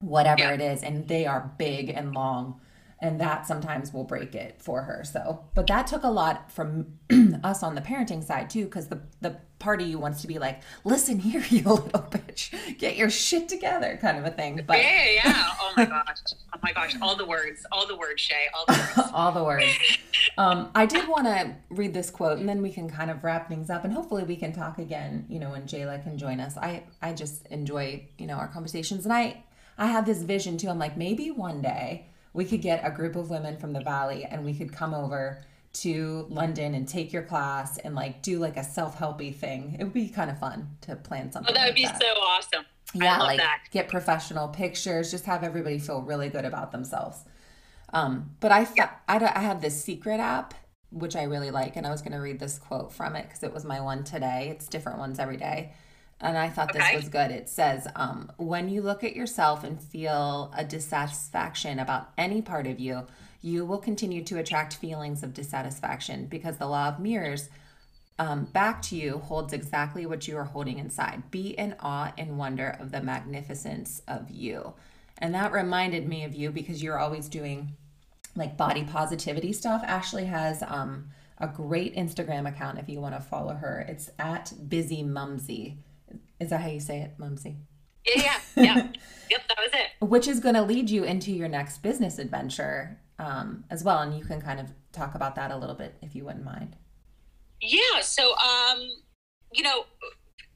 whatever 0.00 0.42
Yeah. 0.42 0.52
it 0.52 0.60
is 0.60 0.82
and 0.82 1.08
they 1.08 1.26
are 1.26 1.52
big 1.58 1.88
and 1.90 2.12
long 2.14 2.60
and 3.00 3.20
that 3.20 3.46
sometimes 3.46 3.92
will 3.92 4.04
break 4.04 4.34
it 4.34 4.60
for 4.60 4.82
her 4.82 5.02
so 5.04 5.44
but 5.54 5.66
that 5.66 5.86
took 5.86 6.02
a 6.02 6.10
lot 6.10 6.50
from 6.50 6.86
us 7.44 7.62
on 7.62 7.74
the 7.74 7.80
parenting 7.80 8.22
side 8.22 8.50
too 8.50 8.64
because 8.64 8.88
the 8.88 9.00
the 9.20 9.36
part 9.58 9.82
of 9.82 9.86
you 9.86 9.98
wants 9.98 10.22
to 10.22 10.26
be 10.26 10.38
like 10.38 10.62
listen 10.84 11.18
here 11.18 11.44
you 11.50 11.62
little 11.62 12.08
bitch 12.10 12.78
get 12.78 12.96
your 12.96 13.10
shit 13.10 13.48
together 13.48 13.98
kind 14.00 14.18
of 14.18 14.24
a 14.24 14.30
thing 14.30 14.62
but 14.66 14.78
yeah, 14.78 15.10
yeah. 15.24 15.46
Oh 15.60 15.72
my 15.76 15.84
gosh. 15.84 16.16
Oh 16.54 16.58
my 16.62 16.72
gosh. 16.72 16.96
All 17.00 17.16
the 17.16 17.24
words. 17.24 17.64
All 17.72 17.86
the 17.86 17.96
words, 17.96 18.20
Shay. 18.20 18.46
All 18.54 18.64
the 18.66 18.72
words. 18.72 19.10
all 19.14 19.32
the 19.32 19.44
words. 19.44 19.98
Um, 20.38 20.70
I 20.74 20.86
did 20.86 21.08
want 21.08 21.26
to 21.26 21.54
read 21.70 21.94
this 21.94 22.10
quote, 22.10 22.38
and 22.38 22.48
then 22.48 22.62
we 22.62 22.72
can 22.72 22.88
kind 22.88 23.10
of 23.10 23.22
wrap 23.24 23.48
things 23.48 23.70
up, 23.70 23.84
and 23.84 23.92
hopefully 23.92 24.24
we 24.24 24.36
can 24.36 24.52
talk 24.52 24.78
again. 24.78 25.26
You 25.28 25.38
know, 25.38 25.50
when 25.50 25.62
Jayla 25.62 26.02
can 26.02 26.18
join 26.18 26.40
us. 26.40 26.56
I 26.56 26.84
I 27.00 27.12
just 27.12 27.46
enjoy 27.48 28.08
you 28.18 28.26
know 28.26 28.34
our 28.34 28.48
conversations, 28.48 29.04
and 29.04 29.12
I 29.12 29.44
I 29.78 29.86
have 29.86 30.06
this 30.06 30.22
vision 30.22 30.56
too. 30.56 30.68
I'm 30.68 30.78
like 30.78 30.96
maybe 30.96 31.30
one 31.30 31.62
day 31.62 32.06
we 32.32 32.44
could 32.44 32.62
get 32.62 32.80
a 32.84 32.90
group 32.90 33.16
of 33.16 33.30
women 33.30 33.56
from 33.56 33.72
the 33.72 33.80
valley, 33.80 34.24
and 34.24 34.44
we 34.44 34.54
could 34.54 34.72
come 34.72 34.94
over 34.94 35.42
to 35.72 36.26
London 36.28 36.74
and 36.74 36.88
take 36.88 37.12
your 37.12 37.22
class 37.22 37.78
and 37.78 37.94
like 37.94 38.22
do 38.22 38.38
like 38.38 38.56
a 38.56 38.64
self 38.64 38.98
helpy 38.98 39.34
thing. 39.34 39.76
It 39.78 39.84
would 39.84 39.92
be 39.92 40.08
kind 40.08 40.30
of 40.30 40.38
fun 40.38 40.76
to 40.82 40.96
plan 40.96 41.30
something. 41.32 41.52
Oh, 41.52 41.54
that 41.54 41.66
would 41.66 41.80
like 41.80 41.94
be 41.94 42.04
so 42.04 42.20
awesome. 42.20 42.64
yeah, 42.94 43.18
love 43.18 43.26
like 43.28 43.38
that. 43.38 43.62
get 43.70 43.88
professional 43.88 44.48
pictures, 44.48 45.10
just 45.10 45.26
have 45.26 45.44
everybody 45.44 45.78
feel 45.78 46.02
really 46.02 46.28
good 46.28 46.44
about 46.44 46.72
themselves. 46.72 47.24
Um, 47.92 48.30
but 48.40 48.52
I, 48.52 48.64
th- 48.64 48.88
I, 49.08 49.16
I 49.34 49.40
have 49.40 49.60
this 49.60 49.82
secret 49.82 50.20
app 50.20 50.54
which 50.90 51.16
I 51.16 51.22
really 51.24 51.50
like, 51.50 51.76
and 51.76 51.86
I 51.86 51.90
was 51.90 52.02
going 52.02 52.12
to 52.12 52.18
read 52.18 52.38
this 52.38 52.58
quote 52.58 52.92
from 52.92 53.16
it 53.16 53.24
because 53.24 53.42
it 53.42 53.52
was 53.52 53.64
my 53.64 53.80
one 53.80 54.04
today. 54.04 54.48
It's 54.50 54.66
different 54.66 54.98
ones 54.98 55.18
every 55.18 55.36
day, 55.36 55.72
and 56.20 56.36
I 56.36 56.48
thought 56.48 56.70
Okay. 56.70 56.78
this 56.78 57.02
was 57.02 57.08
good. 57.08 57.30
It 57.30 57.48
says, 57.48 57.88
um, 57.96 58.30
"When 58.36 58.68
you 58.68 58.82
look 58.82 59.02
at 59.04 59.16
yourself 59.16 59.64
and 59.64 59.80
feel 59.80 60.52
a 60.56 60.64
dissatisfaction 60.64 61.78
about 61.78 62.10
any 62.18 62.42
part 62.42 62.66
of 62.66 62.78
you, 62.78 63.06
you 63.42 63.64
will 63.64 63.78
continue 63.78 64.22
to 64.24 64.38
attract 64.38 64.74
feelings 64.74 65.22
of 65.22 65.32
dissatisfaction 65.34 66.26
because 66.26 66.56
the 66.58 66.66
law 66.66 66.88
of 66.88 66.98
mirrors." 67.00 67.48
um, 68.18 68.44
back 68.44 68.82
to 68.82 68.96
you 68.96 69.16
holds 69.16 69.54
exactly 69.54 70.04
what 70.04 70.28
you 70.28 70.36
are 70.36 70.44
holding 70.44 70.78
inside. 70.78 71.30
Be 71.30 71.58
in 71.58 71.74
awe 71.80 72.12
and 72.18 72.36
wonder 72.36 72.76
of 72.78 72.92
the 72.92 73.00
magnificence 73.00 74.02
of 74.06 74.30
you. 74.30 74.74
And 75.16 75.34
that 75.34 75.52
reminded 75.52 76.06
me 76.06 76.24
of 76.24 76.34
you 76.34 76.50
because 76.50 76.82
you're 76.82 76.98
always 76.98 77.30
doing 77.30 77.72
like 78.36 78.58
body 78.58 78.84
positivity 78.84 79.54
stuff. 79.54 79.82
Ashley 79.86 80.26
has 80.26 80.62
um, 80.66 81.08
a 81.38 81.46
great 81.48 81.96
Instagram 81.96 82.46
account 82.46 82.78
if 82.78 82.90
you 82.90 83.00
want 83.00 83.14
to 83.14 83.22
follow 83.22 83.54
her. 83.54 83.86
It's 83.88 84.10
at 84.18 84.52
Busy 84.68 85.02
Mumsy. 85.02 85.78
Is 86.40 86.50
that 86.50 86.60
how 86.62 86.68
you 86.68 86.80
say 86.80 87.00
it, 87.00 87.12
Mumsy? 87.18 87.56
Yeah, 88.06 88.22
yeah, 88.22 88.38
yeah. 88.56 88.74
yep, 89.30 89.42
that 89.48 89.58
was 89.58 89.70
it. 89.72 90.06
Which 90.06 90.26
is 90.26 90.40
going 90.40 90.54
to 90.54 90.62
lead 90.62 90.88
you 90.88 91.04
into 91.04 91.30
your 91.32 91.48
next 91.48 91.82
business 91.82 92.18
adventure 92.18 92.98
um, 93.18 93.64
as 93.70 93.84
well. 93.84 93.98
And 93.98 94.16
you 94.16 94.24
can 94.24 94.40
kind 94.40 94.58
of 94.58 94.72
talk 94.92 95.14
about 95.14 95.34
that 95.36 95.50
a 95.50 95.56
little 95.56 95.74
bit 95.74 95.94
if 96.02 96.14
you 96.14 96.24
wouldn't 96.24 96.44
mind. 96.44 96.76
Yeah. 97.60 98.00
So, 98.00 98.34
um, 98.36 98.80
you 99.52 99.62
know, 99.62 99.84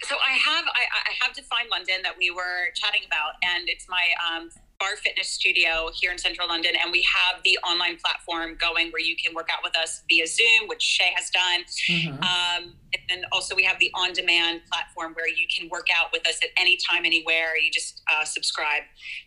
so 0.05 0.17
I 0.17 0.33
have 0.33 0.65
I, 0.67 0.85
I 0.93 1.25
have 1.25 1.35
Define 1.35 1.69
London 1.71 1.97
that 2.03 2.15
we 2.19 2.31
were 2.31 2.73
chatting 2.75 3.03
about, 3.07 3.35
and 3.43 3.69
it's 3.69 3.87
my 3.89 4.05
um, 4.21 4.51
Barre 4.79 4.97
Fitness 4.97 5.29
Studio 5.29 5.91
here 5.95 6.11
in 6.11 6.19
central 6.19 6.49
London, 6.49 6.73
and 6.83 6.91
we 6.93 7.03
have 7.03 7.43
the 7.45 7.59
online 7.59 7.97
platform 7.97 8.57
going 8.59 8.91
where 8.91 9.01
you 9.01 9.17
can 9.17 9.35
work 9.35 9.49
out 9.53 9.61
with 9.63 9.77
us 9.77 10.03
via 10.09 10.27
Zoom, 10.27 10.69
which 10.69 10.83
Shay 10.83 11.13
has 11.15 11.31
done. 11.31 11.65
Mhm. 11.89 12.23
Um, 12.23 12.75
and 12.95 13.03
then 13.09 13.25
also, 13.33 13.55
we 13.55 13.65
have 13.65 13.79
the 13.79 13.91
on 13.95 14.13
demand 14.13 14.63
platform 14.71 15.13
where 15.15 15.29
you 15.29 15.47
can 15.55 15.69
work 15.69 15.89
out 15.95 16.13
with 16.13 16.27
us 16.27 16.39
at 16.43 16.51
any 16.57 16.79
time, 16.89 17.05
anywhere. 17.05 17.57
You 17.59 17.71
just 17.71 18.03
uh, 18.13 18.25
subscribe 18.25 18.83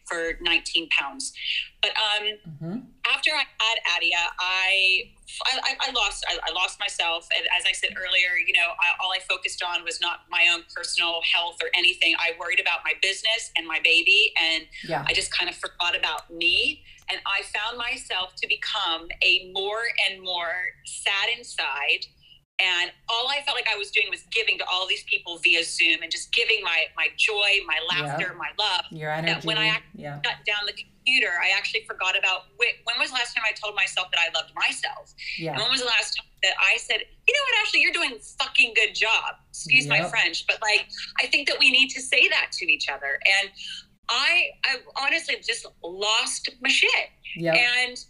for 0.06 0.34
19 0.42 0.90
pounds. 0.90 1.34
But 1.82 1.92
um, 1.92 2.28
Mhm. 2.64 2.88
after 3.06 3.32
I 3.32 3.44
had 3.60 3.78
Adia, 3.96 4.18
I 4.40 5.12
I, 5.46 5.76
I 5.88 5.92
lost 5.92 6.26
I, 6.30 6.40
I 6.50 6.52
lost 6.54 6.80
myself, 6.80 7.28
and 7.38 7.46
as 7.58 7.66
I 7.68 7.72
said 7.74 7.92
earlier, 7.98 8.38
you 8.46 8.54
know, 8.54 8.70
I, 8.80 8.94
all 9.04 9.12
I 9.12 9.20
focused 9.30 9.62
on 9.62 9.84
was 9.84 10.00
not 10.02 10.22
my 10.30 10.48
own 10.52 10.64
personal 10.74 11.22
health 11.32 11.58
or 11.62 11.70
anything. 11.76 12.16
I 12.18 12.32
worried 12.40 12.60
about 12.60 12.80
my 12.84 12.94
business 13.02 13.52
and 13.58 13.68
my 13.68 13.80
baby, 13.84 14.34
and 14.42 14.66
Yeah. 14.88 15.04
I 15.08 15.14
just 15.14 15.32
kind 15.32 15.50
of 15.50 15.56
forgot 15.56 15.96
about 15.96 16.32
me. 16.32 16.84
And 17.10 17.22
I 17.26 17.44
found 17.44 17.78
myself 17.78 18.36
to 18.36 18.48
become 18.48 19.08
a 19.22 19.52
more 19.54 19.84
and 20.10 20.22
more 20.22 20.54
sad 20.86 21.30
inside. 21.38 22.06
And 22.60 22.92
all 23.08 23.28
I 23.30 23.42
felt 23.46 23.56
like 23.56 23.68
I 23.72 23.78
was 23.78 23.92
doing 23.92 24.08
was 24.10 24.24
giving 24.32 24.58
to 24.58 24.66
all 24.66 24.88
these 24.88 25.04
people 25.04 25.38
via 25.44 25.64
Zoom 25.64 26.02
and 26.02 26.12
just 26.12 26.32
giving 26.34 26.64
my 26.64 26.86
my 26.96 27.08
joy, 27.16 27.62
my 27.68 27.78
laughter, 27.90 28.34
my 28.38 28.50
love 28.58 28.86
Your 28.92 29.12
energy. 29.12 29.34
that 29.34 29.46
when 29.46 29.58
I 29.60 29.80
yeah. 29.94 30.16
shut 30.26 30.38
down 30.46 30.66
the 30.66 30.74
computer, 30.74 31.30
I 31.40 31.56
actually 31.56 31.84
forgot 31.86 32.18
about 32.18 32.46
wh- 32.60 32.74
when 32.86 32.98
was 33.00 33.10
the 33.10 33.14
last 33.16 33.36
time 33.36 33.44
I 33.48 33.54
told 33.54 33.76
myself 33.76 34.08
that 34.12 34.20
I 34.20 34.36
loved 34.38 34.54
myself? 34.56 35.14
And 35.38 35.46
Yeah. 35.46 35.58
when 35.62 35.70
was 35.70 35.82
the 35.82 35.86
last 35.86 36.18
time 36.18 36.26
that 36.42 36.54
I 36.60 36.78
said, 36.78 36.98
you 37.28 37.34
know 37.34 37.40
what, 37.46 37.62
Ashley, 37.68 37.82
you're 37.82 37.94
doing 37.94 38.14
a 38.14 38.44
fucking 38.44 38.74
good 38.76 38.96
job. 38.96 39.36
Excuse 39.50 39.86
my 39.88 40.02
French, 40.10 40.46
but 40.48 40.60
like, 40.62 40.88
I 41.22 41.28
think 41.28 41.48
that 41.50 41.60
we 41.60 41.70
need 41.70 41.90
to 41.90 42.02
say 42.02 42.28
that 42.30 42.52
to 42.54 42.66
each 42.72 42.90
other. 42.90 43.20
And 43.40 43.52
I, 44.10 44.50
I 44.64 44.78
honestly 45.00 45.36
just 45.46 45.66
lost 45.84 46.50
my 46.62 46.70
shit. 46.70 47.10
Yep. 47.36 47.56
And 47.56 48.04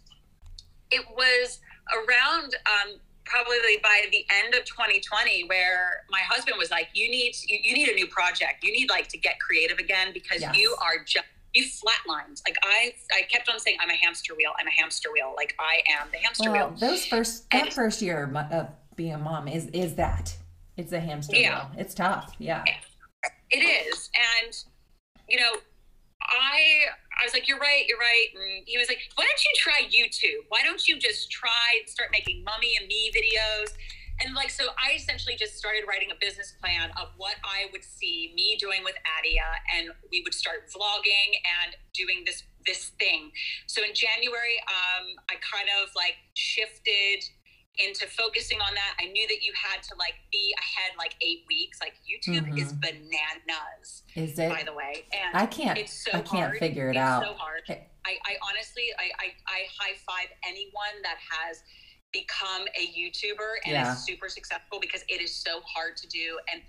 it 0.90 1.04
was 1.10 1.60
around 1.92 2.54
um, 2.66 3.00
probably 3.28 3.78
by 3.82 4.06
the 4.10 4.24
end 4.42 4.54
of 4.54 4.64
2020 4.64 5.44
where 5.44 6.04
my 6.10 6.20
husband 6.28 6.56
was 6.58 6.70
like, 6.70 6.88
"You 6.94 7.08
need 7.10 7.34
you, 7.46 7.58
you 7.62 7.74
need 7.74 7.88
a 7.88 7.94
new 7.94 8.06
project. 8.06 8.64
You 8.64 8.72
need 8.72 8.88
like 8.90 9.08
to 9.08 9.18
get 9.18 9.38
creative 9.40 9.78
again 9.78 10.12
because 10.12 10.40
Yes. 10.40 10.56
you 10.56 10.74
are 10.82 11.04
just." 11.04 11.24
You 11.54 11.64
flatlined. 11.64 12.42
Like 12.46 12.56
I, 12.62 12.92
I 13.16 13.22
kept 13.22 13.48
on 13.48 13.58
saying, 13.58 13.78
"I'm 13.80 13.88
a 13.90 13.94
hamster 13.94 14.34
wheel. 14.34 14.50
I'm 14.60 14.66
a 14.66 14.70
hamster 14.70 15.10
wheel. 15.12 15.32
Like 15.36 15.54
I 15.58 15.80
am 15.98 16.08
the 16.12 16.18
hamster 16.18 16.50
Well, 16.52 16.68
wheel." 16.70 16.78
those 16.78 17.06
first 17.06 17.48
that 17.50 17.64
And- 17.66 17.72
first 17.74 18.02
year 18.02 18.30
of 18.52 18.68
being 18.96 19.14
a 19.14 19.18
mom 19.18 19.48
is 19.48 19.66
is 19.68 19.94
that 19.94 20.36
it's 20.76 20.92
a 20.92 21.00
hamster 21.00 21.36
Yeah. 21.36 21.68
wheel. 21.70 21.80
It's 21.80 21.94
tough. 21.94 22.34
Yeah. 22.38 22.64
It 23.50 23.58
is, 23.60 24.10
and 24.44 24.56
you 25.26 25.38
know, 25.38 25.56
I 26.30 26.92
I 27.20 27.24
was 27.24 27.32
like, 27.32 27.48
"You're 27.48 27.58
right, 27.58 27.84
you're 27.86 27.98
right." 27.98 28.28
And 28.34 28.64
he 28.66 28.78
was 28.78 28.88
like, 28.88 29.00
"Why 29.14 29.24
don't 29.26 29.44
you 29.44 29.52
try 29.56 29.80
YouTube? 29.88 30.46
Why 30.48 30.60
don't 30.62 30.86
you 30.86 30.98
just 30.98 31.30
try 31.30 31.82
start 31.86 32.10
making 32.12 32.44
mummy 32.44 32.74
and 32.78 32.86
me 32.86 33.10
videos?" 33.10 33.74
And 34.20 34.34
like, 34.34 34.50
so 34.50 34.66
I 34.74 34.96
essentially 34.96 35.36
just 35.36 35.56
started 35.56 35.84
writing 35.86 36.10
a 36.10 36.18
business 36.20 36.54
plan 36.60 36.90
of 37.00 37.14
what 37.16 37.36
I 37.44 37.70
would 37.70 37.84
see 37.84 38.32
me 38.34 38.56
doing 38.58 38.82
with 38.82 38.96
Adia, 39.18 39.46
and 39.76 39.90
we 40.10 40.22
would 40.24 40.34
start 40.34 40.70
vlogging 40.74 41.38
and 41.62 41.76
doing 41.94 42.24
this 42.26 42.42
this 42.66 42.90
thing. 42.98 43.30
So 43.66 43.82
in 43.82 43.94
January, 43.94 44.58
um, 44.68 45.06
I 45.30 45.34
kind 45.40 45.68
of 45.82 45.88
like 45.94 46.16
shifted 46.34 47.24
into 47.78 48.06
focusing 48.06 48.60
on 48.60 48.74
that. 48.74 48.94
I 49.00 49.06
knew 49.10 49.26
that 49.28 49.42
you 49.42 49.52
had 49.54 49.82
to 49.84 49.94
like 49.98 50.14
be 50.32 50.54
ahead 50.58 50.92
like 50.98 51.14
eight 51.22 51.44
weeks. 51.48 51.80
Like 51.80 51.94
YouTube 52.02 52.58
is 52.58 52.72
mm-hmm. 52.72 52.80
bananas, 52.80 54.02
Is 54.14 54.38
it? 54.38 54.50
by 54.50 54.62
the 54.64 54.72
way. 54.72 55.04
And 55.12 55.36
I 55.36 55.46
can't. 55.46 55.78
it's 55.78 55.92
so 55.92 56.10
I 56.12 56.20
can't 56.20 56.28
hard. 56.52 56.58
figure 56.58 56.88
it 56.88 56.96
it's 56.96 56.98
out. 56.98 57.22
so 57.24 57.34
hard. 57.34 57.62
I, 57.68 57.74
I 58.24 58.34
honestly, 58.48 58.84
I, 58.98 59.10
I, 59.22 59.26
I 59.46 59.58
high 59.78 59.94
five 60.06 60.28
anyone 60.46 60.96
that 61.02 61.18
has 61.30 61.62
become 62.12 62.64
a 62.74 62.86
YouTuber 62.88 63.60
and 63.66 63.72
Yeah. 63.72 63.92
is 63.92 64.04
super 64.04 64.28
successful 64.28 64.80
because 64.80 65.04
it 65.08 65.20
is 65.20 65.34
so 65.34 65.60
hard 65.66 65.96
to 65.98 66.06
do. 66.08 66.38
And 66.52 66.62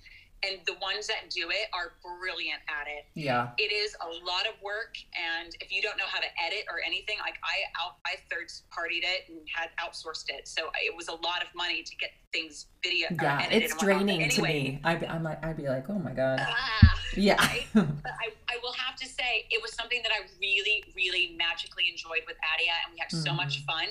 and 0.44 0.60
the 0.66 0.74
ones 0.82 1.08
that 1.08 1.30
do 1.30 1.50
it 1.50 1.68
are 1.74 1.94
brilliant 2.04 2.60
at 2.70 2.88
it. 2.88 3.06
Yeah. 3.16 3.50
It 3.58 3.72
is 3.72 3.96
a 4.02 4.08
lot 4.26 4.48
of 4.48 4.56
work, 4.64 4.96
and 5.14 5.54
if 5.60 5.72
you 5.72 5.82
don't 5.82 5.98
know 5.98 6.08
how 6.08 6.20
to 6.20 6.28
edit 6.46 6.66
or 6.70 6.80
anything, 6.86 7.18
like 7.20 7.36
I 7.44 7.68
out, 7.82 7.98
I 8.06 8.16
third 8.32 8.48
partied 8.72 9.04
it 9.04 9.28
and 9.30 9.40
had 9.54 9.70
outsourced 9.84 10.30
it, 10.30 10.48
so 10.48 10.70
it 10.84 10.96
was 10.96 11.08
a 11.08 11.14
lot 11.16 11.42
of 11.42 11.54
money 11.56 11.84
to 11.84 11.96
get 11.98 12.12
things 12.32 12.68
video. 12.84 13.08
or 13.12 13.18
Yeah. 13.22 13.48
It's. 13.50 13.76
Draining 13.80 14.20
to 14.20 14.26
anyway, 14.44 14.64
me. 14.74 14.82
I'd 14.84 15.00
be, 15.00 15.08
I'm 15.08 15.24
like, 15.24 15.44
I'd 15.44 15.56
be 15.58 15.68
like, 15.68 15.90
oh 15.90 16.00
my 16.00 16.12
god. 16.12 16.40
Ah, 16.42 17.00
Yeah. 17.16 17.36
right? 17.40 17.66
but 17.74 18.12
I, 18.20 18.30
I 18.50 18.58
will 18.62 18.74
have 18.74 18.96
to 18.98 19.06
say 19.08 19.48
it 19.50 19.62
was 19.62 19.74
something 19.74 20.02
that 20.04 20.12
I 20.12 20.28
really, 20.40 20.84
really 20.96 21.36
magically 21.38 21.86
enjoyed 21.90 22.22
with 22.28 22.36
Adia, 22.54 22.72
and 22.86 22.94
we 22.94 23.00
had 23.00 23.12
so 23.12 23.34
much 23.34 23.60
Mm-hmm. 23.60 23.66
fun. 23.72 23.88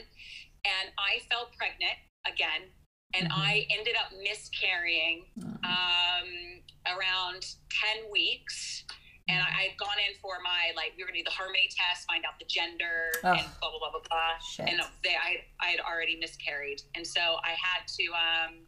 And 0.65 0.91
I 0.99 1.21
fell 1.31 1.49
pregnant 1.57 1.95
again, 2.27 2.69
and 3.15 3.29
Mhm. 3.31 3.37
I 3.37 3.67
ended 3.71 3.97
up 3.97 4.13
miscarrying 4.23 5.27
Mm. 5.39 5.65
um, 5.65 6.63
around 6.87 7.55
ten 7.71 8.11
weeks. 8.11 8.85
And 9.31 9.43
I, 9.43 9.69
had 9.69 9.77
gone 9.77 9.99
in 10.09 10.15
for 10.23 10.41
my 10.43 10.73
like 10.75 10.95
we 10.97 11.03
were 11.03 11.09
gonna 11.09 11.19
do 11.19 11.25
the 11.25 11.31
harmony 11.31 11.69
test, 11.69 12.07
find 12.07 12.25
out 12.25 12.39
the 12.39 12.47
gender, 12.47 13.13
Ugh. 13.25 13.37
and 13.39 13.47
blah 13.61 13.69
blah 13.71 13.79
blah 13.79 13.91
blah 13.91 14.01
blah. 14.09 14.39
Shit. 14.39 14.69
And 14.71 14.81
they, 15.05 15.17
I, 15.17 15.45
I 15.61 15.67
had 15.67 15.81
already 15.81 16.17
miscarried, 16.17 16.81
and 16.95 17.07
so 17.07 17.21
I 17.45 17.51
had 17.51 17.87
to, 17.89 18.05
um, 18.15 18.67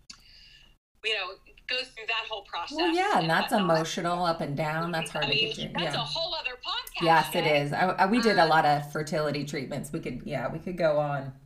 you 1.02 1.14
know, 1.14 1.28
go 1.66 1.82
through 1.82 2.06
that 2.08 2.26
whole 2.28 2.42
process. 2.44 2.76
Well, 2.76 2.94
yeah, 2.94 3.20
and 3.20 3.30
that's 3.30 3.52
whatnot. 3.52 3.74
emotional, 3.74 4.26
up 4.26 4.42
and 4.42 4.54
down. 4.54 4.92
That's 4.92 5.10
hard 5.10 5.24
I 5.24 5.28
to 5.28 5.34
mean, 5.34 5.48
get 5.48 5.58
you. 5.58 5.70
That's 5.72 5.94
Yeah. 5.94 6.02
a 6.02 6.04
whole 6.04 6.34
other 6.34 6.56
podcast. 6.56 7.00
Yes, 7.04 7.28
it 7.34 7.44
Shay. 7.44 7.60
is. 7.62 7.72
I, 7.72 7.86
I, 7.92 8.04
we 8.06 8.20
did 8.20 8.36
a 8.38 8.42
Um, 8.42 8.50
lot 8.50 8.66
of 8.66 8.92
fertility 8.92 9.46
treatments. 9.46 9.92
We 9.92 10.00
could, 10.00 10.20
yeah, 10.26 10.48
we 10.48 10.58
could 10.58 10.76
go 10.76 10.98
on. 10.98 11.39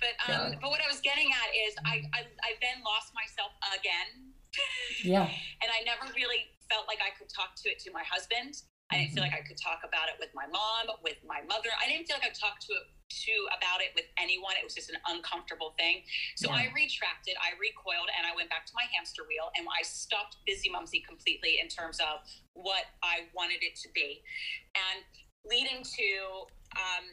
But 0.00 0.16
um, 0.26 0.52
Yeah. 0.52 0.58
but 0.60 0.68
what 0.72 0.80
I 0.80 0.88
was 0.88 1.00
getting 1.00 1.28
at 1.30 1.48
is 1.68 1.76
I, 1.84 2.02
I 2.16 2.20
I 2.42 2.50
then 2.64 2.80
lost 2.82 3.12
myself 3.14 3.52
again, 3.76 4.32
Yeah. 5.04 5.28
and 5.62 5.68
I 5.70 5.84
never 5.84 6.08
really 6.16 6.48
felt 6.68 6.88
like 6.88 6.98
I 7.04 7.12
could 7.16 7.28
talk 7.28 7.54
to 7.62 7.68
it 7.68 7.78
to 7.84 7.92
my 7.92 8.02
husband. 8.08 8.56
I 8.90 8.98
didn't 8.98 9.14
feel 9.14 9.22
like 9.22 9.38
I 9.38 9.46
could 9.46 9.60
talk 9.60 9.86
about 9.86 10.10
it 10.10 10.18
with 10.18 10.34
my 10.34 10.50
mom, 10.50 10.90
with 11.06 11.22
my 11.22 11.46
mother. 11.46 11.70
I 11.78 11.86
didn't 11.86 12.10
feel 12.10 12.18
like 12.18 12.26
I 12.26 12.34
talked 12.34 12.66
to 12.66 12.74
it 12.74 12.90
to 13.10 13.34
about 13.54 13.78
it 13.78 13.94
with 13.94 14.06
anyone. 14.18 14.58
It 14.58 14.66
was 14.66 14.74
just 14.74 14.90
an 14.90 14.98
uncomfortable 15.06 15.78
thing. 15.78 16.02
So 16.34 16.50
Yeah. 16.50 16.66
I 16.66 16.74
retracted, 16.74 17.38
I 17.38 17.54
recoiled, 17.58 18.10
and 18.18 18.26
I 18.26 18.34
went 18.34 18.50
back 18.50 18.66
to 18.66 18.74
my 18.74 18.86
hamster 18.90 19.22
wheel, 19.30 19.50
and 19.54 19.66
I 19.70 19.82
stopped 19.86 20.42
busy 20.42 20.70
mumsy 20.70 21.00
completely 21.06 21.60
in 21.62 21.68
terms 21.70 22.00
of 22.02 22.26
what 22.54 22.86
I 23.02 23.30
wanted 23.34 23.62
it 23.62 23.76
to 23.78 23.88
be, 23.94 24.22
and 24.74 25.04
leading 25.46 25.82
to 25.86 26.08
um, 26.74 27.04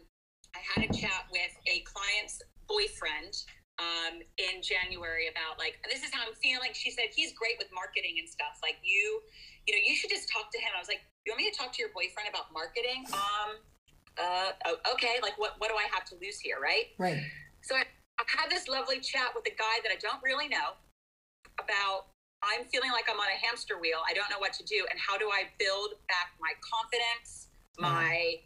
I 0.58 0.62
had 0.74 0.90
a 0.90 0.94
chat 0.94 1.30
with 1.30 1.54
a 1.70 1.86
client's 1.86 2.42
boyfriend 2.68 3.34
um, 3.78 4.26
in 4.42 4.62
January 4.66 5.30
about 5.30 5.62
like 5.62 5.78
this 5.86 6.02
is 6.02 6.10
how 6.10 6.26
I'm 6.26 6.34
feeling. 6.42 6.74
She 6.74 6.90
said 6.90 7.14
he's 7.14 7.34
great 7.34 7.62
with 7.62 7.70
marketing 7.74 8.18
and 8.18 8.28
stuff. 8.28 8.58
Like 8.62 8.82
you, 8.82 9.22
you 9.70 9.72
know, 9.74 9.82
you 9.86 9.94
should 9.94 10.10
just 10.10 10.30
talk 10.30 10.50
to 10.52 10.60
him. 10.60 10.74
I 10.74 10.82
was 10.82 10.90
like, 10.90 11.06
you 11.26 11.34
want 11.34 11.46
me 11.46 11.50
to 11.50 11.56
talk 11.56 11.74
to 11.78 11.80
your 11.82 11.94
boyfriend 11.94 12.30
about 12.30 12.50
marketing? 12.50 13.06
Um, 13.14 13.62
uh, 14.18 14.92
okay. 14.98 15.22
Like 15.22 15.38
what? 15.38 15.62
What 15.62 15.70
do 15.70 15.78
I 15.78 15.86
have 15.94 16.06
to 16.10 16.16
lose 16.18 16.42
here, 16.42 16.58
right? 16.58 16.90
Right. 16.98 17.22
So 17.62 17.78
I, 17.78 17.86
I 18.18 18.26
had 18.26 18.50
this 18.50 18.66
lovely 18.66 19.00
chat 19.00 19.30
with 19.38 19.46
a 19.46 19.54
guy 19.54 19.78
that 19.86 19.94
I 19.94 20.00
don't 20.02 20.22
really 20.26 20.50
know 20.50 20.74
about. 21.62 22.10
I'm 22.46 22.70
feeling 22.70 22.94
like 22.94 23.10
I'm 23.10 23.18
on 23.18 23.30
a 23.30 23.40
hamster 23.46 23.82
wheel. 23.82 24.02
I 24.06 24.14
don't 24.14 24.30
know 24.30 24.38
what 24.38 24.54
to 24.58 24.66
do, 24.66 24.86
and 24.90 24.98
how 24.98 25.18
do 25.18 25.30
I 25.30 25.50
build 25.58 25.98
back 26.10 26.38
my 26.42 26.54
confidence, 26.62 27.50
my 27.78 28.42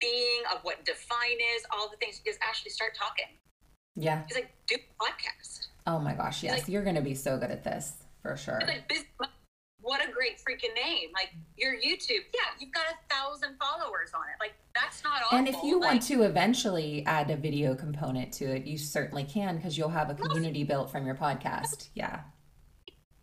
being 0.00 0.44
of 0.52 0.60
what 0.64 0.84
define 0.84 1.40
is, 1.56 1.64
all 1.72 1.88
the 1.88 1.96
things. 1.96 2.20
Because 2.20 2.36
Ashley, 2.44 2.68
start 2.68 2.92
talking. 2.92 3.28
Yeah. 3.96 4.22
He's 4.26 4.36
like, 4.36 4.50
do 4.66 4.76
a 4.76 5.04
podcast. 5.04 5.68
Oh 5.86 5.98
my 5.98 6.14
gosh. 6.14 6.42
Yes, 6.42 6.60
like- 6.60 6.68
you're 6.68 6.84
gonna 6.84 7.02
be 7.02 7.14
so 7.14 7.38
good 7.38 7.50
at 7.50 7.62
this 7.64 7.92
for 8.22 8.36
sure. 8.36 8.60
Like, 8.66 8.88
"Biz- 8.88 9.04
what 9.80 10.00
a 10.00 10.10
great 10.10 10.38
freaking 10.38 10.74
name! 10.74 11.10
Like 11.12 11.34
your 11.58 11.74
YouTube, 11.74 12.24
yeah, 12.32 12.40
you've 12.58 12.72
got 12.72 12.84
a 12.86 13.14
thousand 13.14 13.58
followers 13.58 14.12
on 14.14 14.22
it. 14.22 14.40
Like 14.40 14.54
that's 14.74 15.04
not 15.04 15.22
awful. 15.22 15.36
And 15.38 15.46
if 15.46 15.56
you 15.62 15.78
like, 15.78 15.90
want 15.90 16.02
to 16.04 16.22
eventually 16.22 17.04
add 17.06 17.30
a 17.30 17.36
video 17.36 17.74
component 17.74 18.32
to 18.34 18.46
it, 18.46 18.64
you 18.64 18.78
certainly 18.78 19.24
can 19.24 19.56
because 19.56 19.76
you'll 19.76 19.90
have 19.90 20.08
a 20.08 20.14
community 20.14 20.64
built 20.64 20.90
from 20.90 21.04
your 21.04 21.14
podcast. 21.16 21.88
Yeah. 21.94 22.20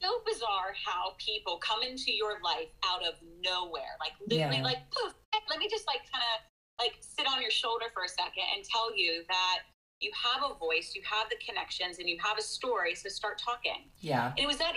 so 0.01 0.09
bizarre 0.25 0.73
how 0.85 1.13
people 1.19 1.57
come 1.57 1.81
into 1.83 2.11
your 2.11 2.39
life 2.43 2.69
out 2.85 3.01
of 3.05 3.15
nowhere. 3.43 3.97
Like 3.99 4.13
literally, 4.27 4.57
Yeah. 4.57 4.63
like 4.63 4.79
poof. 4.91 5.13
Let 5.49 5.57
me 5.59 5.67
just 5.69 5.85
like 5.87 6.01
kind 6.11 6.23
of 6.35 6.41
like 6.85 6.93
sit 7.01 7.25
on 7.27 7.41
your 7.41 7.51
shoulder 7.51 7.85
for 7.93 8.03
a 8.03 8.07
second 8.09 8.43
and 8.55 8.63
tell 8.65 8.95
you 8.95 9.23
that 9.29 9.59
you 10.01 10.11
have 10.17 10.43
a 10.49 10.53
voice, 10.57 10.93
you 10.95 11.01
have 11.05 11.29
the 11.29 11.37
connections, 11.45 11.99
and 11.99 12.09
you 12.09 12.17
have 12.23 12.37
a 12.37 12.41
story. 12.41 12.95
So 12.95 13.07
start 13.09 13.39
talking. 13.39 13.89
Yeah. 13.99 14.31
And 14.35 14.39
it 14.39 14.47
was 14.47 14.57
that 14.57 14.73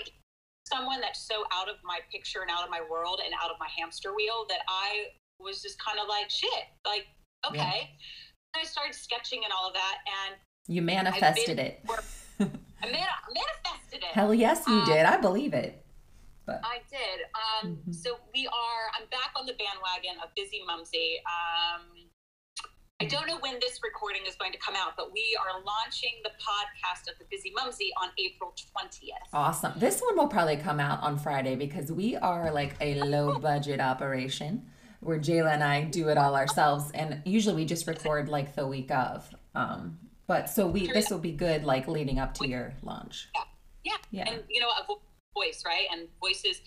someone 0.67 1.01
that's 1.01 1.27
so 1.27 1.45
out 1.53 1.69
of 1.69 1.77
my 1.85 1.99
picture 2.13 2.41
and 2.43 2.51
out 2.51 2.65
of 2.65 2.71
my 2.71 2.81
world 2.91 3.21
and 3.25 3.35
out 3.43 3.51
of 3.51 3.57
my 3.59 3.69
hamster 3.77 4.15
wheel 4.15 4.47
that 4.49 4.61
I 4.69 5.07
was 5.41 5.63
just 5.63 5.77
kind 5.83 5.99
of 5.99 6.09
like, 6.09 6.31
shit, 6.31 6.65
like, 6.87 7.07
okay. 7.49 7.91
And 8.55 8.63
I 8.63 8.65
started 8.65 8.95
sketching 8.95 9.43
and 9.45 9.53
all 9.53 9.67
of 9.69 9.75
that, 9.75 9.99
and 10.07 10.37
You 10.69 10.83
manifested 10.83 11.59
it. 11.59 11.85
I 12.41 12.87
mani- 12.87 12.99
manifested 13.33 14.03
it. 14.05 14.13
Hell 14.13 14.33
yes, 14.35 14.67
you 14.67 14.75
Um, 14.75 14.85
did. 14.87 15.07
I 15.07 15.17
believe 15.17 15.55
it. 15.55 15.85
But 16.47 16.61
I 16.63 16.81
did. 16.91 17.25
Um, 17.35 17.71
Um, 17.71 17.77
mm-hmm. 17.77 17.93
So 17.93 18.19
we 18.35 18.47
are, 18.47 18.83
I'm 19.01 19.09
back 19.09 19.33
on 19.37 19.47
the 19.47 19.55
bandwagon 19.55 20.21
of 20.23 20.29
Busy 20.37 20.63
Mumsy. 20.67 21.17
Um, 21.25 22.11
I 23.05 23.07
don't 23.07 23.27
know 23.27 23.37
when 23.41 23.59
this 23.61 23.81
recording 23.83 24.23
is 24.27 24.35
going 24.35 24.53
to 24.53 24.59
come 24.59 24.75
out, 24.75 24.97
but 24.97 25.13
we 25.13 25.37
are 25.39 25.63
launching 25.63 26.13
the 26.23 26.31
podcast 26.31 27.13
of 27.13 27.19
the 27.19 27.27
Busy 27.31 27.53
Mumsy 27.55 27.93
on 28.03 28.09
April 28.19 28.55
20th. 28.55 29.29
Awesome. 29.35 29.75
This 29.77 30.01
one 30.01 30.17
will 30.17 30.27
probably 30.27 30.57
come 30.57 30.81
out 30.81 31.03
on 31.03 31.19
Friday 31.19 31.55
because 31.55 31.93
we 31.93 32.17
are 32.17 32.51
like 32.51 32.77
a 32.81 32.95
low 33.03 33.39
budget 33.41 33.79
operation 33.79 34.71
where 35.01 35.19
Jayla 35.19 35.53
and 35.53 35.63
I 35.63 35.83
do 35.83 36.09
it 36.09 36.17
all 36.17 36.35
ourselves. 36.35 36.91
And 36.93 37.21
usually 37.27 37.57
we 37.57 37.67
just 37.67 37.87
record 37.87 38.31
like 38.31 38.57
the 38.57 38.67
week 38.67 38.91
of. 38.91 39.29
Um, 39.55 39.99
but 40.27 40.49
so 40.49 40.67
we, 40.67 40.87
this 40.87 41.11
will 41.11 41.19
be 41.19 41.33
good 41.33 41.65
like 41.65 41.87
leading 41.87 42.19
up 42.19 42.33
to 42.35 42.49
your 42.49 42.73
launch. 42.83 43.29
Yeah. 43.35 43.43
Yeah. 43.85 43.97
yeah. 44.13 44.33
And 44.33 44.45
you 44.49 44.63
know, 44.63 44.69
a 44.69 44.95
voice, 45.35 45.63
right? 45.67 45.89
And 45.93 46.09
voices 46.21 46.63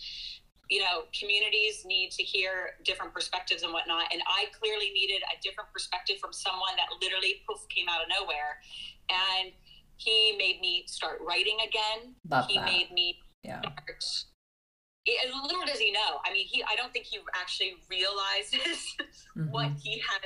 you 0.70 0.80
know, 0.80 1.08
communities 1.18 1.84
need 1.86 2.12
to 2.12 2.24
hear 2.24 2.76
different 2.84 3.14
perspectives 3.14 3.64
and 3.64 3.72
whatnot. 3.72 4.12
And 4.12 4.22
I 4.28 4.52
clearly 4.52 4.92
needed 4.92 5.24
a 5.32 5.40
different 5.42 5.72
perspective 5.72 6.18
from 6.20 6.34
someone 6.34 6.76
that 6.76 6.92
literally 7.02 7.42
poof 7.48 7.64
came 7.70 7.88
out 7.88 8.04
of 8.04 8.08
nowhere. 8.12 8.60
And 9.08 9.56
he 9.96 10.36
made 10.38 10.60
me 10.60 10.84
start 10.88 11.20
writing 11.26 11.58
again. 11.64 12.16
Love 12.30 12.48
he 12.48 12.60
that. 12.60 12.66
made 12.66 12.92
me 12.92 13.18
yeah. 13.44 13.64
start 13.64 15.32
little 15.48 15.64
does 15.66 15.80
he 15.80 15.92
know. 15.92 16.20
I 16.28 16.34
mean, 16.34 16.46
he 16.46 16.64
I 16.64 16.76
don't 16.76 16.92
think 16.92 17.06
he 17.06 17.20
actually 17.34 17.80
realizes 17.90 18.84
mm-hmm. 19.38 19.48
what 19.52 19.72
he 19.80 20.04
had 20.04 20.20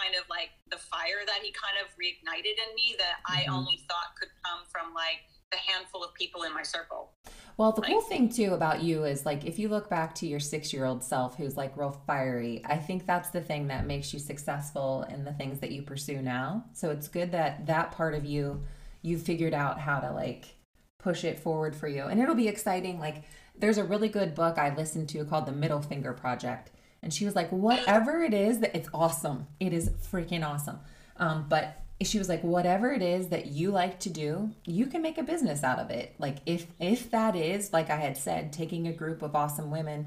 kind 0.00 0.16
of 0.16 0.24
like 0.32 0.56
the 0.72 0.80
fire 0.80 1.20
that 1.28 1.44
he 1.44 1.52
kind 1.52 1.76
of 1.84 1.92
reignited 2.00 2.56
in 2.56 2.70
me 2.72 2.96
that 2.96 3.20
mm-hmm. 3.28 3.44
I 3.44 3.52
only 3.52 3.84
thought 3.84 4.16
could 4.16 4.32
come 4.40 4.64
from 4.72 4.96
like 4.96 5.20
the 5.52 5.72
handful 5.72 6.02
of 6.02 6.12
people 6.14 6.42
in 6.42 6.52
my 6.52 6.62
circle. 6.62 7.12
Well, 7.56 7.72
the 7.72 7.82
like, 7.82 7.90
cool 7.90 8.00
thing 8.00 8.28
too 8.28 8.54
about 8.54 8.82
you 8.82 9.04
is 9.04 9.26
like 9.26 9.44
if 9.44 9.58
you 9.58 9.68
look 9.68 9.88
back 9.88 10.14
to 10.16 10.26
your 10.26 10.40
six 10.40 10.72
year 10.72 10.84
old 10.84 11.04
self 11.04 11.36
who's 11.36 11.56
like 11.56 11.76
real 11.76 12.02
fiery, 12.06 12.62
I 12.64 12.78
think 12.78 13.06
that's 13.06 13.28
the 13.28 13.40
thing 13.40 13.68
that 13.68 13.86
makes 13.86 14.12
you 14.12 14.18
successful 14.18 15.06
in 15.10 15.24
the 15.24 15.32
things 15.32 15.60
that 15.60 15.70
you 15.70 15.82
pursue 15.82 16.22
now. 16.22 16.64
So 16.72 16.90
it's 16.90 17.08
good 17.08 17.32
that 17.32 17.66
that 17.66 17.92
part 17.92 18.14
of 18.14 18.24
you, 18.24 18.64
you 19.02 19.18
figured 19.18 19.54
out 19.54 19.78
how 19.78 20.00
to 20.00 20.12
like 20.12 20.56
push 20.98 21.24
it 21.24 21.38
forward 21.38 21.76
for 21.76 21.88
you. 21.88 22.04
And 22.04 22.20
it'll 22.20 22.34
be 22.34 22.48
exciting. 22.48 22.98
Like 22.98 23.24
there's 23.56 23.78
a 23.78 23.84
really 23.84 24.08
good 24.08 24.34
book 24.34 24.56
I 24.56 24.74
listened 24.74 25.10
to 25.10 25.24
called 25.24 25.46
The 25.46 25.52
Middle 25.52 25.82
Finger 25.82 26.12
Project. 26.14 26.70
And 27.02 27.12
she 27.12 27.24
was 27.24 27.34
like, 27.34 27.50
whatever 27.50 28.22
it 28.22 28.32
is, 28.32 28.60
that 28.60 28.76
it's 28.76 28.88
awesome. 28.94 29.48
It 29.58 29.72
is 29.72 29.90
freaking 30.10 30.46
awesome. 30.46 30.78
Um, 31.16 31.46
but 31.48 31.81
she 32.02 32.18
was 32.18 32.28
like 32.28 32.42
whatever 32.42 32.92
it 32.92 33.02
is 33.02 33.28
that 33.28 33.46
you 33.46 33.70
like 33.70 34.00
to 34.00 34.10
do 34.10 34.50
you 34.64 34.86
can 34.86 35.02
make 35.02 35.18
a 35.18 35.22
business 35.22 35.62
out 35.62 35.78
of 35.78 35.90
it. 35.90 36.14
Like 36.18 36.38
if 36.46 36.66
if 36.80 37.10
that 37.10 37.36
is 37.36 37.72
like 37.72 37.90
i 37.90 37.96
had 37.96 38.16
said 38.16 38.52
taking 38.52 38.86
a 38.86 38.92
group 38.92 39.22
of 39.22 39.34
awesome 39.34 39.70
women 39.70 40.06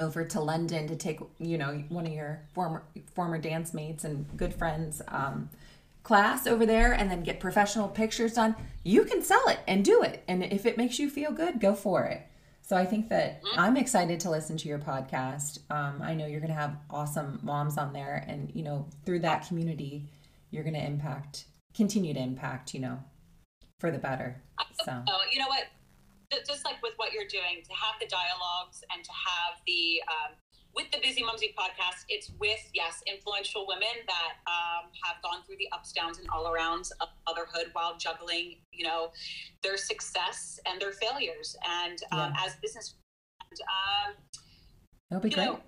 over 0.00 0.24
to 0.24 0.40
london 0.40 0.88
to 0.88 0.96
take 0.96 1.20
you 1.38 1.56
know 1.56 1.84
one 1.88 2.04
of 2.04 2.12
your 2.12 2.42
former 2.52 2.82
former 3.14 3.38
dance 3.38 3.72
mates 3.72 4.02
and 4.02 4.26
good 4.36 4.52
friends 4.52 5.00
um, 5.08 5.48
class 6.02 6.48
over 6.48 6.66
there 6.66 6.92
and 6.92 7.10
then 7.10 7.22
get 7.22 7.38
professional 7.40 7.88
pictures 7.88 8.34
done 8.34 8.54
you 8.82 9.04
can 9.04 9.22
sell 9.22 9.48
it 9.48 9.58
and 9.66 9.84
do 9.84 10.02
it. 10.02 10.22
And 10.28 10.44
if 10.44 10.66
it 10.66 10.76
makes 10.76 10.98
you 10.98 11.08
feel 11.08 11.32
good 11.32 11.60
go 11.60 11.74
for 11.74 12.04
it. 12.04 12.22
So 12.62 12.76
i 12.76 12.84
think 12.84 13.08
that 13.08 13.42
mm-hmm. 13.42 13.60
i'm 13.60 13.76
excited 13.76 14.20
to 14.20 14.30
listen 14.30 14.56
to 14.58 14.68
your 14.68 14.78
podcast. 14.78 15.60
Um, 15.70 16.02
i 16.02 16.14
know 16.14 16.26
you're 16.26 16.40
going 16.40 16.52
to 16.52 16.60
have 16.60 16.76
awesome 16.90 17.40
moms 17.42 17.78
on 17.78 17.92
there 17.92 18.24
and 18.28 18.50
you 18.54 18.62
know 18.62 18.86
through 19.04 19.20
that 19.20 19.48
community 19.48 20.04
you're 20.54 20.62
going 20.62 20.74
to 20.74 20.86
impact, 20.86 21.46
continue 21.74 22.14
to 22.14 22.20
impact, 22.20 22.74
you 22.74 22.80
know, 22.80 23.00
for 23.80 23.90
the 23.90 23.98
better. 23.98 24.40
So, 24.84 25.02
oh, 25.08 25.20
you 25.32 25.40
know 25.40 25.48
what? 25.48 25.64
Just 26.46 26.64
like 26.64 26.80
with 26.82 26.92
what 26.96 27.12
you're 27.12 27.26
doing, 27.28 27.62
to 27.64 27.72
have 27.72 27.98
the 28.00 28.06
dialogues 28.06 28.82
and 28.94 29.04
to 29.04 29.10
have 29.10 29.60
the, 29.66 30.00
um, 30.08 30.36
with 30.74 30.90
the 30.92 30.98
Busy 31.02 31.22
Mumsy 31.22 31.54
podcast, 31.58 32.04
it's 32.08 32.30
with, 32.38 32.70
yes, 32.72 33.02
influential 33.06 33.66
women 33.66 34.06
that 34.06 34.34
um, 34.46 34.90
have 35.04 35.22
gone 35.22 35.42
through 35.44 35.56
the 35.58 35.68
ups, 35.72 35.92
downs, 35.92 36.18
and 36.18 36.28
all 36.30 36.44
arounds 36.46 36.90
of 37.00 37.08
motherhood 37.28 37.70
while 37.72 37.96
juggling, 37.96 38.56
you 38.72 38.84
know, 38.84 39.10
their 39.62 39.76
success 39.76 40.58
and 40.66 40.80
their 40.80 40.92
failures. 40.92 41.56
And 41.68 41.98
um, 42.12 42.32
yeah. 42.34 42.46
as 42.46 42.54
business, 42.62 42.94
and, 43.50 43.60
um, 43.60 44.14
That'll 45.10 45.22
be 45.22 45.30
great. 45.30 45.46
Know, 45.46 45.60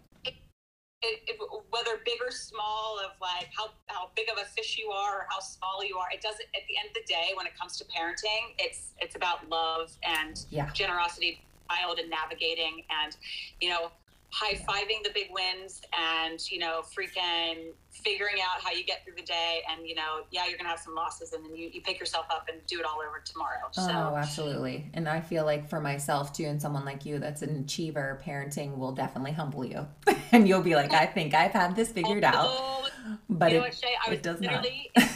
it, 1.02 1.20
it, 1.26 1.36
whether 1.70 2.00
big 2.04 2.18
or 2.24 2.30
small, 2.30 2.98
of 3.04 3.12
like 3.20 3.48
how, 3.56 3.70
how 3.86 4.10
big 4.16 4.28
of 4.30 4.38
a 4.38 4.46
fish 4.46 4.78
you 4.78 4.90
are 4.90 5.20
or 5.20 5.26
how 5.28 5.40
small 5.40 5.84
you 5.84 5.96
are, 5.96 6.06
it 6.12 6.20
doesn't. 6.20 6.46
At 6.54 6.62
the 6.68 6.78
end 6.78 6.88
of 6.88 6.94
the 6.94 7.04
day, 7.06 7.32
when 7.36 7.46
it 7.46 7.58
comes 7.58 7.76
to 7.78 7.84
parenting, 7.84 8.54
it's 8.58 8.94
it's 8.98 9.16
about 9.16 9.48
love 9.48 9.92
and 10.02 10.44
yeah. 10.50 10.70
generosity, 10.72 11.44
child, 11.70 11.98
and 11.98 12.08
navigating, 12.08 12.84
and 13.04 13.16
you 13.60 13.68
know, 13.68 13.90
high 14.30 14.54
fiving 14.54 15.02
the 15.04 15.10
big 15.14 15.28
wins 15.30 15.80
and 15.98 16.50
you 16.50 16.58
know 16.58 16.82
freaking 16.82 17.72
figuring 17.90 18.36
out 18.42 18.62
how 18.62 18.70
you 18.70 18.84
get 18.84 19.04
through 19.04 19.14
the 19.16 19.22
day 19.22 19.62
and 19.70 19.86
you 19.86 19.94
know 19.94 20.24
yeah 20.30 20.46
you're 20.46 20.58
gonna 20.58 20.68
have 20.68 20.80
some 20.80 20.94
losses 20.94 21.32
and 21.32 21.44
then 21.44 21.54
you, 21.54 21.70
you 21.72 21.80
pick 21.80 21.98
yourself 21.98 22.26
up 22.30 22.48
and 22.52 22.64
do 22.66 22.78
it 22.78 22.84
all 22.84 22.98
over 22.98 23.22
tomorrow. 23.24 23.68
So. 23.72 23.82
oh 23.82 24.16
absolutely. 24.16 24.90
And 24.94 25.08
i 25.08 25.20
feel 25.20 25.44
like 25.44 25.68
for 25.68 25.80
myself 25.80 26.32
too 26.32 26.44
and 26.44 26.60
someone 26.60 26.84
like 26.84 27.06
you 27.06 27.18
that's 27.18 27.42
an 27.42 27.56
achiever 27.60 28.20
parenting 28.24 28.76
will 28.76 28.92
definitely 28.92 29.32
humble 29.32 29.64
you. 29.64 29.86
And 30.32 30.48
you'll 30.48 30.62
be 30.62 30.74
like 30.74 30.92
i 30.92 31.06
think 31.06 31.34
i've 31.34 31.52
had 31.52 31.76
this 31.76 31.90
figured 31.90 32.24
out. 32.24 32.90
But 33.30 33.52
you 33.52 33.58
know 33.58 33.64
it, 33.64 33.74
Shay, 33.74 33.94
I 34.04 34.10
was 34.10 34.18
it 34.18 34.22
does 34.22 34.40
literally 34.40 34.90
not 34.96 35.08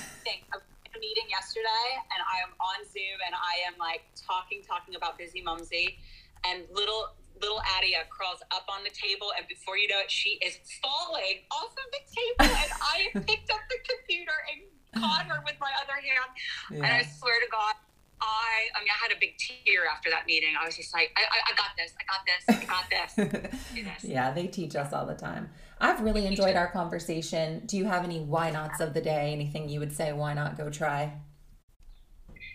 a 0.94 0.98
meeting 1.00 1.24
yesterday 1.28 1.88
and 1.98 2.22
i 2.32 2.38
am 2.42 2.54
on 2.60 2.84
zoom 2.84 3.18
and 3.26 3.34
i 3.34 3.66
am 3.66 3.74
like 3.78 4.02
talking 4.14 4.62
talking 4.66 4.94
about 4.94 5.18
busy 5.18 5.42
mumsy 5.42 5.98
and 6.46 6.62
little 6.72 7.10
little 7.40 7.60
Adia 7.76 8.04
crawls 8.08 8.40
up 8.52 8.64
on 8.68 8.84
the 8.84 8.90
table, 8.90 9.32
and 9.36 9.46
before 9.48 9.76
you 9.76 9.88
know 9.88 10.00
it, 10.00 10.10
she 10.10 10.38
is 10.40 10.58
falling 10.80 11.44
off 11.50 11.72
of 11.72 11.88
the 11.92 12.02
table. 12.08 12.56
and 12.56 12.70
I 12.80 12.98
picked 13.26 13.50
up 13.50 13.60
the 13.68 13.80
computer 13.88 14.36
and 14.52 15.02
caught 15.02 15.26
her 15.26 15.42
with 15.44 15.56
my 15.60 15.70
other 15.82 15.98
hand. 15.98 16.30
Yeah. 16.70 16.76
And 16.84 16.86
I 16.86 17.02
swear 17.02 17.34
to 17.40 17.50
God, 17.50 17.74
I, 18.22 18.68
I 18.76 18.80
mean, 18.80 18.88
I 18.90 19.02
had 19.02 19.16
a 19.16 19.20
big 19.20 19.38
tear 19.38 19.86
after 19.90 20.10
that 20.10 20.26
meeting. 20.26 20.50
I 20.60 20.66
was 20.66 20.76
just 20.76 20.92
like, 20.92 21.10
I, 21.16 21.22
I, 21.22 21.52
I 21.52 21.56
got 21.56 21.70
this, 21.76 21.94
I 21.96 22.04
got 22.04 22.20
this, 22.28 22.44
I 22.48 23.34
got 23.36 23.50
this. 23.72 24.04
yeah, 24.04 24.30
they 24.32 24.46
teach 24.46 24.76
us 24.76 24.92
all 24.92 25.06
the 25.06 25.14
time. 25.14 25.48
I've 25.80 26.00
really 26.02 26.26
enjoyed 26.26 26.56
our 26.56 26.70
conversation. 26.70 27.62
Do 27.64 27.78
you 27.78 27.86
have 27.86 28.04
any 28.04 28.20
why 28.20 28.50
nots 28.50 28.80
of 28.80 28.92
the 28.92 29.00
day? 29.00 29.32
Anything 29.32 29.68
you 29.68 29.80
would 29.80 29.92
say, 29.92 30.12
why 30.12 30.34
not 30.34 30.58
go 30.58 30.68
try? 30.68 31.14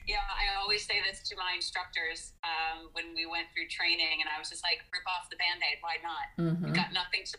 Yeah, 0.08 0.22
I 0.30 0.62
always 0.62 0.86
say 0.86 0.96
this 1.02 1.28
to 1.30 1.36
my 1.36 1.54
instructors 1.56 2.34
um, 2.44 2.90
when 2.94 3.16
we 3.16 3.26
went 3.26 3.48
through 3.54 3.68
training, 3.70 4.22
and 4.22 4.30
I 4.30 4.40
was 4.40 4.50
just 4.50 4.64
like, 4.64 4.80
rip 4.94 5.04
off 5.08 5.30
the 5.30 5.38
band 5.38 5.62
aid. 5.66 5.78
Why 5.82 5.98
not? 6.04 6.26
Mm-hmm. 6.38 6.66
You've 6.66 6.76
got 6.76 6.94
nothing 6.94 7.22
to, 7.26 7.38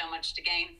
so 0.00 0.10
much 0.10 0.34
to 0.34 0.42
gain. 0.42 0.76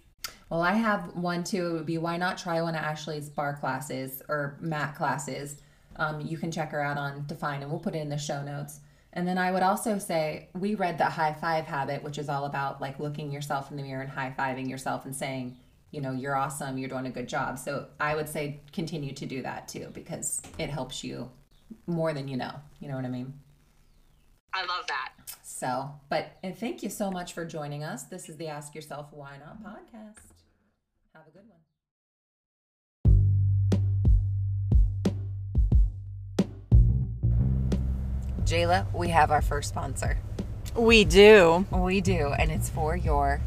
Well, 0.48 0.62
I 0.62 0.72
have 0.72 1.14
one 1.14 1.44
too. 1.44 1.66
It 1.68 1.72
would 1.72 1.86
be 1.86 1.98
why 1.98 2.16
not 2.16 2.38
try 2.38 2.60
one 2.62 2.74
of 2.74 2.82
Ashley's 2.82 3.28
barre 3.28 3.56
classes 3.56 4.22
or 4.28 4.58
mat 4.60 4.94
classes. 4.94 5.60
Um, 5.96 6.20
you 6.20 6.38
can 6.38 6.50
check 6.50 6.70
her 6.70 6.82
out 6.82 6.96
on 6.96 7.24
Define, 7.26 7.62
and 7.62 7.70
we'll 7.70 7.80
put 7.80 7.94
it 7.94 7.98
in 7.98 8.08
the 8.08 8.18
show 8.18 8.42
notes. 8.42 8.80
And 9.12 9.26
then 9.26 9.38
I 9.38 9.50
would 9.50 9.62
also 9.62 9.98
say 9.98 10.48
we 10.54 10.74
read 10.74 10.98
the 10.98 11.04
high 11.04 11.32
five 11.34 11.66
habit, 11.66 12.02
which 12.02 12.18
is 12.18 12.28
all 12.28 12.44
about 12.44 12.80
like 12.80 13.00
looking 13.00 13.32
yourself 13.32 13.70
in 13.70 13.76
the 13.76 13.82
mirror 13.82 14.02
and 14.02 14.10
high 14.10 14.34
fiving 14.38 14.68
yourself 14.68 15.04
and 15.04 15.14
saying, 15.14 15.56
you 15.90 16.00
know, 16.00 16.12
you're 16.12 16.36
awesome, 16.36 16.78
you're 16.78 16.88
doing 16.88 17.06
a 17.06 17.10
good 17.10 17.28
job. 17.28 17.58
So 17.58 17.88
I 17.98 18.14
would 18.14 18.28
say 18.28 18.60
continue 18.72 19.12
to 19.14 19.26
do 19.26 19.42
that 19.42 19.68
too 19.68 19.88
because 19.92 20.40
it 20.58 20.70
helps 20.70 21.02
you 21.02 21.30
more 21.86 22.12
than 22.12 22.28
you 22.28 22.36
know. 22.36 22.54
You 22.80 22.88
know 22.88 22.96
what 22.96 23.04
I 23.04 23.08
mean? 23.08 23.34
I 24.52 24.64
love 24.66 24.86
that. 24.88 25.12
So, 25.42 25.90
but 26.08 26.38
and 26.42 26.56
thank 26.56 26.82
you 26.82 26.90
so 26.90 27.10
much 27.10 27.32
for 27.32 27.44
joining 27.44 27.84
us. 27.84 28.04
This 28.04 28.28
is 28.28 28.36
the 28.36 28.48
Ask 28.48 28.74
Yourself 28.74 29.08
Why 29.10 29.36
Not 29.38 29.62
podcast. 29.62 30.18
Have 31.14 31.26
a 31.26 31.30
good 31.30 31.42
one. 31.48 31.58
Jayla, 38.44 38.92
we 38.92 39.08
have 39.08 39.30
our 39.30 39.42
first 39.42 39.68
sponsor. 39.68 40.18
We 40.74 41.04
do. 41.04 41.66
We 41.70 42.00
do, 42.00 42.32
and 42.36 42.50
it's 42.50 42.68
for 42.68 42.96
your 42.96 43.40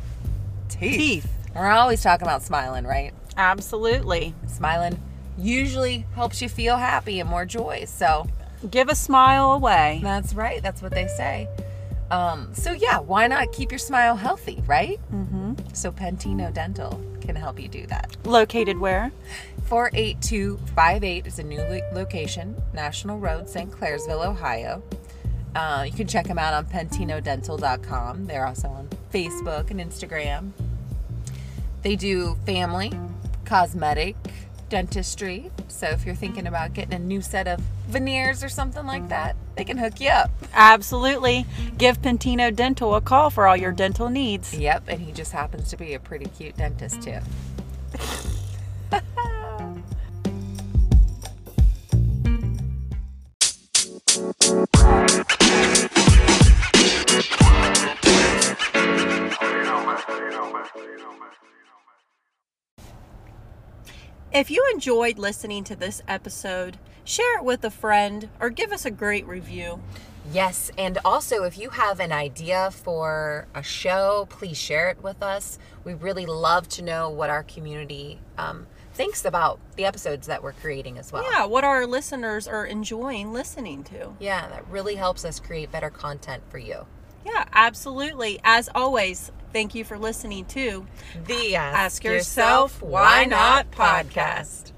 teeth. 0.70 0.98
Teeth. 0.98 1.43
We're 1.56 1.70
always 1.70 2.02
talking 2.02 2.28
about 2.28 2.44
smiling, 2.44 2.86
right? 2.86 3.14
Absolutely. 3.38 4.34
Smiling 4.48 5.00
usually 5.38 6.06
helps 6.16 6.42
you 6.42 6.50
feel 6.50 6.78
happy 6.78 7.20
and 7.20 7.30
more 7.30 7.46
joy. 7.46 7.86
So 7.86 8.28
give 8.70 8.90
a 8.90 8.96
smile 8.96 9.52
away. 9.54 10.00
That's 10.04 10.34
right. 10.34 10.62
That's 10.62 10.82
what 10.82 10.94
they 10.94 11.08
say. 11.08 11.48
Um, 12.12 12.54
so 12.54 12.72
yeah, 12.72 13.00
why 13.00 13.28
not 13.28 13.52
keep 13.52 13.72
your 13.72 13.80
smile 13.80 14.16
healthy, 14.16 14.64
right? 14.68 15.00
Mm-hmm. 15.12 15.54
So 15.74 15.92
Pentino 15.92 16.54
Dental 16.54 17.02
can 17.22 17.36
help 17.36 17.60
you 17.60 17.68
do 17.68 17.88
that. 17.88 18.16
Located 18.26 18.78
where? 18.78 19.12
48258 19.66 21.26
is 21.26 21.40
a 21.40 21.44
new 21.44 21.60
lo- 21.60 21.90
location, 21.94 22.62
National 22.74 23.18
Road, 23.18 23.50
St. 23.50 23.72
Clairsville, 23.72 24.26
Ohio. 24.26 24.84
Uh, 25.56 25.84
you 25.86 25.94
can 25.94 26.08
check 26.08 26.28
them 26.28 26.38
out 26.38 26.54
on 26.54 26.66
pentinodental.com. 26.66 28.26
They're 28.26 28.46
also 28.46 28.68
on 28.68 28.90
Facebook 29.12 29.72
and 29.72 29.80
Instagram. 29.80 30.52
They 31.84 31.98
do 31.98 32.38
family, 32.46 32.92
cosmetic, 33.46 34.16
dentistry. 34.70 35.52
So 35.68 35.88
if 35.88 36.06
you're 36.06 36.16
thinking 36.16 36.48
about 36.48 36.74
getting 36.74 36.94
a 36.94 37.00
new 37.00 37.22
set 37.22 37.48
of 37.48 37.60
veneers 37.88 38.44
or 38.44 38.50
something 38.50 38.86
like 38.86 39.10
that, 39.10 39.36
they 39.56 39.66
can 39.66 39.78
hook 39.78 40.00
you 40.00 40.10
up. 40.10 40.32
Absolutely. 40.54 41.46
Give 41.78 42.02
Pentino 42.02 42.56
Dental 42.56 42.96
a 42.96 43.02
call 43.02 43.30
for 43.30 43.48
all 43.48 43.58
your 43.58 43.74
dental 43.74 44.10
needs. 44.10 44.58
Yep, 44.58 44.86
and 44.88 45.02
he 45.02 45.12
just 45.12 45.34
happens 45.34 45.70
to 45.70 45.78
be 45.78 45.94
a 45.94 46.00
pretty 46.00 46.26
cute 46.26 46.58
dentist 46.58 47.04
too. 47.04 47.20
If 64.34 64.50
you 64.50 64.68
enjoyed 64.74 65.20
listening 65.20 65.64
to 65.66 65.76
this 65.76 66.02
episode, 66.08 66.80
share 67.04 67.38
it 67.38 67.44
with 67.44 67.64
a 67.64 67.70
friend 67.70 68.30
or 68.40 68.50
give 68.50 68.72
us 68.72 68.84
a 68.84 68.90
great 68.90 69.28
review. 69.28 69.80
Yes, 70.32 70.72
and 70.76 70.98
also 71.06 71.44
if 71.44 71.56
you 71.56 71.70
have 71.70 72.00
an 72.00 72.12
idea 72.12 72.72
for 72.72 73.46
a 73.54 73.62
show, 73.62 74.26
please 74.32 74.58
share 74.58 74.90
it 74.90 75.04
with 75.04 75.22
us. 75.22 75.60
We 75.84 75.94
really 75.94 76.26
love 76.26 76.68
to 76.70 76.82
know 76.82 77.12
what 77.12 77.30
our 77.30 77.44
community 77.44 78.22
um, 78.40 78.66
thinks 78.96 79.24
about 79.24 79.60
the 79.76 79.86
episodes 79.86 80.26
that 80.26 80.42
we're 80.42 80.54
creating 80.54 80.98
as 80.98 81.12
well. 81.12 81.24
Yeah, 81.32 81.46
what 81.46 81.64
our 81.64 81.86
listeners 81.86 82.48
are 82.48 82.66
enjoying 82.66 83.34
listening 83.34 83.84
to. 83.84 84.16
Yeah, 84.20 84.48
that 84.48 84.68
really 84.68 84.96
helps 84.96 85.26
us 85.26 85.40
create 85.40 85.72
better 85.72 85.92
content 85.92 86.42
for 86.50 86.58
you. 86.58 86.88
Yeah, 87.26 87.46
absolutely. 87.54 88.40
As 88.44 88.70
always, 88.76 89.32
thank 89.52 89.76
you 89.76 89.84
for 89.84 89.98
listening 89.98 90.46
to 90.46 90.86
the 91.28 91.56
Ask, 91.56 91.78
Ask 91.78 92.04
Yourself, 92.04 92.82
Why 92.82 93.26
Not 93.26 93.72
podcast. 93.72 94.72
podcast. 94.72 94.74